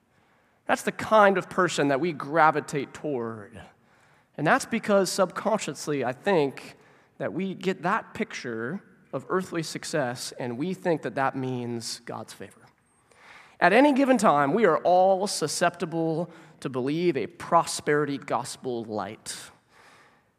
That's 0.66 0.82
the 0.82 0.92
kind 0.92 1.36
of 1.36 1.50
person 1.50 1.88
that 1.88 2.00
we 2.00 2.12
gravitate 2.12 2.94
toward. 2.94 3.60
And 4.38 4.46
that's 4.46 4.64
because 4.64 5.10
subconsciously, 5.10 6.04
I 6.04 6.12
think, 6.12 6.76
that 7.18 7.32
we 7.32 7.54
get 7.54 7.82
that 7.82 8.14
picture 8.14 8.80
of 9.12 9.26
earthly 9.28 9.62
success 9.62 10.32
and 10.38 10.58
we 10.58 10.74
think 10.74 11.02
that 11.02 11.16
that 11.16 11.36
means 11.36 12.00
God's 12.04 12.32
favor. 12.32 12.60
At 13.60 13.72
any 13.72 13.92
given 13.92 14.18
time, 14.18 14.52
we 14.52 14.64
are 14.64 14.78
all 14.78 15.26
susceptible 15.26 16.30
to 16.60 16.68
believe 16.68 17.16
a 17.16 17.26
prosperity 17.26 18.18
gospel 18.18 18.84
light 18.84 19.36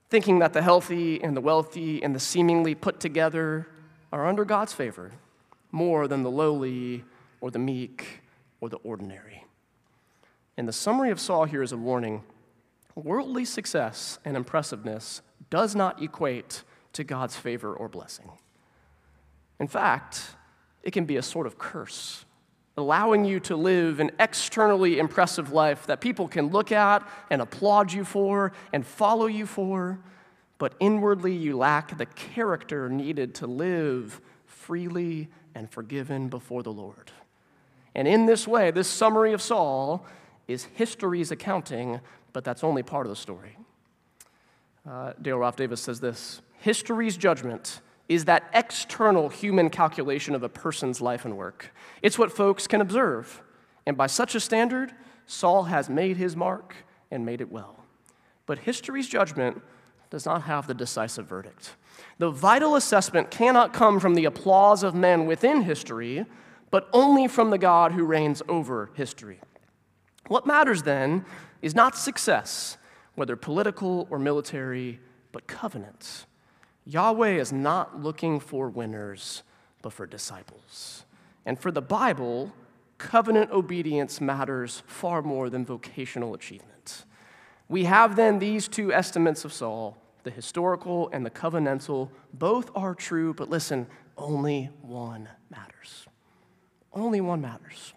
thinking 0.09 0.39
that 0.39 0.53
the 0.53 0.61
healthy 0.61 1.21
and 1.21 1.35
the 1.35 1.41
wealthy 1.41 2.01
and 2.03 2.15
the 2.15 2.19
seemingly 2.19 2.75
put 2.75 2.99
together 2.99 3.67
are 4.11 4.27
under 4.27 4.45
God's 4.45 4.73
favor 4.73 5.11
more 5.71 6.07
than 6.07 6.23
the 6.23 6.31
lowly 6.31 7.03
or 7.41 7.51
the 7.51 7.59
meek 7.59 8.21
or 8.61 8.69
the 8.69 8.77
ordinary. 8.77 9.45
And 10.57 10.67
the 10.67 10.73
summary 10.73 11.11
of 11.11 11.19
Saul 11.19 11.45
here 11.45 11.61
is 11.61 11.71
a 11.71 11.77
warning 11.77 12.23
worldly 12.95 13.43
success 13.43 14.19
and 14.23 14.37
impressiveness 14.37 15.21
does 15.49 15.75
not 15.75 16.01
equate 16.01 16.63
to 16.93 17.03
God's 17.03 17.35
favor 17.35 17.73
or 17.73 17.89
blessing. 17.89 18.31
In 19.59 19.67
fact, 19.67 20.21
it 20.81 20.91
can 20.91 21.05
be 21.05 21.17
a 21.17 21.21
sort 21.21 21.45
of 21.45 21.57
curse. 21.57 22.25
allowing 22.77 23.23
you 23.23 23.39
to 23.39 23.55
live 23.55 23.99
an 23.99 24.11
externally 24.19 24.99
impressive 24.99 25.51
life 25.51 25.87
that 25.87 26.01
people 26.01 26.27
can 26.27 26.49
look 26.49 26.71
at 26.71 27.07
and 27.29 27.41
applaud 27.41 27.91
you 27.91 28.03
for 28.03 28.51
and 28.73 28.85
follow 28.85 29.27
you 29.27 29.45
for, 29.45 29.99
but 30.57 30.73
inwardly 30.79 31.33
you 31.33 31.57
lack 31.57 31.97
the 31.97 32.05
character 32.05 32.89
needed 32.89 33.35
to 33.35 33.47
live 33.47 34.21
freely 34.45 35.29
and 35.53 35.69
forgiven 35.69 36.27
before 36.29 36.63
the 36.63 36.71
Lord. 36.71 37.11
And 37.93 38.07
in 38.07 38.25
this 38.25 38.47
way, 38.47 38.71
this 38.71 38.87
summary 38.87 39.33
of 39.33 39.41
Saul 39.41 40.05
is 40.47 40.65
history's 40.75 41.31
accounting, 41.31 42.01
but 42.33 42.43
that's 42.43 42.63
only 42.63 42.83
part 42.83 43.05
of 43.05 43.09
the 43.09 43.15
story. 43.15 43.57
Uh, 44.87 45.13
Dale 45.21 45.37
Ralph 45.37 45.55
Davis 45.55 45.81
says 45.81 45.99
this 45.99 46.41
History's 46.59 47.17
judgment 47.17 47.81
is 48.07 48.25
that 48.25 48.43
external 48.53 49.29
human 49.29 49.69
calculation 49.69 50.35
of 50.35 50.43
a 50.43 50.49
person's 50.49 51.01
life 51.01 51.25
and 51.25 51.35
work. 51.37 51.73
It's 52.01 52.19
what 52.19 52.31
folks 52.31 52.67
can 52.67 52.81
observe. 52.81 53.41
And 53.87 53.97
by 53.97 54.07
such 54.07 54.35
a 54.35 54.39
standard, 54.39 54.93
Saul 55.25 55.63
has 55.63 55.89
made 55.89 56.17
his 56.17 56.35
mark 56.35 56.75
and 57.09 57.25
made 57.25 57.41
it 57.41 57.51
well. 57.51 57.83
But 58.45 58.59
history's 58.59 59.07
judgment 59.07 59.61
does 60.09 60.25
not 60.25 60.43
have 60.43 60.67
the 60.67 60.73
decisive 60.73 61.25
verdict. 61.25 61.75
The 62.17 62.29
vital 62.29 62.75
assessment 62.75 63.31
cannot 63.31 63.73
come 63.73 63.99
from 63.99 64.15
the 64.15 64.25
applause 64.25 64.83
of 64.83 64.95
men 64.95 65.25
within 65.25 65.63
history, 65.63 66.25
but 66.71 66.89
only 66.93 67.27
from 67.27 67.49
the 67.49 67.57
God 67.57 67.91
who 67.91 68.05
reigns 68.05 68.41
over 68.47 68.89
history. 68.95 69.39
What 70.27 70.47
matters 70.47 70.83
then 70.83 71.25
is 71.61 71.75
not 71.75 71.97
success, 71.97 72.77
whether 73.15 73.35
political 73.35 74.07
or 74.09 74.19
military, 74.19 74.99
but 75.31 75.47
covenants. 75.47 76.25
Yahweh 76.85 77.33
is 77.39 77.51
not 77.51 78.01
looking 78.01 78.39
for 78.39 78.69
winners, 78.69 79.43
but 79.81 79.93
for 79.93 80.05
disciples. 80.05 81.05
And 81.45 81.59
for 81.59 81.71
the 81.71 81.81
Bible, 81.81 82.53
covenant 82.97 83.51
obedience 83.51 84.21
matters 84.21 84.83
far 84.87 85.21
more 85.21 85.49
than 85.49 85.65
vocational 85.65 86.33
achievement. 86.33 87.05
We 87.67 87.85
have 87.85 88.15
then 88.15 88.39
these 88.39 88.67
two 88.67 88.93
estimates 88.93 89.45
of 89.45 89.53
Saul 89.53 89.97
the 90.25 90.31
historical 90.31 91.07
and 91.13 91.23
the 91.23 91.29
covenantal. 91.29 92.09
Both 92.33 92.71
are 92.75 92.95
true, 92.95 93.33
but 93.33 93.47
listen, 93.47 93.85
only 94.17 94.71
one 94.81 95.29
matters. 95.51 96.07
Only 96.91 97.21
one 97.21 97.41
matters. 97.41 97.93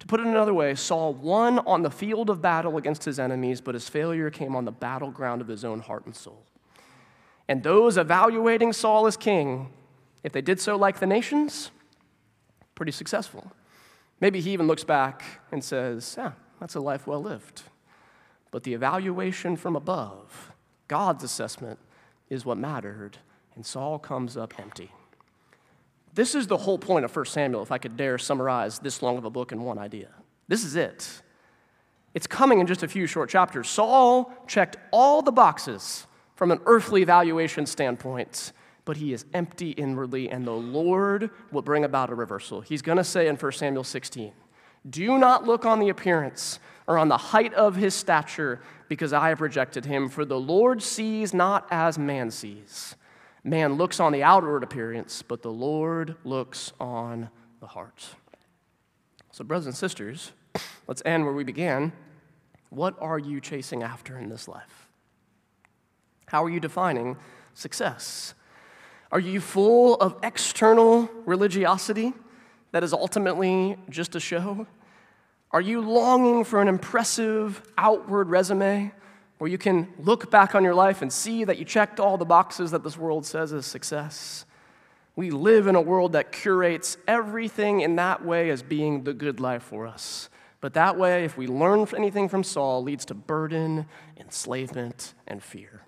To 0.00 0.06
put 0.06 0.20
it 0.20 0.26
another 0.26 0.52
way, 0.52 0.74
Saul 0.74 1.14
won 1.14 1.60
on 1.60 1.82
the 1.82 1.90
field 1.90 2.30
of 2.30 2.42
battle 2.42 2.76
against 2.76 3.04
his 3.04 3.18
enemies, 3.18 3.60
but 3.60 3.74
his 3.74 3.88
failure 3.88 4.28
came 4.28 4.54
on 4.56 4.64
the 4.64 4.72
battleground 4.72 5.40
of 5.40 5.48
his 5.48 5.64
own 5.64 5.80
heart 5.80 6.04
and 6.04 6.14
soul. 6.14 6.44
And 7.48 7.62
those 7.62 7.96
evaluating 7.96 8.72
Saul 8.72 9.06
as 9.06 9.16
king, 9.16 9.70
if 10.22 10.32
they 10.32 10.42
did 10.42 10.60
so 10.60 10.76
like 10.76 10.98
the 10.98 11.06
nations, 11.06 11.70
pretty 12.74 12.92
successful. 12.92 13.52
Maybe 14.20 14.40
he 14.40 14.50
even 14.50 14.66
looks 14.66 14.84
back 14.84 15.22
and 15.52 15.62
says, 15.62 16.16
Yeah, 16.18 16.32
that's 16.60 16.74
a 16.74 16.80
life 16.80 17.06
well 17.06 17.22
lived. 17.22 17.62
But 18.50 18.62
the 18.62 18.74
evaluation 18.74 19.56
from 19.56 19.76
above, 19.76 20.52
God's 20.88 21.24
assessment, 21.24 21.78
is 22.30 22.44
what 22.44 22.58
mattered, 22.58 23.18
and 23.54 23.64
Saul 23.64 23.98
comes 23.98 24.36
up 24.36 24.58
empty. 24.58 24.90
This 26.14 26.34
is 26.34 26.46
the 26.46 26.56
whole 26.56 26.78
point 26.78 27.04
of 27.04 27.14
1 27.14 27.26
Samuel, 27.26 27.62
if 27.62 27.70
I 27.70 27.78
could 27.78 27.96
dare 27.96 28.18
summarize 28.18 28.78
this 28.78 29.02
long 29.02 29.18
of 29.18 29.24
a 29.24 29.30
book 29.30 29.52
in 29.52 29.62
one 29.62 29.78
idea. 29.78 30.08
This 30.48 30.64
is 30.64 30.76
it. 30.76 31.22
It's 32.14 32.26
coming 32.26 32.60
in 32.60 32.66
just 32.66 32.82
a 32.82 32.88
few 32.88 33.06
short 33.06 33.30
chapters. 33.30 33.68
Saul 33.68 34.32
checked 34.46 34.76
all 34.90 35.22
the 35.22 35.30
boxes 35.30 36.06
from 36.34 36.50
an 36.50 36.60
earthly 36.66 37.02
evaluation 37.02 37.66
standpoint, 37.66 38.52
but 38.84 38.96
he 38.96 39.12
is 39.12 39.26
empty 39.34 39.72
inwardly, 39.72 40.30
and 40.30 40.46
the 40.46 40.52
Lord 40.52 41.30
will 41.52 41.62
bring 41.62 41.84
about 41.84 42.10
a 42.10 42.14
reversal. 42.14 42.62
He's 42.62 42.82
going 42.82 42.98
to 42.98 43.04
say 43.04 43.28
in 43.28 43.36
1 43.36 43.52
Samuel 43.52 43.84
16, 43.84 44.32
Do 44.88 45.18
not 45.18 45.44
look 45.44 45.66
on 45.66 45.78
the 45.78 45.90
appearance 45.90 46.58
or 46.88 46.96
on 46.96 47.08
the 47.08 47.18
height 47.18 47.52
of 47.52 47.76
his 47.76 47.94
stature, 47.94 48.60
because 48.88 49.12
I 49.12 49.28
have 49.28 49.42
rejected 49.42 49.84
him. 49.84 50.08
For 50.08 50.24
the 50.24 50.40
Lord 50.40 50.82
sees 50.82 51.34
not 51.34 51.68
as 51.70 51.98
man 51.98 52.30
sees. 52.30 52.96
Man 53.44 53.74
looks 53.74 54.00
on 54.00 54.10
the 54.10 54.22
outward 54.22 54.64
appearance, 54.64 55.22
but 55.22 55.42
the 55.42 55.52
Lord 55.52 56.16
looks 56.24 56.72
on 56.80 57.28
the 57.60 57.66
heart. 57.66 58.08
So, 59.30 59.44
brothers 59.44 59.66
and 59.66 59.76
sisters, 59.76 60.32
let's 60.86 61.02
end 61.04 61.24
where 61.24 61.34
we 61.34 61.44
began. 61.44 61.92
What 62.70 62.96
are 63.00 63.18
you 63.18 63.40
chasing 63.40 63.82
after 63.82 64.18
in 64.18 64.30
this 64.30 64.48
life? 64.48 64.88
How 66.26 66.42
are 66.42 66.50
you 66.50 66.58
defining 66.58 67.18
success? 67.52 68.34
Are 69.12 69.20
you 69.20 69.40
full 69.40 69.94
of 69.96 70.16
external 70.22 71.10
religiosity 71.26 72.14
that 72.72 72.82
is 72.82 72.92
ultimately 72.94 73.76
just 73.90 74.16
a 74.16 74.20
show? 74.20 74.66
Are 75.50 75.60
you 75.60 75.80
longing 75.80 76.44
for 76.44 76.60
an 76.60 76.68
impressive 76.68 77.62
outward 77.78 78.28
resume 78.28 78.92
where 79.38 79.50
you 79.50 79.58
can 79.58 79.88
look 79.98 80.30
back 80.30 80.54
on 80.54 80.62
your 80.62 80.74
life 80.74 81.00
and 81.00 81.12
see 81.12 81.44
that 81.44 81.58
you 81.58 81.64
checked 81.64 81.98
all 81.98 82.18
the 82.18 82.24
boxes 82.24 82.70
that 82.72 82.84
this 82.84 82.98
world 82.98 83.24
says 83.24 83.52
is 83.52 83.64
success? 83.64 84.44
We 85.16 85.30
live 85.30 85.66
in 85.66 85.74
a 85.74 85.80
world 85.80 86.12
that 86.12 86.32
curates 86.32 86.96
everything 87.08 87.80
in 87.80 87.96
that 87.96 88.24
way 88.24 88.50
as 88.50 88.62
being 88.62 89.04
the 89.04 89.14
good 89.14 89.40
life 89.40 89.62
for 89.62 89.86
us. 89.86 90.28
But 90.60 90.74
that 90.74 90.98
way, 90.98 91.24
if 91.24 91.36
we 91.36 91.46
learn 91.46 91.86
anything 91.96 92.28
from 92.28 92.44
Saul, 92.44 92.82
leads 92.82 93.04
to 93.06 93.14
burden, 93.14 93.86
enslavement, 94.16 95.14
and 95.26 95.42
fear. 95.42 95.82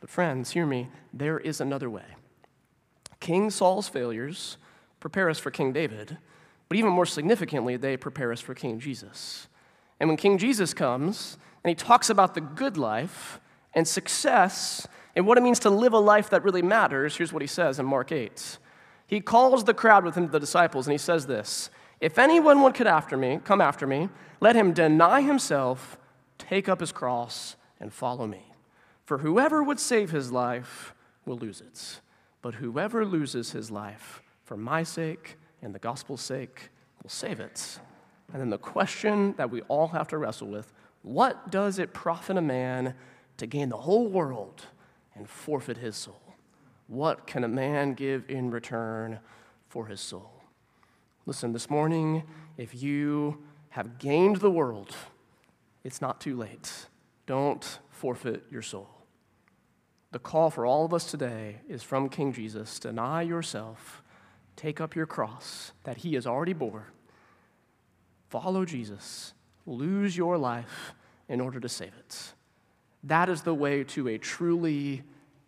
But, 0.00 0.10
friends, 0.10 0.50
hear 0.50 0.66
me, 0.66 0.88
there 1.12 1.38
is 1.38 1.60
another 1.60 1.88
way. 1.88 2.04
King 3.20 3.50
Saul's 3.50 3.88
failures 3.88 4.58
prepare 5.00 5.30
us 5.30 5.38
for 5.38 5.50
King 5.50 5.72
David, 5.72 6.18
but 6.72 6.78
even 6.78 6.90
more 6.90 7.04
significantly, 7.04 7.76
they 7.76 7.98
prepare 7.98 8.32
us 8.32 8.40
for 8.40 8.54
King 8.54 8.80
Jesus. 8.80 9.46
And 10.00 10.08
when 10.08 10.16
King 10.16 10.38
Jesus 10.38 10.72
comes 10.72 11.36
and 11.62 11.68
he 11.68 11.74
talks 11.74 12.08
about 12.08 12.32
the 12.32 12.40
good 12.40 12.78
life 12.78 13.40
and 13.74 13.86
success 13.86 14.88
and 15.14 15.26
what 15.26 15.36
it 15.36 15.42
means 15.42 15.58
to 15.58 15.68
live 15.68 15.92
a 15.92 15.98
life 15.98 16.30
that 16.30 16.42
really 16.42 16.62
matters, 16.62 17.14
here's 17.14 17.30
what 17.30 17.42
he 17.42 17.46
says 17.46 17.78
in 17.78 17.84
Mark 17.84 18.10
8. 18.10 18.56
He 19.06 19.20
calls 19.20 19.64
the 19.64 19.74
crowd 19.74 20.02
with 20.02 20.14
him, 20.14 20.24
to 20.24 20.32
the 20.32 20.40
disciples, 20.40 20.86
and 20.86 20.92
he 20.92 20.98
says 20.98 21.26
this 21.26 21.68
If 22.00 22.18
anyone 22.18 22.62
would 22.62 22.80
after 22.80 23.18
me, 23.18 23.38
come 23.44 23.60
after 23.60 23.86
me, 23.86 24.08
let 24.40 24.56
him 24.56 24.72
deny 24.72 25.20
himself, 25.20 25.98
take 26.38 26.70
up 26.70 26.80
his 26.80 26.90
cross, 26.90 27.56
and 27.80 27.92
follow 27.92 28.26
me. 28.26 28.46
For 29.04 29.18
whoever 29.18 29.62
would 29.62 29.78
save 29.78 30.10
his 30.10 30.32
life 30.32 30.94
will 31.26 31.36
lose 31.36 31.60
it. 31.60 32.00
But 32.40 32.54
whoever 32.54 33.04
loses 33.04 33.50
his 33.50 33.70
life 33.70 34.22
for 34.42 34.56
my 34.56 34.84
sake 34.84 35.36
and 35.62 35.74
the 35.74 35.78
gospel's 35.78 36.20
sake 36.20 36.70
will 37.02 37.10
save 37.10 37.40
it. 37.40 37.78
And 38.32 38.40
then 38.40 38.50
the 38.50 38.58
question 38.58 39.34
that 39.36 39.50
we 39.50 39.62
all 39.62 39.88
have 39.88 40.08
to 40.08 40.18
wrestle 40.18 40.48
with 40.48 40.72
what 41.02 41.50
does 41.50 41.78
it 41.78 41.92
profit 41.92 42.36
a 42.36 42.42
man 42.42 42.94
to 43.36 43.46
gain 43.46 43.68
the 43.68 43.76
whole 43.76 44.06
world 44.08 44.66
and 45.14 45.28
forfeit 45.28 45.78
his 45.78 45.96
soul? 45.96 46.20
What 46.86 47.26
can 47.26 47.42
a 47.42 47.48
man 47.48 47.94
give 47.94 48.24
in 48.28 48.50
return 48.50 49.18
for 49.68 49.86
his 49.86 50.00
soul? 50.00 50.42
Listen, 51.26 51.52
this 51.52 51.70
morning, 51.70 52.24
if 52.56 52.82
you 52.82 53.42
have 53.70 53.98
gained 53.98 54.36
the 54.36 54.50
world, 54.50 54.94
it's 55.84 56.00
not 56.00 56.20
too 56.20 56.36
late. 56.36 56.86
Don't 57.26 57.78
forfeit 57.90 58.44
your 58.50 58.62
soul. 58.62 58.88
The 60.12 60.18
call 60.18 60.50
for 60.50 60.66
all 60.66 60.84
of 60.84 60.92
us 60.92 61.10
today 61.10 61.60
is 61.68 61.82
from 61.82 62.08
King 62.08 62.32
Jesus 62.32 62.78
deny 62.78 63.22
yourself, 63.22 64.01
take 64.56 64.80
up 64.80 64.94
your 64.94 65.06
cross 65.06 65.72
that 65.84 65.98
he 65.98 66.14
has 66.14 66.26
already 66.26 66.52
bore, 66.52 66.88
follow 68.28 68.64
Jesus, 68.64 69.34
lose 69.66 70.16
your 70.16 70.38
life 70.38 70.94
in 71.28 71.40
order 71.40 71.60
to 71.60 71.68
save 71.68 71.92
it. 71.98 72.32
That 73.04 73.28
is 73.28 73.42
the 73.42 73.54
way 73.54 73.84
to 73.84 74.08
a 74.08 74.18
truly 74.18 75.02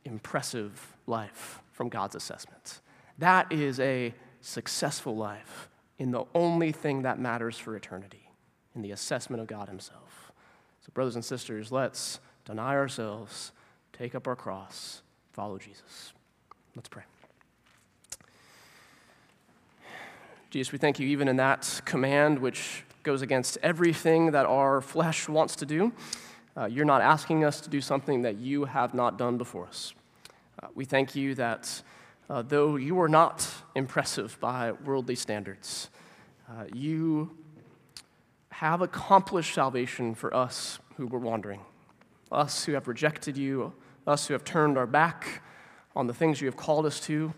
impressive 0.05 0.97
life 1.07 1.61
from 1.73 1.89
God's 1.89 2.15
assessment. 2.15 2.81
That 3.19 3.53
is 3.53 3.79
a 3.81 4.15
successful 4.41 5.17
life 5.17 5.69
in 5.99 6.11
the 6.11 6.25
only 6.35 6.73
thing 6.73 7.03
that 7.03 7.19
matters 7.19 7.57
for 7.57 7.77
eternity, 7.77 8.29
in 8.75 8.83
the 8.83 8.91
assessment 8.91 9.41
of 9.41 9.47
God 9.47 9.69
Himself. 9.69 10.33
So, 10.81 10.91
brothers 10.93 11.15
and 11.15 11.25
sisters, 11.25 11.71
let's 11.71 12.21
deny 12.45 12.75
ourselves 12.75 13.53
take 13.93 14.15
up 14.15 14.27
our 14.27 14.37
cross, 14.37 15.03
follow 15.33 15.59
Jesus. 15.59 16.13
Let's 16.75 16.89
pray. 16.89 17.05
Jesus, 20.55 20.71
we 20.71 20.79
thank 20.79 21.01
you 21.01 21.09
even 21.09 21.27
in 21.27 21.35
that 21.35 21.81
command, 21.85 22.39
which 22.39 22.85
goes 23.03 23.23
against 23.23 23.59
everything 23.61 24.31
that 24.31 24.47
our 24.47 24.81
flesh 24.81 25.29
wants 25.29 25.57
to 25.57 25.67
do. 25.67 25.93
Uh, 26.57 26.67
you're 26.67 26.85
not 26.85 27.03
asking 27.03 27.43
us 27.43 27.61
to 27.63 27.69
do 27.69 27.81
something 27.81 28.23
that 28.23 28.37
you 28.37 28.65
have 28.65 28.95
not 28.95 29.19
done 29.19 29.37
before 29.37 29.67
us. 29.67 29.95
Uh, 30.63 30.69
we 30.73 30.85
thank 30.85 31.17
you 31.17 31.35
that 31.35 31.83
uh, 32.31 32.41
though 32.41 32.77
you 32.77 33.01
are 33.01 33.09
not 33.09 33.45
impressive 33.75 34.39
by 34.39 34.71
worldly 34.71 35.17
standards, 35.17 35.91
uh, 36.49 36.67
you 36.73 37.37
have 38.51 38.81
accomplished 38.81 39.55
salvation 39.55 40.15
for 40.15 40.33
us 40.33 40.79
who 40.97 41.09
were 41.09 41.19
wandering, 41.19 41.63
us 42.31 42.65
who 42.65 42.75
have 42.75 42.87
rejected 42.87 43.37
you, 43.37 43.73
us 44.07 44.29
who 44.29 44.35
have 44.35 44.45
turned 44.45 44.79
our 44.79 44.87
back 44.87 45.43
on 45.97 46.07
the 46.07 46.15
things 46.15 46.41
you 46.41 46.47
have 46.47 46.57
called 46.57 46.87
us 46.87 47.01
to, 47.01 47.35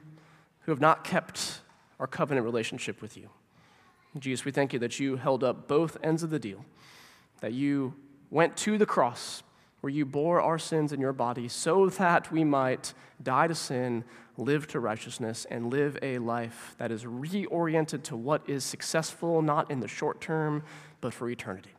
who 0.67 0.73
have 0.73 0.83
not 0.83 1.03
kept 1.03 1.63
our 1.99 2.07
covenant 2.07 2.45
relationship 2.45 3.01
with 3.01 3.17
you. 3.17 3.31
Jesus, 4.19 4.45
we 4.45 4.53
thank 4.53 4.73
you 4.73 4.79
that 4.79 4.99
you 4.99 5.17
held 5.17 5.45
up 5.45 5.69
both 5.69 5.97
ends 6.03 6.23
of 6.23 6.31
the 6.31 6.39
deal, 6.39 6.65
that 7.41 7.53
you 7.53 7.95
went 8.31 8.57
to 8.59 8.79
the 8.79 8.87
cross 8.87 9.43
where 9.81 9.91
you 9.93 10.05
bore 10.05 10.41
our 10.41 10.59
sins 10.59 10.93
in 10.93 11.01
your 11.01 11.13
body 11.13 11.49
so 11.49 11.89
that 11.89 12.33
we 12.33 12.43
might 12.45 12.95
die 13.23 13.47
to 13.47 13.55
sin, 13.55 14.05
live 14.37 14.67
to 14.67 14.81
righteousness, 14.81 15.47
and 15.51 15.71
live 15.71 15.99
a 16.03 16.19
life 16.19 16.75
that 16.79 16.91
is 16.91 17.05
reoriented 17.05 18.03
to 18.03 18.17
what 18.17 18.43
is 18.49 18.65
successful, 18.65 19.43
not 19.43 19.71
in 19.71 19.81
the 19.81 19.89
short 19.89 20.21
term, 20.21 20.63
but 21.01 21.15
for 21.15 21.29
eternity. 21.29 21.71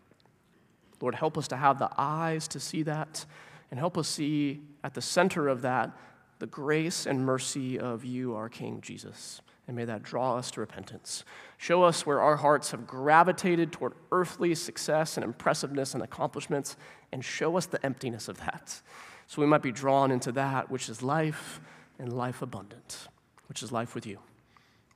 Lord, 1.01 1.15
help 1.15 1.38
us 1.38 1.47
to 1.49 1.57
have 1.57 1.80
the 1.80 1.89
eyes 1.97 2.47
to 2.49 2.59
see 2.59 2.84
that, 2.84 3.26
and 3.70 3.80
help 3.80 3.97
us 3.97 4.07
see 4.07 4.61
at 4.84 4.93
the 4.93 5.01
center 5.01 5.47
of 5.47 5.61
that 5.63 5.91
the 6.39 6.47
grace 6.47 7.05
and 7.07 7.26
mercy 7.26 7.80
of 7.80 8.05
you, 8.05 8.36
our 8.36 8.47
King 8.47 8.80
Jesus. 8.80 9.41
And 9.68 9.76
may 9.76 9.86
that 9.86 10.01
draw 10.01 10.38
us 10.38 10.49
to 10.51 10.61
repentance. 10.61 11.26
Show 11.57 11.84
us 11.84 12.05
where 12.05 12.22
our 12.22 12.38
hearts 12.38 12.72
have 12.72 12.88
gravitated 12.88 13.74
toward 13.74 13.93
earthly 14.11 14.55
success 14.55 15.18
and 15.18 15.24
impressiveness 15.24 15.93
and 15.93 16.01
accomplishments, 16.01 16.78
and 17.11 17.24
show 17.24 17.57
us 17.57 17.65
the 17.65 17.86
emptiness 17.86 18.30
of 18.30 18.38
that. 18.38 18.82
So 19.28 19.41
we 19.41 19.47
might 19.47 19.61
be 19.61 19.74
drawn 19.74 20.09
into 20.09 20.32
that 20.34 20.72
which 20.72 20.88
is 20.88 21.03
life 21.03 21.59
and 21.99 22.13
life 22.13 22.41
abundant, 22.41 23.09
which 23.49 23.61
is 23.61 23.72
life 23.72 23.93
with 23.93 24.05
you. 24.05 24.20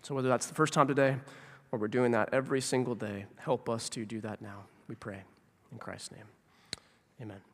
So 0.02 0.16
whether 0.16 0.30
that's 0.30 0.48
the 0.48 0.56
first 0.56 0.74
time 0.74 0.88
today 0.88 1.18
or 1.72 1.80
we're 1.80 1.88
doing 1.88 2.12
that 2.12 2.30
every 2.34 2.62
single 2.62 2.96
day, 2.96 3.26
help 3.38 3.70
us 3.70 3.90
to 3.90 4.06
do 4.06 4.22
that 4.22 4.42
now. 4.42 4.66
We 4.88 4.96
pray. 4.96 5.24
In 5.72 5.78
Christ's 5.78 6.12
name, 6.12 6.26
amen. 7.22 7.51